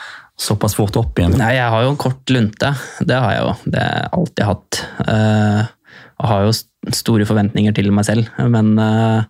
såpass 0.40 0.74
fort 0.78 0.96
opp 1.02 1.18
igjen? 1.20 1.34
Nei, 1.38 1.52
jeg 1.58 1.68
har 1.74 1.84
jo 1.84 1.90
en 1.92 1.98
kort 2.00 2.32
lunte. 2.32 2.70
Det 3.04 3.18
har 3.20 3.34
jeg 3.36 3.42
jo. 3.44 3.52
Det 3.74 3.82
har 3.82 3.98
jeg 3.98 4.12
alltid 4.18 4.44
hatt. 4.48 4.82
Eh, 5.06 5.62
Jeg 6.22 6.30
har 6.30 6.44
jo 6.46 6.52
st- 6.54 6.68
store 6.90 7.26
forventninger 7.28 7.74
til 7.76 7.92
meg 7.94 8.08
selv, 8.08 8.26
men 8.50 8.74
eh, 8.82 9.22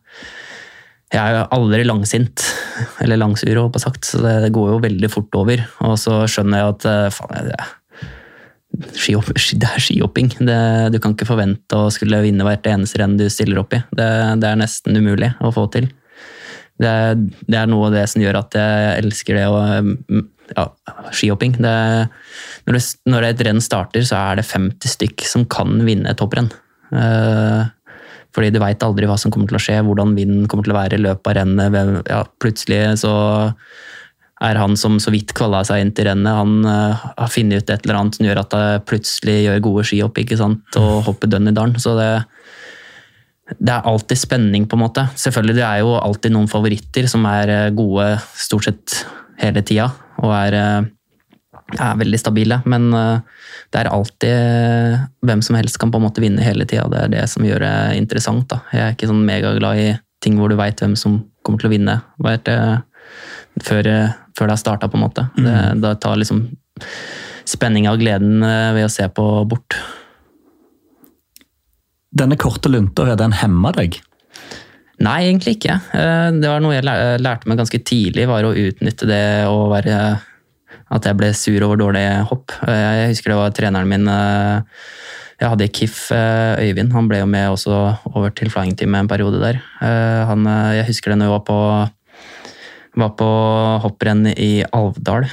jeg 1.13 1.21
er 1.21 1.37
jo 1.37 1.45
aldri 1.59 1.85
langsint. 1.85 2.45
Eller 3.05 3.21
langsur, 3.21 3.53
håper 3.53 3.77
jeg 3.77 3.85
sagt. 3.85 4.09
Så 4.09 4.23
det, 4.25 4.53
går 4.55 4.71
jo 4.73 4.81
veldig 4.81 5.11
fort 5.13 5.37
over. 5.37 5.61
Og 5.85 5.99
så 6.01 6.23
skjønner 6.31 6.63
jeg 6.63 6.73
at 6.73 6.87
eh, 6.89 7.09
faen, 7.13 7.51
det, 7.51 8.93
skihopp, 8.97 9.29
det 9.61 9.69
er 9.69 9.85
skihopping. 9.85 10.31
Du 10.41 10.97
kan 11.03 11.13
ikke 11.13 11.29
forvente 11.29 11.77
å 11.77 11.91
skulle 11.93 12.23
vinne 12.25 12.47
hvert 12.47 12.69
eneste 12.71 13.03
renn 13.03 13.19
du 13.21 13.27
stiller 13.29 13.61
opp 13.61 13.77
i. 13.77 13.83
Det, 13.93 14.09
det 14.41 14.49
er 14.49 14.63
nesten 14.63 14.97
umulig 14.97 15.35
å 15.45 15.53
få 15.53 15.67
til. 15.75 15.91
Det, 16.81 16.95
det 17.45 17.59
er 17.61 17.69
noe 17.69 17.91
av 17.91 17.95
det 17.99 18.07
som 18.11 18.25
gjør 18.25 18.41
at 18.41 18.57
jeg 18.57 19.03
elsker 19.03 19.37
det 19.37 19.45
å 19.53 19.61
mm, 19.85 20.23
ja, 20.57 20.67
skihopping. 21.13 21.59
Det, 21.61 21.77
når, 22.67 22.81
når 23.13 23.29
et 23.29 23.45
renn 23.47 23.63
starter, 23.63 24.09
så 24.09 24.19
er 24.33 24.41
det 24.41 24.49
50 24.49 24.97
stykk 24.97 25.29
som 25.29 25.45
kan 25.53 25.77
vinne 25.85 26.09
et 26.11 26.25
hopprenn. 26.25 26.49
Eh, 26.93 27.63
fordi 28.33 28.53
du 28.53 28.61
veit 28.63 28.85
aldri 28.85 29.09
hva 29.09 29.19
som 29.21 29.33
kommer 29.33 29.51
til 29.51 29.59
å 29.59 29.63
skje, 29.63 29.81
hvordan 29.85 30.15
vinden 30.17 30.47
kommer 30.49 30.65
til 30.67 30.75
å 30.75 30.79
være 30.79 30.99
i 30.99 31.05
løpet 31.05 31.33
av 31.33 31.39
rennet. 31.41 32.07
Ja, 32.09 32.23
plutselig 32.41 32.85
så 33.03 33.13
er 34.43 34.59
han 34.59 34.75
som 34.79 34.99
så 35.03 35.13
vidt 35.15 35.35
kvala 35.39 35.63
seg 35.67 35.85
inn 35.85 35.93
til 35.95 36.09
rennet, 36.09 36.35
han 36.35 36.67
eh, 36.67 37.05
har 37.15 37.31
funnet 37.31 37.63
ut 37.63 37.71
et 37.71 37.85
eller 37.87 38.01
annet 38.01 38.19
som 38.19 38.27
gjør 38.27 38.41
at 38.43 38.55
det 38.57 38.85
plutselig 38.91 39.37
gjør 39.45 39.65
gode 39.69 39.85
skihopp 39.87 40.19
ikke 40.23 40.39
sant? 40.41 40.79
og 40.81 41.05
hopper 41.07 41.31
dønn 41.31 41.51
i 41.51 41.55
dalen. 41.55 41.77
Så 41.83 41.95
det, 41.99 42.09
det 43.59 43.75
er 43.77 43.87
alltid 43.89 44.19
spenning, 44.19 44.67
på 44.67 44.79
en 44.79 44.85
måte. 44.87 45.07
Selvfølgelig 45.21 45.59
det 45.61 45.69
er 45.69 45.85
jo 45.85 45.95
alltid 46.01 46.35
noen 46.35 46.51
favoritter 46.51 47.07
som 47.11 47.29
er 47.31 47.55
eh, 47.55 47.69
gode 47.77 48.09
stort 48.35 48.71
sett 48.71 49.03
hele 49.43 49.63
tida, 49.67 49.89
og 50.23 50.35
er, 50.37 50.57
er 51.81 51.99
veldig 52.01 52.21
stabile. 52.21 52.61
Men 52.69 52.89
eh, 52.97 53.45
det 53.73 53.83
er 53.83 53.91
alltid 53.93 54.33
eh, 54.33 55.05
hvem 55.27 55.43
som 55.45 55.59
helst 55.59 55.79
kan 55.81 55.93
på 55.93 56.01
en 56.01 56.07
måte 56.07 56.23
vinne 56.25 56.45
hele 56.45 56.67
tida. 56.69 56.89
Det 56.93 57.05
er 57.05 57.13
det 57.15 57.27
som 57.33 57.47
gjør 57.47 57.65
det 57.65 57.75
interessant. 58.01 58.49
da. 58.51 58.63
Jeg 58.73 58.85
er 58.85 58.97
ikke 58.97 59.11
sånn 59.11 59.25
megaglad 59.29 59.81
i 59.81 59.89
ting 60.23 60.39
hvor 60.39 60.53
du 60.53 60.59
veit 60.59 60.81
hvem 60.83 60.97
som 60.99 61.21
kommer 61.43 61.63
til 61.63 61.71
å 61.71 61.75
vinne. 61.75 61.99
Vet, 62.23 62.51
eh, 62.53 62.77
før, 63.63 63.91
før 64.39 64.49
det 64.49 64.55
har 64.57 64.63
starta, 64.63 64.91
på 64.91 64.99
en 64.99 65.07
måte. 65.07 65.27
Det, 65.37 65.57
det, 65.83 65.97
tar 66.03 66.21
liksom 66.21 66.47
spenninga 67.49 67.93
og 67.93 68.01
gleden 68.01 68.41
ved 68.41 68.87
å 68.87 68.93
se 68.93 69.05
på 69.13 69.27
bort. 69.51 69.77
Denne 72.13 72.39
korte 72.41 72.71
lunta, 72.71 73.05
har 73.09 73.19
den 73.21 73.35
hemma 73.37 73.73
deg? 73.77 73.99
Nei, 75.03 75.19
egentlig 75.27 75.57
ikke. 75.57 75.75
Det 76.39 76.49
var 76.49 76.63
noe 76.63 76.77
jeg 76.77 76.87
lærte 76.87 77.51
meg 77.51 77.59
ganske 77.59 77.81
tidlig, 77.83 78.29
var 78.31 78.47
å 78.47 78.55
utnytte 78.55 79.09
det 79.11 79.25
å 79.51 79.67
være 79.73 79.99
At 80.93 81.09
jeg 81.09 81.17
ble 81.17 81.31
sur 81.37 81.65
over 81.65 81.81
dårlig 81.81 82.05
hopp. 82.29 82.53
Eh, 82.69 82.83
Jeg 83.03 83.15
husker 83.15 83.33
det 83.33 83.39
var 83.41 83.55
treneren 83.57 83.89
min 83.89 84.09
eh, 84.13 84.83
Jeg 85.41 85.49
hadde 85.49 85.67
i 85.67 85.73
KIF 85.73 85.97
eh, 86.15 86.61
Øyvind, 86.69 86.93
han 86.93 87.09
ble 87.09 87.23
jo 87.23 87.31
med 87.31 87.49
også 87.55 87.79
over 88.13 88.31
til 88.37 88.53
Flying 88.53 88.77
Team 88.79 88.95
en 88.95 89.09
periode 89.11 89.41
der. 89.41 89.59
Han, 90.29 90.47
jeg 90.77 90.87
husker 90.87 91.11
det 91.13 91.19
når 91.19 91.31
jeg 91.31 91.35
var 91.35 91.45
på, 91.49 91.59
var 93.03 93.15
på 93.19 93.31
hopprenn 93.83 94.29
i 94.37 94.63
Alvdal. 94.73 95.27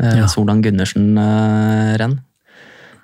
Ja. 0.00 0.28
Solan 0.30 0.62
Gundersen-renn. 0.64 2.20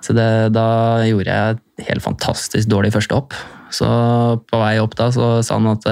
Så 0.01 0.13
det, 0.15 0.53
da 0.55 1.03
gjorde 1.05 1.33
jeg 1.33 1.57
et 1.57 1.85
helt 1.89 2.05
fantastisk 2.05 2.69
dårlig 2.71 2.93
første 2.95 3.17
hopp. 3.17 3.35
Så 3.73 3.89
på 4.47 4.61
vei 4.61 4.77
opp 4.79 4.95
da, 4.97 5.09
så 5.11 5.43
sa 5.43 5.57
han 5.59 5.67
at 5.73 5.83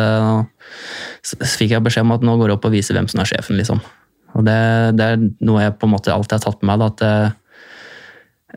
Så 1.26 1.36
fikk 1.58 1.76
jeg 1.76 1.84
beskjed 1.84 2.08
om 2.08 2.16
at 2.16 2.24
nå 2.24 2.38
går 2.40 2.54
det 2.54 2.58
opp 2.58 2.70
og 2.70 2.74
viser 2.78 2.96
hvem 2.96 3.10
som 3.12 3.22
er 3.22 3.34
sjefen, 3.34 3.60
liksom. 3.60 3.84
Og 4.36 4.44
det, 4.48 4.58
det 5.00 5.06
er 5.06 5.22
noe 5.48 5.64
jeg 5.64 5.78
på 5.80 5.88
en 5.88 5.94
måte 5.96 6.14
alltid 6.14 6.38
har 6.38 6.44
tatt 6.44 6.64
med 6.64 6.72
meg. 6.72 6.82
da, 6.82 6.90
at 6.92 7.06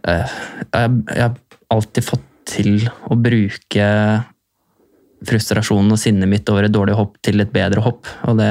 eh, 0.02 0.34
jeg, 0.74 0.98
jeg 1.14 1.22
har 1.22 1.38
alltid 1.74 2.06
fått 2.06 2.26
til 2.48 2.88
å 3.08 3.18
bruke 3.20 3.88
frustrasjonen 5.28 5.92
og 5.94 6.00
sinnet 6.00 6.30
mitt 6.30 6.48
over 6.50 6.66
et 6.66 6.74
dårlig 6.74 6.96
hopp 6.98 7.16
til 7.24 7.42
et 7.42 7.52
bedre 7.52 7.82
hopp. 7.84 8.08
Og 8.30 8.38
det, 8.38 8.50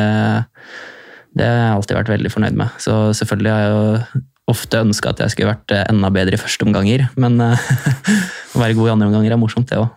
det 1.37 1.47
har 1.47 1.61
jeg 1.61 1.75
alltid 1.77 1.99
vært 1.99 2.13
veldig 2.15 2.33
fornøyd 2.33 2.59
med. 2.59 2.81
Så 2.83 2.97
selvfølgelig 3.17 3.53
har 3.53 3.63
jeg 3.63 3.75
jo 3.75 4.23
ofte 4.47 4.81
ønska 4.85 5.11
at 5.11 5.23
jeg 5.23 5.33
skulle 5.33 5.51
vært 5.51 5.75
eh, 5.75 5.85
enda 5.91 6.11
bedre 6.13 6.37
i 6.37 6.41
første 6.41 6.67
omganger, 6.67 7.07
men 7.19 7.39
eh, 7.43 7.71
å 8.55 8.61
være 8.61 8.77
god 8.77 8.87
i 8.87 8.93
andre 8.95 9.09
omganger 9.11 9.35
er 9.35 9.41
morsomt, 9.41 9.71
det 9.71 9.81
òg. 9.81 9.91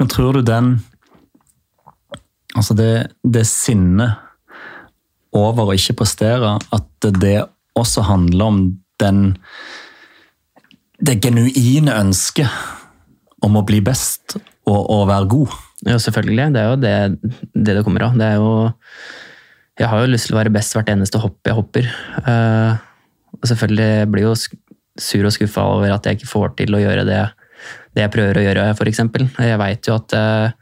Men 0.00 0.10
tror 0.10 0.36
du 0.36 0.46
den 0.46 0.74
Altså 2.52 2.74
det, 2.76 3.14
det 3.24 3.46
sinnet 3.48 4.18
over 5.36 5.70
å 5.70 5.76
ikke 5.76 5.96
prestere, 6.02 6.56
at 6.72 7.10
det 7.20 7.38
også 7.78 8.04
handler 8.06 8.44
om 8.50 8.62
den 9.00 9.36
Det 11.02 11.16
genuine 11.18 11.96
ønsket 11.98 12.46
om 13.42 13.56
å 13.58 13.64
bli 13.66 13.80
best 13.82 14.36
og 14.70 14.90
å 14.94 15.00
være 15.08 15.26
god. 15.26 15.54
Ja, 15.88 15.96
selvfølgelig. 15.98 16.52
Det 16.54 16.60
er 16.60 16.68
jo 16.68 16.76
det 16.78 16.92
det, 17.18 17.74
det 17.74 17.82
kommer 17.82 18.04
av. 18.06 18.14
Det 18.14 18.28
er 18.28 18.36
jo 18.38 18.70
Jeg 19.80 19.88
har 19.88 20.02
jo 20.04 20.12
lyst 20.12 20.28
til 20.28 20.36
å 20.36 20.38
være 20.38 20.52
best 20.54 20.76
hvert 20.76 20.92
eneste 20.92 21.18
hopp 21.18 21.48
jeg 21.48 21.56
hopper. 21.58 21.88
Uh, 22.22 22.78
og 23.40 23.48
selvfølgelig 23.50 23.88
jeg 23.88 24.10
blir 24.12 24.28
jo 24.28 24.34
sur 25.00 25.26
og 25.26 25.34
skuffa 25.34 25.64
over 25.64 25.90
at 25.90 26.06
jeg 26.06 26.20
ikke 26.20 26.30
får 26.30 26.52
til 26.60 26.76
å 26.76 26.82
gjøre 26.82 27.06
det, 27.08 27.22
det 27.96 28.04
jeg 28.04 28.12
prøver 28.12 28.38
å 28.38 28.44
gjøre, 28.44 28.66
f.eks. 28.76 29.00
Jeg 29.40 29.58
veit 29.58 29.88
jo 29.88 29.96
at 29.96 30.14
uh, 30.14 30.52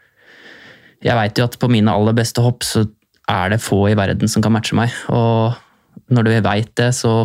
jeg 1.05 1.17
vet 1.17 1.41
jo 1.41 1.47
at 1.49 1.59
på 1.61 1.69
mine 1.73 1.93
aller 1.93 2.17
beste 2.17 2.45
hopp 2.45 2.65
så 2.65 2.87
er 3.31 3.53
det 3.53 3.63
få 3.63 3.85
i 3.91 3.97
verden 3.99 4.31
som 4.31 4.43
kan 4.45 4.55
matche 4.55 4.77
meg. 4.79 4.95
Og 5.13 5.57
når 6.11 6.27
du 6.27 6.33
veit 6.45 6.73
det 6.79 6.91
så, 6.97 7.23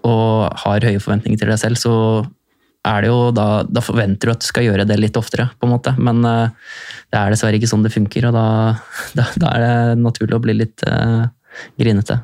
og 0.00 0.56
har 0.64 0.88
høye 0.88 1.02
forventninger 1.02 1.40
til 1.40 1.52
deg 1.52 1.60
selv, 1.60 1.80
så 1.80 1.94
er 2.86 3.02
det 3.02 3.10
jo 3.10 3.32
da, 3.34 3.46
da 3.66 3.82
forventer 3.82 4.28
du 4.28 4.32
at 4.34 4.44
du 4.44 4.46
skal 4.46 4.66
gjøre 4.68 4.86
det 4.88 4.98
litt 5.00 5.18
oftere, 5.18 5.48
på 5.58 5.66
en 5.66 5.74
måte. 5.74 5.94
Men 5.98 6.22
uh, 6.24 6.54
det 7.10 7.18
er 7.18 7.34
dessverre 7.34 7.58
ikke 7.58 7.70
sånn 7.70 7.84
det 7.86 7.94
funker, 7.94 8.28
og 8.28 8.36
da, 8.36 8.46
da, 9.18 9.26
da 9.42 9.52
er 9.54 9.64
det 9.64 10.04
naturlig 10.04 10.38
å 10.38 10.44
bli 10.44 10.54
litt 10.60 10.86
uh, 10.86 11.26
grinete. 11.80 12.20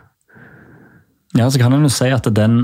Ja, 1.38 1.48
så 1.48 1.58
kan 1.60 1.74
en 1.74 1.86
jo 1.86 1.92
si 1.92 2.10
at 2.12 2.28
den, 2.36 2.54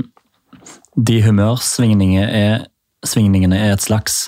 de 0.95 1.17
humørsvingningene 1.25 2.29
er, 2.29 2.67
er 2.69 3.71
et 3.73 3.85
slags 3.85 4.27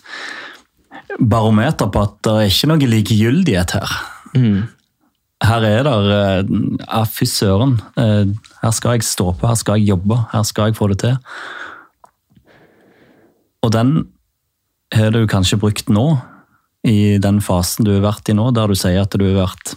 barometer 1.20 1.90
på 1.92 2.02
at 2.02 2.16
det 2.26 2.34
er 2.34 2.50
ikke 2.50 2.70
noe 2.72 2.92
likegyldighet 2.92 3.76
her. 3.78 3.98
Mm. 4.34 4.62
Her 5.42 5.64
er 5.66 5.88
det 5.88 6.60
ja, 6.86 7.04
Fy 7.10 7.26
søren. 7.26 7.80
eh, 7.98 8.30
Her 8.62 8.72
skal 8.78 8.98
jeg 8.98 9.04
stå 9.08 9.32
på, 9.34 9.48
her 9.50 9.58
skal 9.58 9.80
jeg 9.80 9.90
jobbe, 9.96 10.18
her 10.34 10.44
skal 10.46 10.70
jeg 10.70 10.78
få 10.78 10.88
det 10.92 11.00
til. 11.02 11.16
Og 13.66 13.72
den 13.74 13.96
har 14.94 15.12
du 15.14 15.24
kanskje 15.30 15.60
brukt 15.62 15.90
nå, 15.90 16.06
i 16.88 17.18
den 17.22 17.42
fasen 17.46 17.86
du 17.86 17.92
har 17.94 18.06
vært 18.08 18.30
i 18.30 18.34
nå, 18.38 18.48
der 18.58 18.72
du 18.72 18.78
sier 18.78 19.04
at 19.04 19.14
du 19.14 19.26
har 19.28 19.44
vært 19.46 19.76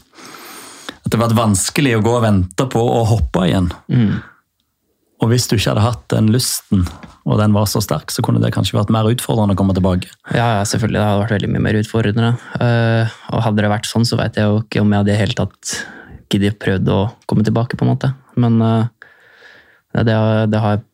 At 1.04 1.10
det 1.12 1.18
har 1.18 1.26
vært 1.26 1.36
vanskelig 1.36 1.98
å 1.98 2.04
gå 2.04 2.14
og 2.16 2.22
vente 2.24 2.64
på 2.72 2.80
å 2.80 3.02
hoppe 3.10 3.42
igjen. 3.44 3.66
Mm. 3.92 4.14
Og 5.24 5.30
hvis 5.32 5.46
du 5.48 5.54
ikke 5.56 5.72
hadde 5.72 5.84
hatt 5.86 6.02
den 6.12 6.28
lysten, 6.34 6.82
og 7.24 7.38
den 7.40 7.54
var 7.56 7.64
så 7.70 7.80
sterk, 7.80 8.12
så 8.12 8.20
kunne 8.24 8.42
det 8.42 8.52
kanskje 8.52 8.76
vært 8.76 8.92
mer 8.92 9.08
utfordrende 9.08 9.56
å 9.56 9.58
komme 9.58 9.72
tilbake. 9.76 10.10
Ja, 10.36 10.58
ja, 10.58 10.64
selvfølgelig. 10.68 10.98
Det 11.00 11.04
hadde 11.06 11.22
vært 11.22 11.36
veldig 11.38 11.52
mye 11.54 11.62
mer 11.64 11.78
utfordrende. 11.80 12.32
Eh, 12.60 13.14
og 13.32 13.44
hadde 13.46 13.64
det 13.64 13.70
vært 13.72 13.88
sånn, 13.88 14.04
så 14.04 14.18
vet 14.20 14.36
jeg 14.36 14.50
jo 14.50 14.58
ikke 14.60 14.82
om 14.84 14.92
jeg 14.92 15.00
hadde 15.00 15.14
i 15.14 15.20
hele 15.22 15.38
tatt 15.38 15.76
giddet 16.34 16.58
prøvd 16.60 16.90
å 16.92 16.98
komme 17.30 17.46
tilbake, 17.46 17.78
på 17.80 17.86
en 17.86 17.92
måte. 17.94 18.10
Men 18.36 18.58
eh, 18.66 19.06
det, 20.04 20.18
det 20.52 20.60
har 20.60 20.84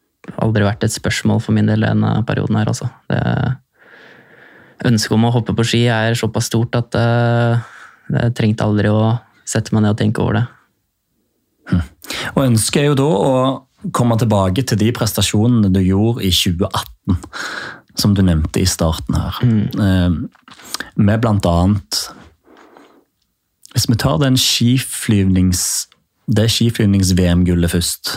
aldri 0.44 0.68
vært 0.68 0.86
et 0.86 0.94
spørsmål 0.94 1.42
for 1.42 1.56
min 1.56 1.66
del 1.66 1.82
denne 1.88 2.12
perioden 2.28 2.60
her, 2.60 2.70
altså. 2.70 2.86
Det, 3.10 3.18
ønsket 4.86 5.16
om 5.16 5.26
å 5.26 5.32
hoppe 5.34 5.56
på 5.58 5.66
ski 5.66 5.82
er 5.92 6.14
såpass 6.16 6.46
stort 6.48 6.78
at 6.78 6.94
det 6.94 8.20
jeg 8.20 8.34
trengte 8.38 8.64
aldri 8.64 8.90
å 8.90 9.18
sette 9.46 9.74
meg 9.74 9.84
ned 9.84 9.92
og 9.92 9.98
tenke 9.98 10.22
over 10.22 10.38
det. 10.38 10.46
Og 12.34 12.40
ønsket 12.42 12.80
er 12.82 12.88
jo 12.88 12.96
da 12.98 13.08
å 13.10 13.34
komme 13.96 14.16
tilbake 14.20 14.64
til 14.66 14.78
de 14.80 14.90
prestasjonene 14.96 15.70
du 15.72 15.80
gjorde 15.82 16.24
i 16.26 16.30
2018, 16.34 17.16
som 18.00 18.14
du 18.16 18.22
nevnte 18.26 18.62
i 18.62 18.68
starten 18.68 19.16
her. 19.18 19.40
Eh, 19.44 20.10
Med 20.96 21.20
blant 21.20 21.46
annet 21.46 22.00
Hvis 23.72 23.86
vi 23.88 23.94
tar 23.94 24.18
den 24.18 24.36
skiflyvnings, 24.36 25.86
det 26.26 26.48
skiflyvnings-VM-gullet 26.50 27.70
først. 27.70 28.16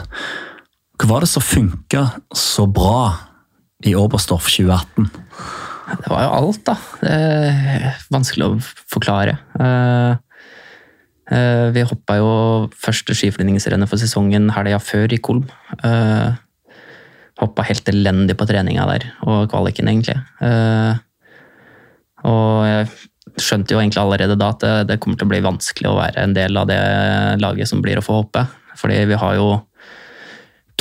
Hva 0.98 1.10
var 1.12 1.22
det 1.22 1.30
som 1.30 1.46
funka 1.46 2.08
så 2.34 2.66
bra 2.66 3.14
i 3.86 3.94
Oberstdorf 3.94 4.50
2018? 4.50 5.12
Det 5.94 6.10
var 6.10 6.24
jo 6.24 6.32
alt, 6.40 6.62
da. 6.66 6.76
Er 7.06 8.00
vanskelig 8.14 8.48
å 8.48 8.60
forklare. 8.96 9.38
Eh, 9.60 10.12
eh, 10.14 10.18
vi 11.74 11.84
hoppa 11.90 12.20
jo 12.20 12.32
første 12.78 13.16
skiflyvningsrennet 13.18 13.90
for 13.90 14.02
sesongen 14.02 14.52
helga 14.54 14.78
før 14.84 15.16
i 15.16 15.22
Kolm. 15.24 15.48
Uh, 15.82 16.36
hoppa 17.42 17.66
helt 17.68 17.90
elendig 17.90 18.36
på 18.38 18.48
treninga 18.50 18.86
der, 18.92 19.10
og 19.26 19.50
kvaliken, 19.52 19.90
egentlig. 19.90 20.20
Eh, 20.44 21.02
og 22.30 22.64
jeg 22.68 22.88
skjønte 23.42 23.74
jo 23.74 23.82
egentlig 23.82 24.02
allerede 24.04 24.38
da 24.40 24.52
at 24.54 24.66
det 24.88 25.00
kommer 25.02 25.20
til 25.20 25.28
å 25.28 25.34
bli 25.34 25.44
vanskelig 25.44 25.90
å 25.90 25.98
være 25.98 26.24
en 26.24 26.36
del 26.38 26.60
av 26.60 26.70
det 26.70 26.82
laget 27.42 27.72
som 27.72 27.82
blir 27.84 28.00
å 28.00 28.06
få 28.06 28.22
hoppe. 28.22 28.46
Fordi 28.80 29.04
vi 29.10 29.20
har 29.20 29.38
jo 29.40 29.48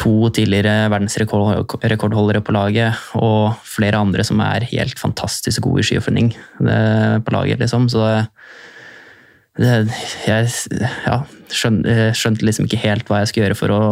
to 0.01 0.31
tidligere 0.35 0.89
verdensrekordholdere 0.91 2.43
på 2.45 2.55
laget, 2.57 3.01
og 3.19 3.59
flere 3.69 4.01
andre 4.01 4.25
som 4.27 4.41
er 4.45 4.69
helt 4.71 5.01
fantastisk 5.01 5.65
gode 5.67 5.85
i 5.85 5.89
skiflyvning 5.89 6.33
på 6.33 7.35
laget, 7.35 7.61
liksom. 7.61 7.89
Så 7.93 8.05
det, 8.05 8.23
jeg 9.61 10.49
ja, 10.81 11.19
skjønte, 11.53 12.11
skjønte 12.17 12.47
liksom 12.49 12.69
ikke 12.69 12.81
helt 12.87 13.09
hva 13.09 13.23
jeg 13.23 13.33
skulle 13.33 13.49
gjøre 13.49 13.59
for 13.59 13.75
å 13.75 13.83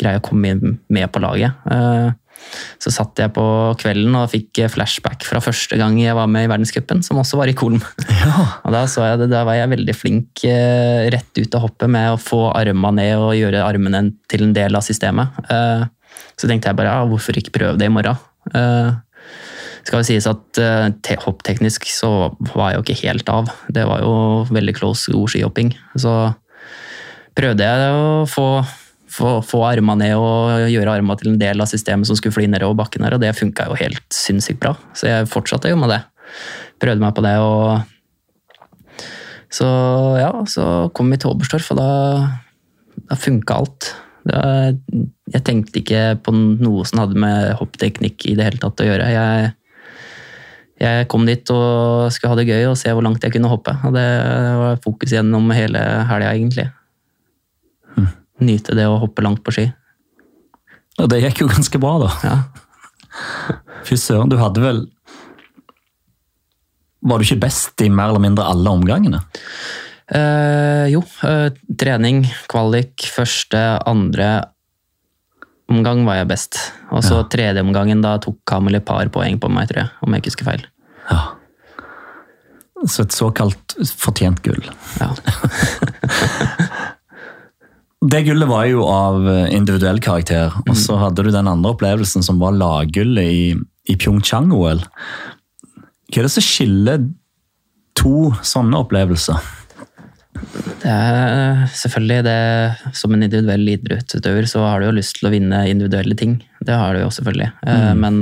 greie 0.00 0.20
å 0.20 0.24
komme 0.24 0.54
med 0.92 1.12
på 1.12 1.22
laget. 1.22 1.56
Eh, 1.72 2.08
så 2.82 2.92
satt 2.92 3.18
jeg 3.18 3.32
på 3.34 3.44
kvelden 3.80 4.14
og 4.18 4.28
fikk 4.30 4.60
flashback 4.70 5.24
fra 5.26 5.40
første 5.42 5.78
gang 5.80 5.96
jeg 5.98 6.14
var 6.18 6.28
med 6.30 6.46
i 6.46 6.50
verdenscupen, 6.50 7.00
som 7.06 7.18
også 7.22 7.40
var 7.40 7.50
i 7.50 7.56
Kolm. 7.56 7.80
Ja. 8.26 8.44
Og 8.66 8.74
da, 8.74 8.82
så 8.90 9.04
jeg 9.06 9.20
det, 9.20 9.28
da 9.30 9.44
var 9.46 9.58
jeg 9.58 9.70
veldig 9.70 9.94
flink 9.94 10.42
eh, 10.48 11.06
rett 11.14 11.38
ut 11.38 11.56
av 11.56 11.62
hoppet 11.62 11.90
med 11.92 12.14
å 12.14 12.20
få 12.20 12.46
arma 12.50 12.90
ned 12.96 13.14
og 13.22 13.36
gjøre 13.38 13.64
armene 13.64 14.02
til 14.30 14.48
en 14.48 14.54
del 14.56 14.78
av 14.78 14.84
systemet. 14.86 15.36
Eh, 15.52 15.84
så 16.36 16.50
tenkte 16.50 16.72
jeg 16.72 16.78
bare 16.78 16.92
ja, 16.92 17.04
hvorfor 17.08 17.38
ikke 17.38 17.54
prøve 17.54 17.78
det 17.80 17.88
i 17.88 17.92
morgen? 17.92 18.18
Skal 19.86 20.02
jo 20.02 20.06
sies 20.08 20.26
at 20.26 20.58
uh, 20.58 21.12
hoppteknisk 21.22 21.86
så 21.92 22.32
var 22.56 22.72
jeg 22.72 22.78
jo 22.78 22.84
ikke 22.84 23.02
helt 23.04 23.28
av. 23.30 23.52
Det 23.70 23.84
var 23.86 24.02
jo 24.02 24.16
veldig 24.50 24.74
close 24.74 25.12
god 25.14 25.30
skihopping. 25.30 25.70
Så 25.94 26.14
prøvde 27.38 27.66
jeg 27.68 27.92
å 27.94 28.24
få, 28.30 28.46
få, 29.12 29.36
få 29.46 29.60
armene 29.68 30.08
ned 30.08 30.16
og 30.18 30.70
gjøre 30.72 30.96
armene 30.98 31.20
til 31.20 31.30
en 31.32 31.40
del 31.40 31.62
av 31.62 31.70
systemet 31.70 32.08
som 32.08 32.18
skulle 32.18 32.34
fly 32.34 32.48
nedover 32.50 32.78
bakken 32.80 33.06
her, 33.06 33.14
og 33.14 33.22
det 33.22 33.36
funka 33.38 33.68
jo 33.70 33.78
helt 33.78 34.06
sinnssykt 34.14 34.58
bra. 34.62 34.74
Så 34.96 35.10
jeg 35.10 35.28
fortsatte 35.30 35.70
jo 35.70 35.78
med 35.78 35.92
det. 35.94 36.00
Prøvde 36.82 37.04
meg 37.04 37.14
på 37.16 37.24
det 37.24 37.36
og 37.40 37.92
Så 39.56 39.68
ja, 40.18 40.32
så 40.50 40.64
kom 40.96 41.12
vi 41.12 41.20
til 41.22 41.30
Oberstdorf, 41.30 41.70
og 41.72 41.78
da, 41.78 41.90
da 43.06 43.18
funka 43.20 43.60
alt. 43.60 43.92
Det, 44.26 44.40
jeg 45.30 45.44
tenkte 45.46 45.78
ikke 45.80 46.02
på 46.26 46.34
noe 46.34 46.82
som 46.88 47.04
hadde 47.04 47.22
med 47.22 47.54
hoppteknikk 47.60 48.26
i 48.26 48.34
det 48.34 48.48
hele 48.48 48.60
tatt 48.60 48.82
å 48.82 48.88
gjøre. 48.88 49.06
Jeg, 49.14 49.52
jeg 50.76 51.06
kom 51.08 51.24
dit 51.28 51.50
og 51.54 52.12
skulle 52.12 52.34
ha 52.34 52.38
det 52.38 52.48
gøy 52.50 52.66
og 52.68 52.76
se 52.76 52.92
hvor 52.92 53.04
langt 53.04 53.22
jeg 53.24 53.32
kunne 53.32 53.48
hoppe. 53.48 53.72
Og 53.88 53.94
det 53.96 54.06
var 54.60 54.82
fokus 54.84 55.14
gjennom 55.14 55.48
hele 55.56 55.80
helga, 56.10 56.34
egentlig. 56.34 56.66
Nyte 58.44 58.76
det 58.76 58.84
å 58.84 58.98
hoppe 59.00 59.24
langt 59.24 59.40
på 59.44 59.54
ski. 59.56 59.70
Og 61.00 61.08
det 61.12 61.22
gikk 61.22 61.42
jo 61.44 61.48
ganske 61.48 61.80
bra, 61.80 61.94
da. 62.04 62.10
Ja. 62.26 62.36
Fy 63.86 63.96
søren, 64.00 64.28
du 64.28 64.36
hadde 64.36 64.60
vel 64.60 64.82
Var 67.06 67.16
du 67.16 67.24
ikke 67.24 67.44
best 67.46 67.80
i 67.80 67.88
mer 67.88 68.10
eller 68.10 68.20
mindre 68.20 68.44
alle 68.44 68.72
omgangene? 68.76 69.22
Eh, 70.06 70.86
jo, 70.92 71.00
eh, 71.24 71.48
trening, 71.80 72.20
kvalik, 72.50 73.06
første, 73.14 73.62
andre 73.88 74.28
omgang 75.72 76.04
var 76.06 76.20
jeg 76.20 76.28
best. 76.30 76.58
Og 76.90 77.02
så 77.02 77.20
Ja. 77.22 77.28
tredje 77.32 77.60
omgangen, 77.64 78.02
da 78.02 78.16
tok 78.18 78.38
Kamel 78.46 78.76
et 78.76 78.84
par 78.86 79.06
poeng 79.08 79.38
på 79.40 79.50
meg, 79.50 79.68
tror 79.68 79.82
jeg. 79.84 79.90
Om 80.02 80.12
jeg 80.14 80.22
ikke 80.22 80.30
husker 80.32 80.44
feil. 80.50 80.64
Ja. 81.10 81.20
Så 82.86 83.00
et 83.06 83.14
såkalt 83.16 83.76
fortjent 83.96 84.42
gull. 84.42 84.62
Ja. 85.00 85.10
Det 88.06 88.20
gullet 88.26 88.46
var 88.48 88.66
jo 88.68 88.84
av 88.86 89.24
individuell 89.50 89.98
karakter, 90.04 90.52
og 90.68 90.76
så 90.78 90.98
hadde 91.00 91.24
du 91.24 91.30
den 91.32 91.48
andre 91.48 91.72
opplevelsen 91.72 92.22
som 92.22 92.38
var 92.38 92.52
laggullet 92.54 93.24
i, 93.24 93.46
i 93.90 93.96
Pyeongchang-OL. 93.96 94.82
Hva 96.12 96.20
er 96.20 96.28
det 96.28 96.30
som 96.36 96.44
skiller 96.44 97.06
to 97.98 98.28
sånne 98.46 98.78
opplevelser? 98.84 99.40
Det 100.82 100.92
er 100.92 101.62
selvfølgelig 101.72 102.24
det 102.26 102.94
Som 102.96 103.14
en 103.14 103.24
individuell 103.26 103.68
idrettsutøver 103.72 104.48
så 104.50 104.64
har 104.66 104.80
du 104.80 104.88
jo 104.88 104.96
lyst 104.98 105.18
til 105.18 105.28
å 105.28 105.32
vinne 105.34 105.62
individuelle 105.70 106.16
ting. 106.18 106.38
Det 106.64 106.76
har 106.76 106.94
du 106.94 107.02
jo 107.02 107.12
selvfølgelig. 107.12 107.50
Mm. 107.66 108.02
Men 108.02 108.20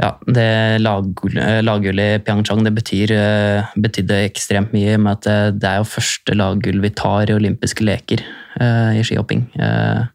ja, 0.00 0.14
det 0.32 0.80
laggullet 0.80 2.06
eh, 2.06 2.14
i 2.16 2.22
Pyeongchang 2.24 2.62
det 2.64 2.72
betyr, 2.76 3.12
eh, 3.12 3.72
betydde 3.76 4.22
ekstremt 4.30 4.72
mye. 4.72 4.96
med 4.96 5.18
at 5.18 5.26
det, 5.26 5.60
det 5.60 5.68
er 5.68 5.82
jo 5.82 5.90
første 5.92 6.36
laggull 6.36 6.80
vi 6.80 6.92
tar 6.96 7.28
i 7.28 7.36
olympiske 7.36 7.84
leker 7.84 8.22
uh, 8.60 8.96
i 8.96 9.02
skihopping. 9.04 9.44
Uh, 9.60 10.08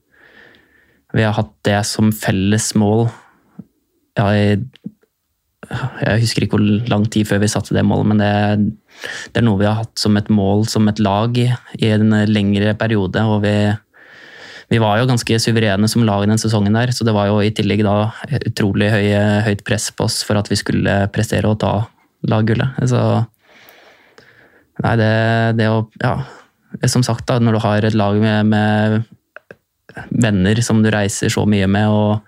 vi 1.14 1.26
har 1.26 1.38
hatt 1.38 1.54
det 1.68 1.78
som 1.86 2.10
felles 2.12 2.72
mål 2.76 3.06
ja, 4.18 4.26
i 4.34 4.58
jeg 5.70 6.22
husker 6.24 6.46
ikke 6.46 6.58
hvor 6.58 6.90
lang 6.92 7.06
tid 7.12 7.28
før 7.30 7.42
vi 7.44 7.50
satte 7.52 7.76
det 7.76 7.86
målet, 7.88 8.10
men 8.12 8.22
det, 8.22 8.32
det 9.34 9.42
er 9.42 9.46
noe 9.48 9.60
vi 9.62 9.68
har 9.70 9.82
hatt 9.82 9.96
som 10.00 10.18
et 10.20 10.30
mål 10.34 10.66
som 10.72 10.88
et 10.92 11.02
lag 11.04 11.38
i, 11.42 11.50
en 11.90 12.14
lengre 12.30 12.76
periode. 12.80 13.24
og 13.24 13.44
vi, 13.46 13.56
vi 14.72 14.82
var 14.82 15.00
jo 15.00 15.10
ganske 15.10 15.40
suverene 15.42 15.90
som 15.92 16.06
lag 16.08 16.26
den 16.30 16.42
sesongen 16.42 16.78
der, 16.78 16.94
så 16.96 17.08
det 17.08 17.16
var 17.16 17.30
jo 17.32 17.42
i 17.44 17.54
tillegg 17.56 17.86
da 17.86 18.12
utrolig 18.42 18.92
høye, 18.94 19.22
høyt 19.48 19.66
press 19.68 19.92
på 19.92 20.08
oss 20.10 20.22
for 20.28 20.40
at 20.40 20.52
vi 20.52 20.60
skulle 20.60 21.04
prestere 21.14 21.52
og 21.52 21.60
ta 21.64 21.78
laggullet. 22.26 22.82
Så 22.90 23.02
Nei, 24.84 24.98
det, 25.00 25.14
det 25.56 25.70
å 25.72 25.86
Ja, 26.04 26.18
som 26.92 27.06
sagt, 27.08 27.24
da, 27.30 27.38
når 27.40 27.56
du 27.56 27.60
har 27.64 27.86
et 27.88 27.96
lag 27.96 28.18
med, 28.20 28.50
med 28.52 29.06
venner 30.12 30.60
som 30.66 30.82
du 30.84 30.90
reiser 30.92 31.32
så 31.32 31.46
mye 31.48 31.70
med, 31.72 31.88
og 31.88 32.20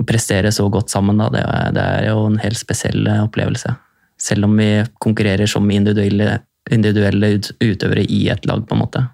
å 0.00 0.06
prestere 0.08 0.52
så 0.54 0.66
godt 0.72 0.92
sammen, 0.92 1.20
da, 1.20 1.28
det, 1.32 1.44
er, 1.44 1.72
det 1.76 1.84
er 1.84 2.10
jo 2.10 2.26
en 2.30 2.40
helt 2.40 2.58
spesiell 2.58 3.04
eh, 3.06 3.22
opplevelse. 3.26 3.74
Selv 4.20 4.48
om 4.48 4.56
vi 4.56 4.70
konkurrerer 5.00 5.48
som 5.48 5.68
individuelle, 5.72 6.40
individuelle 6.72 7.34
utøvere 7.60 8.04
i 8.04 8.26
et 8.32 8.46
lag, 8.48 8.64
på 8.68 8.76
en 8.76 8.82
måte. 8.82 9.04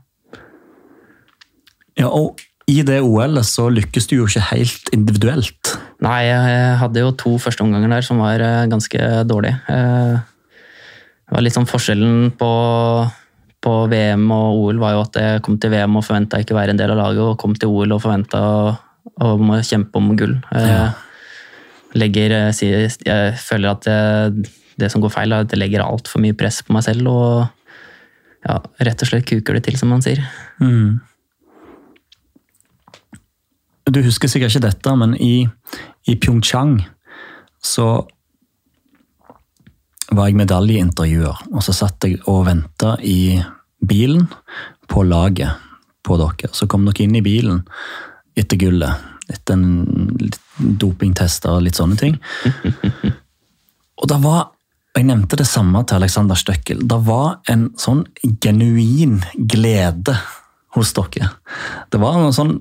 Ja, 1.97 2.11
og 2.11 2.43
I 2.68 2.80
det 2.87 3.01
OL-et 3.07 3.47
så 3.49 3.68
lykkes 3.72 4.09
du 4.11 4.16
jo 4.18 4.26
ikke 4.28 4.49
helt 4.53 4.91
individuelt. 4.95 5.76
Nei, 6.05 6.26
jeg 6.26 6.78
hadde 6.82 7.05
jo 7.05 7.12
to 7.16 7.37
første 7.41 7.62
omganger 7.64 7.95
der 7.95 8.07
som 8.07 8.18
var 8.22 8.43
eh, 8.43 8.64
ganske 8.70 9.12
dårlige. 9.28 9.61
Eh, 9.72 10.16
Det 11.26 11.34
var 11.34 11.43
litt 11.43 11.57
sånn 11.57 11.66
forskjellen 11.66 12.34
på, 12.39 12.49
på 13.64 13.72
VM 13.91 14.26
og 14.30 14.61
OL 14.62 14.78
var 14.78 14.93
jo 14.95 15.01
at 15.03 15.16
jeg 15.18 15.41
kom 15.43 15.57
til 15.59 15.72
VM 15.72 15.97
og 15.99 16.05
forventa 16.07 16.39
ikke 16.39 16.55
å 16.55 16.59
være 16.61 16.74
en 16.74 16.78
del 16.78 16.93
av 16.95 17.01
laget, 17.01 17.22
og 17.24 17.39
kom 17.41 17.57
til 17.59 17.72
OL 17.72 17.97
og 17.97 18.03
forventa 18.05 18.39
å, 18.39 18.76
å 19.23 19.37
må 19.41 19.59
kjempe 19.64 19.97
om 20.01 20.14
gull. 20.19 20.39
Eh, 20.53 20.69
Ja. 20.71 20.87
Legger, 21.97 22.31
eh, 22.31 22.53
jeg 22.53 23.37
føler 23.41 23.71
at 23.71 23.87
det, 23.87 24.51
det 24.77 24.91
som 24.93 25.01
går 25.01 25.14
feil, 25.14 25.33
er 25.33 25.47
at 25.47 25.53
jeg 25.55 25.61
legger 25.62 25.85
altfor 25.85 26.21
mye 26.21 26.37
press 26.37 26.61
på 26.62 26.75
meg 26.77 26.85
selv 26.85 27.09
og 27.09 27.47
ja, 28.47 28.59
rett 28.85 29.03
og 29.03 29.09
slett 29.09 29.25
kuker 29.27 29.57
det 29.57 29.64
til, 29.64 29.79
som 29.81 29.89
man 29.89 30.03
sier. 30.05 30.21
Mm. 30.61 31.01
Du 33.87 34.03
husker 34.03 34.29
sikkert 34.29 34.53
ikke 34.55 34.67
dette, 34.67 34.97
men 34.99 35.14
i, 35.23 35.47
i 36.11 36.17
Pyeongchang 36.19 36.81
så 37.64 38.07
var 40.14 40.29
jeg 40.29 40.39
medaljeintervjuer, 40.39 41.47
og 41.53 41.62
så 41.64 41.75
satt 41.75 42.07
jeg 42.07 42.21
og 42.31 42.45
venta 42.47 42.97
i 43.03 43.39
bilen 43.87 44.27
på 44.91 45.03
laget 45.07 45.62
på 46.07 46.19
dere. 46.21 46.53
Så 46.55 46.69
kom 46.71 46.85
dere 46.87 47.07
inn 47.07 47.17
i 47.19 47.25
bilen 47.25 47.64
etter 48.37 48.59
gullet, 48.61 49.07
etter 49.32 49.57
en 49.57 50.12
litt 50.20 50.39
dopingtester 50.59 51.57
og 51.57 51.64
litt 51.66 51.78
sånne 51.78 51.97
ting. 52.01 52.18
Og 54.01 54.09
da 54.12 54.18
var 54.20 54.53
og 54.97 55.01
Jeg 55.03 55.11
nevnte 55.11 55.37
det 55.37 55.45
samme 55.45 55.82
til 55.84 55.99
Alexander 55.99 56.39
Støkkel. 56.41 56.78
Det 56.89 56.97
var 57.05 57.34
en 57.53 57.66
sånn 57.76 57.99
genuin 58.41 59.18
glede 59.37 60.14
hos 60.72 60.95
dere. 60.97 61.28
Det 61.93 62.01
var 62.01 62.16
noe 62.16 62.32
sånn 62.32 62.55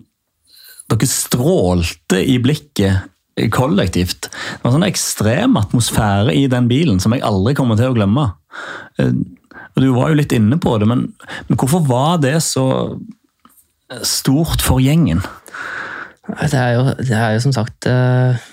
Dere 0.92 1.08
strålte 1.08 2.20
i 2.20 2.36
blikket 2.44 3.48
kollektivt. 3.56 4.28
Det 4.28 4.60
var 4.62 4.70
en 4.74 4.76
sånn 4.76 4.88
ekstrem 4.90 5.56
atmosfære 5.58 6.36
i 6.36 6.44
den 6.52 6.68
bilen 6.68 7.00
som 7.00 7.16
jeg 7.16 7.24
aldri 7.24 7.56
kommer 7.58 7.80
til 7.80 7.94
å 7.94 7.96
glemme. 7.96 8.28
Eh, 9.00 9.16
Og 9.76 9.82
Du 9.82 9.88
var 9.96 10.12
jo 10.12 10.20
litt 10.20 10.36
inne 10.36 10.60
på 10.60 10.76
det, 10.80 10.88
men, 10.92 11.08
men 11.48 11.58
hvorfor 11.58 11.82
var 11.88 12.20
det 12.24 12.36
så 12.44 12.68
stort 14.04 14.62
for 14.64 14.84
gjengen? 14.84 15.24
Det 16.26 16.58
er 16.58 16.72
jo, 16.74 16.86
det 16.98 17.18
er 17.18 17.36
jo 17.36 17.42
som 17.44 17.54
sagt 17.54 17.86
eh, 17.90 18.46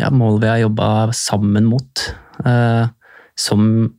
ja, 0.00 0.10
mål 0.12 0.40
vi 0.42 0.50
har 0.50 0.60
jobba 0.60 1.10
sammen 1.16 1.68
mot. 1.70 2.04
eh, 2.44 2.88
som 3.40 3.94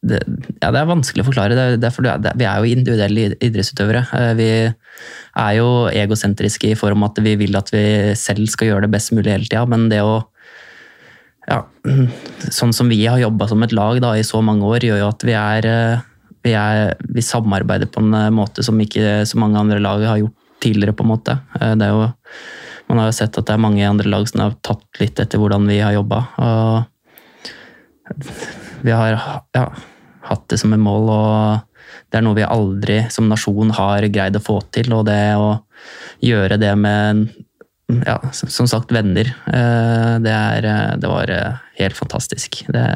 det, 0.00 0.22
ja, 0.62 0.70
det 0.72 0.78
er 0.80 0.88
vanskelig 0.88 1.24
å 1.24 1.28
forklare. 1.28 1.56
Det, 1.58 1.80
det 1.82 1.90
det, 2.24 2.32
vi 2.40 2.46
er 2.48 2.62
jo 2.62 2.70
individuelle 2.70 3.24
idrettsutøvere. 3.36 4.04
Eh, 4.16 4.32
Vi 4.38 4.50
er 4.70 5.56
jo 5.58 5.88
egosentriske 5.92 6.70
i 6.70 6.78
form 6.78 7.04
at 7.04 7.18
vi 7.20 7.34
vil 7.36 7.56
at 7.58 7.72
vi 7.74 8.14
selv 8.16 8.48
skal 8.48 8.70
gjøre 8.70 8.86
det 8.86 8.94
best 8.94 9.12
mulig 9.12 9.34
hele 9.34 9.48
tida, 9.48 9.66
men 9.68 9.88
det 9.92 10.00
å 10.06 10.20
ja, 11.50 11.64
Sånn 12.60 12.72
som 12.76 12.88
vi 12.92 13.02
har 13.06 13.18
jobba 13.18 13.48
som 13.50 13.62
et 13.64 13.74
lag 13.74 13.98
da, 14.00 14.14
i 14.16 14.24
så 14.24 14.40
mange 14.44 14.64
år, 14.64 14.86
gjør 14.86 15.02
jo 15.02 15.10
at 15.10 15.24
vi 15.26 15.34
er, 15.34 15.66
vi 16.46 16.52
er 16.54 16.94
Vi 17.10 17.24
samarbeider 17.24 17.90
på 17.90 18.04
en 18.04 18.14
måte 18.36 18.62
som 18.62 18.78
ikke 18.80 19.24
så 19.26 19.40
mange 19.40 19.58
andre 19.58 19.80
lag 19.82 20.04
har 20.06 20.20
gjort 20.22 20.36
tidligere, 20.60 20.94
på 20.96 21.06
en 21.06 21.12
måte. 21.12 21.38
Eh, 21.60 21.74
Det 21.78 21.86
er 21.86 21.94
jo, 21.94 22.08
man 22.88 23.02
har 23.02 23.10
jo 23.10 23.16
sett 23.18 23.38
at 23.38 23.46
det 23.46 23.54
er 23.54 23.64
mange 23.64 23.86
andre 23.86 24.08
lag 24.10 24.28
som 24.28 24.44
har 24.44 24.56
tatt 24.66 25.00
litt 25.00 25.20
etter 25.20 25.38
hvordan 25.38 25.66
vi 25.70 25.80
har 25.80 25.94
jobba. 25.94 26.24
Vi 28.82 28.90
har 28.90 29.18
ja, 29.54 29.66
hatt 30.26 30.48
det 30.50 30.58
som 30.58 30.72
et 30.74 30.82
mål, 30.82 31.10
og 31.14 31.92
det 32.10 32.18
er 32.18 32.24
noe 32.26 32.38
vi 32.38 32.46
aldri 32.46 33.04
som 33.10 33.28
nasjon 33.30 33.70
har 33.76 34.08
greid 34.10 34.36
å 34.36 34.42
få 34.42 34.58
til. 34.74 34.90
Og 34.96 35.04
det 35.06 35.36
å 35.38 35.52
gjøre 36.24 36.58
det 36.58 36.74
med 36.78 37.28
ja, 38.06 38.18
som 38.32 38.68
sagt 38.70 38.92
venner, 38.94 39.30
eh, 39.46 40.14
det, 40.22 40.34
er, 40.34 40.66
eh, 40.66 40.96
det 40.98 41.10
var 41.10 41.34
helt 41.78 41.98
fantastisk. 41.98 42.64
Det, 42.74 42.86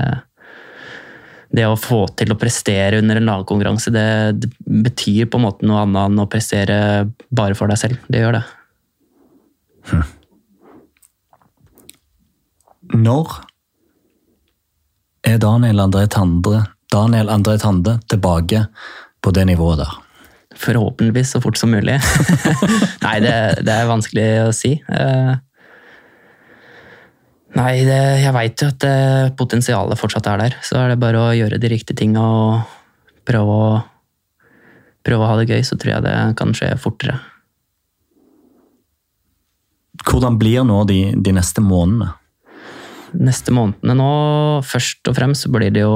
det 1.55 1.67
å 1.69 1.79
få 1.79 2.05
til 2.19 2.35
å 2.35 2.39
prestere 2.39 2.99
under 2.99 3.21
en 3.21 3.29
lagkonkurranse, 3.29 3.93
det, 3.95 4.07
det 4.43 4.51
betyr 4.65 5.29
på 5.31 5.39
en 5.39 5.47
måte 5.47 5.67
noe 5.69 5.85
annet 5.85 6.11
enn 6.11 6.23
å 6.25 6.29
prestere 6.31 6.77
bare 7.31 7.57
for 7.59 7.71
deg 7.71 7.81
selv. 7.81 8.01
Det 8.11 8.23
gjør 8.23 8.39
det. 8.39 8.45
Når 12.95 13.37
er 15.25 15.39
Daniel 15.43 15.85
André 15.87 16.07
Tande, 16.13 16.65
Daniel 16.93 17.31
André 17.33 17.57
Tande 17.63 17.99
tilbake 18.11 18.67
på 19.25 19.33
det 19.35 19.47
nivået 19.49 19.85
der? 19.85 19.95
Forhåpentligvis 20.59 21.35
så 21.35 21.41
fort 21.43 21.59
som 21.59 21.73
mulig. 21.75 21.97
Nei, 23.07 23.17
det, 23.23 23.35
det 23.67 23.75
er 23.75 23.91
vanskelig 23.91 24.29
å 24.45 24.53
si. 24.55 24.77
Nei, 27.55 27.85
det, 27.87 27.99
jeg 28.25 28.35
veit 28.35 28.63
jo 28.63 28.69
at 28.73 28.85
eh, 28.89 29.33
potensialet 29.39 30.01
fortsatt 30.01 30.27
er 30.33 30.41
der. 30.43 30.57
Så 30.67 30.79
er 30.81 30.91
det 30.91 31.03
bare 31.03 31.21
å 31.23 31.35
gjøre 31.37 31.61
de 31.63 31.71
riktige 31.71 32.01
tinga 32.01 32.25
og 32.25 32.73
prøve 33.29 33.55
å, 33.55 33.69
prøve 35.07 35.23
å 35.23 35.31
ha 35.31 35.39
det 35.39 35.47
gøy, 35.53 35.63
så 35.67 35.79
tror 35.79 35.95
jeg 35.95 36.07
det 36.07 36.17
kan 36.41 36.55
skje 36.57 36.73
fortere. 36.83 37.21
Hvordan 40.05 40.39
blir 40.41 40.67
nå 40.67 40.83
de, 40.89 40.99
de 41.15 41.35
neste 41.37 41.63
månedene? 41.65 42.11
Neste 43.15 43.55
månedene 43.55 43.95
nå, 43.95 44.11
først 44.67 45.07
og 45.07 45.15
fremst, 45.15 45.47
så 45.47 45.53
blir 45.55 45.71
det 45.71 45.85
jo 45.85 45.95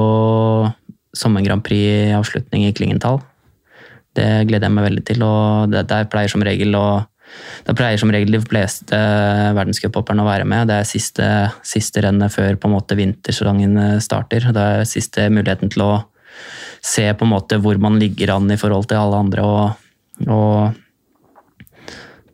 Sommer 1.15 1.43
Grand 1.43 1.63
Prix-avslutning 1.65 2.69
i 2.69 2.73
Klingenthal. 2.77 3.19
Det 4.15 4.47
gleder 4.47 4.69
jeg 4.69 4.75
meg 4.77 4.87
veldig 4.87 5.03
til, 5.11 5.25
og 5.27 5.73
det, 5.73 5.83
der 5.91 6.07
pleier 6.09 6.31
som 6.31 6.43
regel 6.45 6.77
å 6.79 6.85
da 7.67 7.75
pleier 7.77 7.99
som 8.01 8.11
regel 8.13 8.33
de 8.37 8.41
fleste 8.43 8.99
verdenscuphopperne 9.57 10.23
å 10.23 10.29
være 10.29 10.47
med. 10.49 10.69
Det 10.69 10.79
er 10.79 10.87
siste, 10.87 11.27
siste 11.65 12.03
rennet 12.05 12.33
før 12.33 12.57
på 12.59 12.69
en 12.69 12.75
måte 12.77 12.97
vintersesongen 12.99 13.99
starter. 14.03 14.49
Det 14.55 14.65
er 14.75 14.87
siste 14.89 15.27
muligheten 15.33 15.71
til 15.73 15.85
å 15.85 15.91
se 16.81 17.09
på 17.13 17.25
en 17.25 17.33
måte 17.33 17.59
hvor 17.59 17.79
man 17.81 17.99
ligger 17.99 18.35
an 18.37 18.51
i 18.51 18.59
forhold 18.59 18.87
til 18.89 19.01
alle 19.01 19.19
andre 19.19 19.43
og, 19.43 19.89
og 20.27 20.77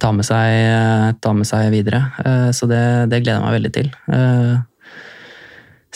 ta, 0.02 0.12
med 0.12 0.28
seg, 0.28 1.18
ta 1.22 1.34
med 1.34 1.50
seg 1.50 1.72
videre. 1.74 2.06
Eh, 2.22 2.50
Så 2.54 2.70
det, 2.70 3.10
det 3.12 3.24
gleder 3.24 3.40
jeg 3.40 3.46
meg 3.48 3.60
veldig 3.60 3.76
til. 3.80 3.92
Eh, 4.14 4.56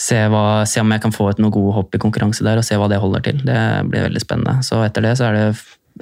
Se, 0.00 0.16
hva, 0.32 0.64
se 0.64 0.80
om 0.80 0.88
jeg 0.94 1.02
kan 1.04 1.12
få 1.12 1.26
ut 1.28 1.40
noen 1.42 1.52
gode 1.52 1.74
hopp 1.76 1.92
i 1.92 1.98
konkurranse 2.00 2.40
der, 2.40 2.56
og 2.56 2.64
se 2.64 2.78
hva 2.80 2.86
det 2.88 3.02
holder 3.02 3.20
til. 3.26 3.42
Det 3.44 3.56
blir 3.84 4.06
veldig 4.06 4.22
spennende. 4.22 4.62
Så 4.64 4.78
etter 4.80 5.04
det 5.04 5.10
så 5.18 5.26
er 5.26 5.36
det 5.36 5.48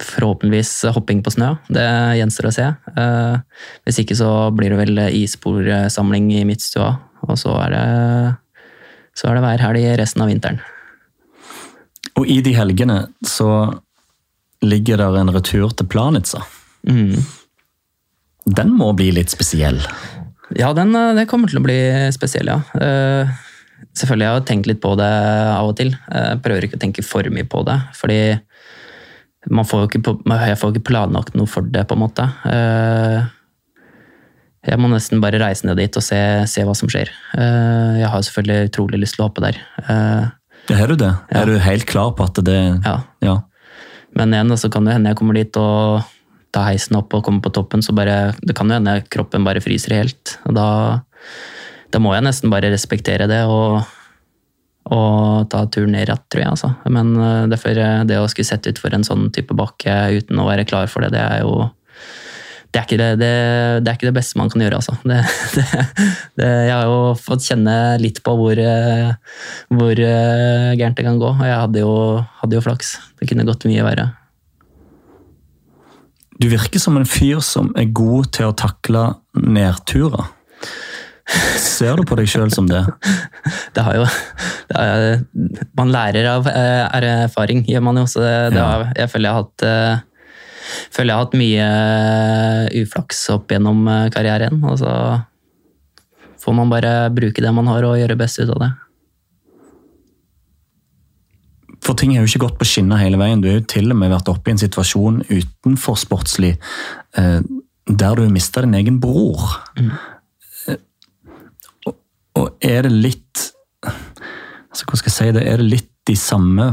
forhåpentligvis 0.05 0.71
hopping 0.95 1.21
på 1.25 1.33
snø. 1.33 1.53
Det 1.71 1.85
gjenstår 2.19 2.49
å 2.49 2.53
se. 2.55 2.67
Eh, 2.97 3.37
Hvis 3.85 4.01
ikke 4.03 4.17
så 4.17 4.29
blir 4.55 4.73
det 4.73 4.79
vel 4.79 5.01
isbordsamling 5.21 6.31
i 6.39 6.45
Midtstua, 6.47 6.91
og 7.27 7.37
så 7.39 7.55
er 7.65 7.75
det, 7.75 7.85
så 9.17 9.29
er 9.29 9.37
det 9.37 9.45
hver 9.45 9.65
helg 9.67 9.89
resten 9.99 10.23
av 10.23 10.31
vinteren. 10.31 10.61
Og 12.19 12.27
i 12.27 12.39
de 12.43 12.53
helgene 12.55 13.01
så 13.25 13.49
ligger 14.65 14.99
der 14.99 15.19
en 15.19 15.31
retur 15.31 15.69
til 15.71 15.87
Planica. 15.87 16.43
Mm. 16.87 17.19
Den 18.49 18.73
må 18.75 18.91
bli 18.97 19.11
litt 19.15 19.31
spesiell. 19.31 19.79
Ja, 20.57 20.73
den, 20.73 20.95
eh, 20.95 21.13
det 21.15 21.27
kommer 21.29 21.47
til 21.51 21.59
å 21.61 21.67
bli 21.67 21.77
spesiell, 22.15 22.47
ja. 22.47 22.61
Eh, 22.79 23.37
Selvfølgelig 23.95 24.27
har 24.27 24.33
jeg 24.35 24.45
tenkt 24.49 24.67
litt 24.67 24.81
på 24.83 24.91
det 24.99 25.07
av 25.07 25.69
og 25.69 25.77
til. 25.79 25.93
Jeg 26.11 26.39
prøver 26.43 26.65
ikke 26.67 26.75
å 26.75 26.81
tenke 26.81 27.03
for 27.03 27.23
mye 27.31 27.47
på 27.47 27.61
det, 27.63 27.77
fordi 27.95 28.17
man 29.47 29.65
får 29.65 29.85
jo 29.85 29.87
ikke, 29.87 30.15
jeg 30.27 30.57
får 30.59 30.73
ikke 30.73 30.87
planlagt 30.89 31.35
noe 31.39 31.47
for 31.47 31.61
det, 31.63 31.85
på 31.87 31.95
en 31.95 32.03
måte. 32.03 32.25
Eh, 32.49 33.27
Jeg 34.67 34.75
må 34.75 34.89
nesten 34.91 35.21
bare 35.23 35.39
reise 35.39 35.63
ned 35.65 35.77
dit 35.79 35.95
og 35.95 36.03
se, 36.03 36.17
se 36.51 36.65
hva 36.67 36.73
som 36.75 36.89
skjer. 36.91 37.07
Eh, 37.37 37.99
Jeg 38.01 38.09
har 38.11 38.19
selvfølgelig 38.27 38.67
utrolig 38.73 38.99
lyst 38.99 39.15
til 39.15 39.23
å 39.23 39.29
hoppe 39.29 39.41
der. 39.45 39.59
Har 39.87 40.33
Ja, 40.69 40.75
Er 40.83 40.87
du 40.87 40.95
det? 40.99 41.13
Ja. 41.31 41.41
Er 41.41 41.45
du 41.45 41.57
helt 41.57 41.85
klar 41.87 42.11
på 42.11 42.25
at 42.27 42.35
det 42.43 42.81
Ja. 42.85 42.97
Ja. 43.21 43.37
Men 44.15 44.33
igjen, 44.33 44.51
så 44.57 44.69
kan 44.69 44.83
det 44.85 44.93
hende 44.93 45.09
jeg 45.09 45.17
kommer 45.17 45.33
dit 45.33 45.55
og 45.57 46.03
tar 46.51 46.65
heisen 46.73 46.97
opp 46.97 47.13
og 47.13 47.23
kommer 47.23 47.41
på 47.41 47.53
toppen, 47.53 47.81
så 47.81 47.93
bare, 47.95 48.33
det 48.41 48.55
kan 48.55 48.67
jo 48.67 48.73
hende 48.73 49.03
kroppen 49.09 49.43
bare 49.45 49.61
fryser 49.61 49.93
helt. 49.95 50.37
Og 50.45 50.55
da, 50.55 51.01
da 51.91 51.99
må 51.99 52.13
jeg 52.15 52.23
nesten 52.25 52.49
bare 52.49 52.71
respektere 52.73 53.27
det 53.29 53.43
og, 53.45 53.85
og 54.89 55.49
ta 55.51 55.65
turen 55.69 55.93
ned 55.93 56.07
rett, 56.09 56.23
tror 56.31 56.43
jeg. 56.43 56.53
Altså. 56.53 56.71
Men 56.89 57.11
eh, 57.17 57.49
derfor, 57.51 57.77
eh, 57.77 58.05
det 58.09 58.19
å 58.19 58.29
skulle 58.31 58.49
sette 58.49 58.73
utfor 58.73 58.95
en 58.95 59.05
sånn 59.05 59.27
type 59.35 59.55
bakke 59.57 59.97
uten 60.17 60.41
å 60.41 60.47
være 60.47 60.65
klar 60.69 60.89
for 60.91 61.05
det, 61.05 61.13
det 61.17 61.25
er 61.25 61.43
jo 61.45 61.69
det 62.69 62.77
er, 62.77 62.83
ikke 62.85 62.97
det, 62.99 63.05
det, 63.17 63.29
det 63.81 63.89
er 63.89 63.95
ikke 63.97 64.07
det 64.11 64.17
beste 64.19 64.37
man 64.37 64.51
kan 64.53 64.61
gjøre, 64.61 64.77
altså. 64.77 64.93
Det, 65.01 65.17
jeg 66.69 66.69
har 66.69 66.83
jo 66.85 67.15
fått 67.17 67.47
kjenne 67.47 67.73
litt 67.97 68.21
på 68.21 68.35
hvor, 68.37 68.61
eh, 68.61 69.09
hvor 69.73 69.97
gærent 69.97 70.99
det 70.99 71.05
kan 71.07 71.17
gå, 71.17 71.31
og 71.33 71.47
jeg 71.47 71.57
hadde 71.63 71.81
jo, 71.81 71.95
hadde 72.43 72.59
jo 72.59 72.65
flaks. 72.67 72.93
Det 73.17 73.29
kunne 73.31 73.47
gått 73.49 73.65
mye 73.69 73.85
verre. 73.87 74.05
Du 76.39 76.45
virker 76.47 76.79
som 76.79 76.95
en 76.95 77.09
fyr 77.09 77.41
som 77.43 77.73
er 77.75 77.89
god 77.89 78.29
til 78.37 78.51
å 78.51 78.55
takle 78.55 79.07
nedturer. 79.33 80.29
Ser 81.61 81.99
du 81.99 82.05
på 82.07 82.17
deg 82.17 82.29
sjøl 82.29 82.51
som 82.53 82.67
det? 82.69 82.81
Det 83.75 83.83
har 83.85 83.99
jo 83.99 84.05
det 84.69 84.75
har, 84.75 85.19
Man 85.77 85.91
lærer 85.93 86.25
av 86.31 86.47
er 86.49 87.05
erfaring, 87.09 87.61
gjør 87.69 87.83
man 87.85 88.01
jo. 88.01 88.05
Så 88.09 88.21
det, 88.23 88.33
det 88.55 88.63
har, 88.63 88.89
jeg 88.97 89.11
føler 89.11 89.29
jeg 89.29 89.37
har 89.37 89.43
hatt 89.45 89.65
eh, 89.65 90.01
føler 90.93 91.11
jeg 91.11 91.17
har 91.17 91.25
hatt 91.25 91.39
mye 91.39 91.69
eh, 91.69 92.83
uflaks 92.83 93.23
opp 93.33 93.53
gjennom 93.53 93.87
eh, 93.87 94.09
karrieren. 94.13 94.61
Og 94.65 94.77
så 94.81 94.91
får 96.39 96.55
man 96.57 96.71
bare 96.71 96.93
bruke 97.15 97.43
det 97.43 97.55
man 97.55 97.69
har 97.71 97.87
og 97.87 97.97
gjøre 97.99 98.19
best 98.19 98.41
ut 98.41 98.53
av 98.55 98.63
det. 98.65 98.71
For 101.85 101.97
ting 101.97 102.13
har 102.13 102.25
jo 102.25 102.29
ikke 102.29 102.43
gått 102.43 102.59
på 102.59 102.67
skinner 102.67 102.99
hele 103.01 103.19
veien. 103.21 103.41
Du 103.41 103.49
har 103.49 103.59
jo 103.61 103.67
til 103.71 103.89
og 103.93 103.97
med 103.97 104.11
vært 104.13 104.29
oppe 104.31 104.51
i 104.51 104.55
en 104.55 104.61
situasjon 104.61 105.23
utenfor 105.29 105.97
sportslig 105.99 106.55
eh, 107.17 107.39
der 107.89 108.19
du 108.19 108.27
mista 108.29 108.61
din 108.65 108.77
egen 108.77 108.99
bror. 109.01 109.55
Mm. 109.79 109.93
Er 112.65 112.85
det 112.87 112.91
litt 112.93 113.45
altså 113.83 114.85
Hvordan 114.85 114.99
skal 114.99 115.09
jeg 115.09 115.17
si 115.17 115.31
det? 115.37 115.43
Er 115.47 115.61
det 115.61 115.69
litt 115.69 115.91
de 116.09 116.15
samme 116.19 116.65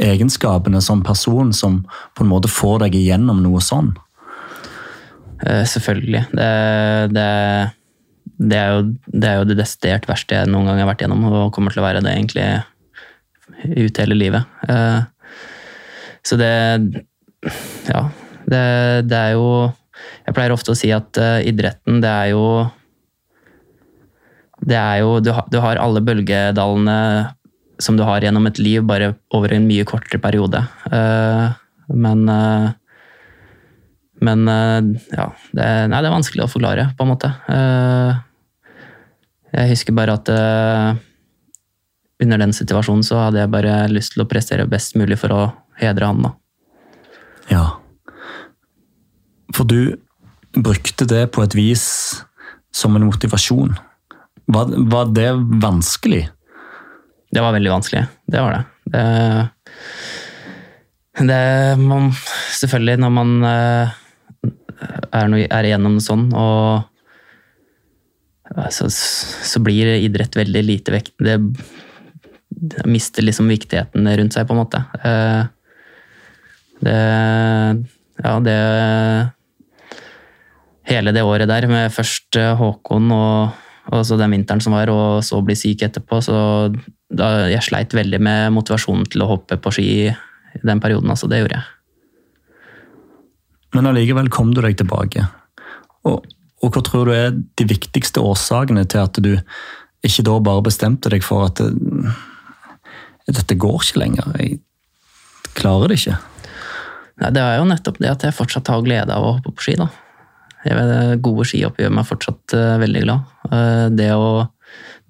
egenskapene 0.00 0.80
som 0.84 1.02
person 1.04 1.52
som 1.52 1.82
på 2.16 2.24
en 2.24 2.30
måte 2.30 2.48
får 2.48 2.84
deg 2.86 2.96
igjennom 2.96 3.42
noe 3.44 3.60
sånn? 3.64 3.92
Eh, 5.42 5.64
selvfølgelig. 5.68 6.24
Det, 6.32 6.50
det, 7.12 7.28
det, 8.38 8.58
er 8.58 8.72
jo, 8.72 8.84
det 9.10 9.28
er 9.28 9.40
jo 9.40 9.48
det 9.50 9.58
desidert 9.58 10.08
verste 10.08 10.38
jeg 10.38 10.50
noen 10.50 10.70
gang 10.70 10.82
har 10.82 10.90
vært 10.92 11.04
gjennom, 11.04 11.26
og 11.28 11.52
kommer 11.54 11.74
til 11.74 11.82
å 11.82 11.86
være 11.86 12.02
det 12.04 12.14
egentlig 12.14 12.46
ut 13.82 14.00
hele 14.02 14.18
livet. 14.18 14.60
Eh, 14.68 15.00
så 16.22 16.38
det 16.40 16.52
Ja. 17.90 18.08
Det, 18.42 19.06
det 19.06 19.18
er 19.18 19.32
jo 19.36 19.70
Jeg 20.26 20.34
pleier 20.34 20.52
ofte 20.54 20.72
å 20.74 20.78
si 20.78 20.90
at 20.94 21.18
eh, 21.18 21.44
idretten, 21.50 22.00
det 22.02 22.10
er 22.10 22.28
jo 22.32 22.44
Det 24.62 24.78
er 24.78 25.00
jo 25.02 25.20
Du 25.20 25.32
du 25.50 25.58
har 25.60 25.80
alle 25.80 26.00
bølgedalene 26.00 27.34
som 27.82 27.96
du 27.98 28.04
har 28.06 28.22
gjennom 28.22 28.46
et 28.46 28.60
liv, 28.62 28.82
bare 28.86 29.14
over 29.34 29.52
en 29.52 29.66
mye 29.66 29.84
kortere 29.84 30.20
periode. 30.22 30.60
Uh, 30.86 31.50
men 31.90 32.28
men 34.22 34.46
ja, 34.46 35.24
det, 35.50 35.64
nei, 35.90 35.98
det 35.98 36.06
er 36.06 36.14
vanskelig 36.14 36.44
å 36.44 36.50
forklare, 36.52 36.84
på 36.94 37.02
en 37.02 37.10
måte. 37.10 37.30
Jeg 39.50 39.72
husker 39.72 39.96
bare 39.98 40.14
at 40.14 40.30
under 42.22 42.38
den 42.38 42.54
situasjonen 42.54 43.02
så 43.02 43.18
hadde 43.24 43.42
jeg 43.42 43.50
bare 43.50 43.74
lyst 43.90 44.14
til 44.14 44.22
å 44.22 44.28
prestere 44.30 44.68
best 44.70 44.94
mulig 44.94 45.18
for 45.18 45.34
å 45.34 45.42
hedre 45.80 46.06
han. 46.06 46.22
da. 46.22 46.32
Ja. 47.50 47.64
For 49.52 49.68
du 49.68 49.96
brukte 50.52 51.08
det 51.08 51.26
på 51.34 51.44
et 51.44 51.56
vis 51.56 51.84
som 52.72 52.96
en 52.96 53.08
motivasjon. 53.08 53.74
Var, 54.46 54.74
var 54.92 55.10
det 55.14 55.30
vanskelig? 55.62 56.30
Det 57.32 57.40
var 57.40 57.52
veldig 57.52 57.70
vanskelig. 57.70 58.04
Det 58.26 58.40
var 58.40 58.52
det. 58.52 58.64
Det, 58.92 59.02
det 61.28 61.42
man, 61.80 62.12
Selvfølgelig, 62.58 62.98
når 63.00 63.12
man 63.14 63.44
eh, 63.48 63.94
er, 65.12 65.28
noe, 65.30 65.46
er 65.46 65.68
igjennom 65.68 66.00
sånn 66.02 66.28
og 66.36 66.88
så, 68.70 68.90
så, 68.92 69.60
blir 69.64 69.86
idrett 69.96 70.36
veldig 70.36 70.62
lite 70.66 70.92
vekt. 70.92 71.14
Det 71.18 72.84
mister 72.84 73.24
liksom 73.24 73.48
viktigheten 73.48 74.08
rundt 74.18 74.36
seg, 74.36 74.46
på 74.48 74.52
en 74.52 74.60
måte. 74.60 74.82
Eh, 75.02 75.42
det 76.82 76.98
Ja, 78.22 78.38
det 78.40 78.58
Hele 80.82 81.12
det 81.14 81.22
året 81.22 81.48
der 81.48 81.66
med 81.70 81.92
først 81.94 82.36
eh, 82.36 82.56
Håkon 82.58 83.12
og, 83.14 83.61
og 83.90 84.04
så 84.06 84.16
den 84.18 84.34
vinteren 84.36 84.62
som 84.62 84.76
var, 84.76 84.90
og 84.92 85.24
så 85.26 85.40
bli 85.42 85.56
syk 85.58 85.82
etterpå, 85.88 86.20
så 86.22 86.36
da, 87.12 87.48
jeg 87.50 87.64
sleit 87.66 87.94
veldig 87.96 88.20
med 88.22 88.52
motivasjonen 88.54 89.08
til 89.10 89.24
å 89.24 89.30
hoppe 89.34 89.58
på 89.58 89.72
ski 89.74 89.86
i 90.06 90.62
den 90.62 90.80
perioden. 90.80 91.10
altså 91.10 91.28
Det 91.30 91.42
gjorde 91.42 91.58
jeg. 91.58 91.66
Men 93.72 93.88
allikevel 93.88 94.28
kom 94.32 94.52
du 94.54 94.60
deg 94.62 94.76
tilbake. 94.78 95.24
Og, 96.08 96.26
og 96.62 96.74
hva 96.74 96.82
tror 96.84 97.08
du 97.08 97.14
er 97.16 97.32
de 97.32 97.66
viktigste 97.68 98.22
årsakene 98.22 98.84
til 98.84 99.02
at 99.02 99.18
du 99.24 99.32
ikke 100.02 100.26
da 100.26 100.36
bare 100.42 100.66
bestemte 100.66 101.10
deg 101.12 101.24
for 101.24 101.46
at 101.46 101.62
det, 101.62 101.72
dette 103.30 103.58
går 103.58 103.80
ikke 103.80 104.02
lenger. 104.02 104.32
Jeg 104.38 104.60
klarer 105.58 105.90
det 105.90 106.00
ikke. 106.00 106.18
Nei, 107.22 107.30
Det 107.34 107.42
er 107.42 107.58
jo 107.60 107.68
nettopp 107.70 108.00
det 108.02 108.10
at 108.10 108.26
jeg 108.26 108.36
fortsatt 108.36 108.70
har 108.72 108.84
glede 108.84 109.14
av 109.14 109.26
å 109.26 109.36
hoppe 109.38 109.54
på 109.56 109.66
ski. 109.68 109.76
da. 109.78 109.88
Jeg 110.62 110.78
vet, 110.78 111.22
gode 111.24 111.46
skihopp 111.48 111.80
gjør 111.80 111.94
meg 111.94 112.06
fortsatt 112.06 112.54
uh, 112.54 112.78
veldig 112.82 113.04
glad. 113.04 113.30
Uh, 113.50 113.86
det 113.90 114.10
å, 114.14 114.46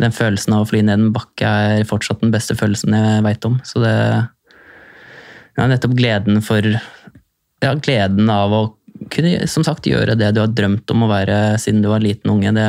den 0.00 0.14
følelsen 0.14 0.56
av 0.56 0.64
å 0.64 0.68
fly 0.70 0.80
ned 0.86 0.98
en 0.98 1.14
bakke 1.14 1.48
er 1.48 1.88
fortsatt 1.88 2.22
den 2.24 2.32
beste 2.34 2.56
følelsen 2.58 2.96
jeg 2.96 3.24
veit 3.26 3.48
om. 3.48 3.58
Så 3.68 3.82
det 3.84 3.92
ja, 3.92 5.66
nettopp 5.68 5.94
gleden 5.98 6.40
for 6.44 6.64
ja, 6.64 7.74
gleden 7.76 8.30
av 8.32 8.56
å 8.56 8.62
kunne 9.12 9.46
som 9.50 9.64
sagt 9.66 9.88
gjøre 9.88 10.16
det 10.18 10.30
du 10.34 10.40
har 10.42 10.52
drømt 10.52 10.90
om 10.94 11.04
å 11.04 11.10
være 11.10 11.58
siden 11.60 11.82
du 11.84 11.90
var 11.92 12.04
liten 12.04 12.32
unge. 12.32 12.54
Det, 12.56 12.68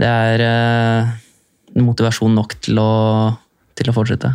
det 0.00 0.10
er 0.10 0.44
uh, 0.44 1.16
motivasjon 1.78 2.34
nok 2.34 2.58
til 2.64 2.80
å, 2.82 2.92
til 3.78 3.92
å 3.92 3.96
fortsette. 3.96 4.34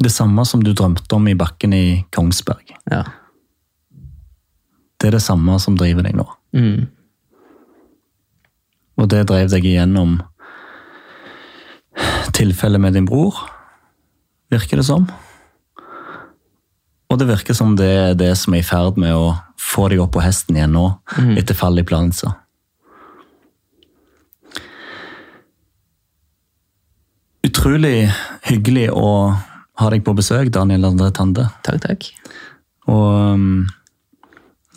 Det 0.00 0.12
samme 0.12 0.46
som 0.48 0.62
du 0.64 0.72
drømte 0.72 1.12
om 1.12 1.26
i 1.28 1.36
bakken 1.36 1.76
i 1.76 1.86
Kongsberg. 2.14 2.72
Ja. 2.88 3.04
Det 5.00 5.08
er 5.08 5.16
det 5.16 5.24
samme 5.24 5.56
som 5.62 5.78
driver 5.80 6.04
deg 6.04 6.18
nå. 6.18 6.26
Mm. 6.56 6.88
Og 9.00 9.08
det 9.08 9.24
drev 9.30 9.48
deg 9.48 9.64
igjennom 9.64 10.18
tilfellet 12.36 12.80
med 12.80 12.94
din 12.96 13.08
bror, 13.08 13.36
virker 14.52 14.80
det 14.80 14.86
som. 14.88 15.08
Og 17.10 17.18
det 17.18 17.26
virker 17.30 17.56
som 17.56 17.74
det 17.78 17.88
er 17.90 18.14
det 18.18 18.34
som 18.38 18.54
er 18.54 18.62
i 18.62 18.66
ferd 18.66 19.00
med 19.00 19.16
å 19.16 19.32
få 19.60 19.88
deg 19.90 20.02
opp 20.04 20.14
på 20.14 20.22
hesten 20.24 20.58
igjen 20.58 20.76
nå, 20.76 20.86
mm. 21.16 21.34
etter 21.40 21.58
fallet 21.58 21.84
i 21.84 21.88
Planica. 21.88 22.36
Utrolig 27.46 28.10
hyggelig 28.46 28.90
å 28.92 29.10
ha 29.80 29.90
deg 29.90 30.04
på 30.04 30.14
besøk, 30.14 30.52
Daniel 30.52 30.90
André 30.90 31.08
Tande. 31.16 31.48
Takk, 31.64 31.80
takk. 31.86 32.08
Og 32.90 33.34
um, 33.34 33.64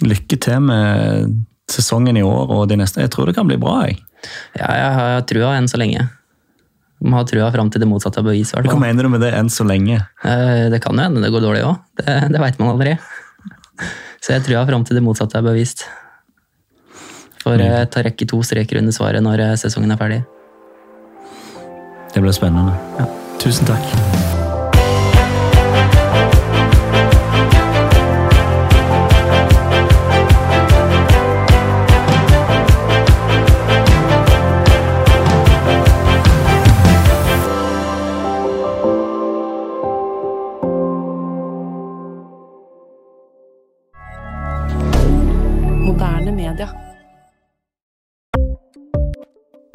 lykke 0.07 0.39
til 0.41 0.59
med 0.65 1.37
sesongen 1.71 2.17
i 2.19 2.25
år 2.25 2.51
og 2.51 2.67
de 2.69 2.77
neste. 2.79 3.01
Jeg 3.03 3.11
tror 3.13 3.29
det 3.29 3.35
kan 3.37 3.47
bli 3.49 3.57
bra. 3.61 3.85
jeg. 3.87 3.99
Ja, 4.59 4.67
jeg 4.77 4.91
har 4.97 5.25
trua 5.27 5.55
enn 5.57 5.67
så 5.71 5.79
lenge. 5.81 6.07
Må 7.03 7.17
ha 7.19 7.25
trua 7.27 7.49
fram 7.51 7.69
til 7.71 7.83
det 7.83 7.89
motsatte 7.89 8.21
er 8.21 8.27
bevis. 8.27 8.53
Hva 8.55 8.79
mener 8.79 9.03
du 9.03 9.09
med 9.09 9.21
det 9.21 9.33
'enn 9.33 9.49
så 9.51 9.65
lenge'? 9.67 9.99
Eh, 10.23 10.69
det 10.71 10.81
kan 10.81 10.95
jo 10.95 11.03
hende 11.03 11.21
det 11.21 11.31
går 11.31 11.41
dårlig 11.41 11.63
òg. 11.67 11.77
Det, 11.99 12.31
det 12.31 12.39
veit 12.39 12.59
man 12.59 12.69
aldri. 12.69 12.97
Så 14.21 14.31
jeg 14.31 14.43
trua 14.43 14.65
fram 14.65 14.85
til 14.85 14.95
det 14.95 15.03
motsatte 15.03 15.35
er 15.37 15.41
bevist. 15.43 15.83
For 17.43 17.59
jeg 17.59 17.89
tar 17.91 18.03
rekke 18.07 18.25
to 18.25 18.39
streker 18.41 18.79
under 18.79 18.95
svaret 18.95 19.21
når 19.21 19.39
eh, 19.39 19.55
sesongen 19.59 19.91
er 19.91 19.99
ferdig. 19.99 20.23
Det 22.13 22.21
blir 22.21 22.31
spennende. 22.31 22.77
Ja. 22.99 23.09
Tusen 23.43 23.67
takk. 23.67 24.22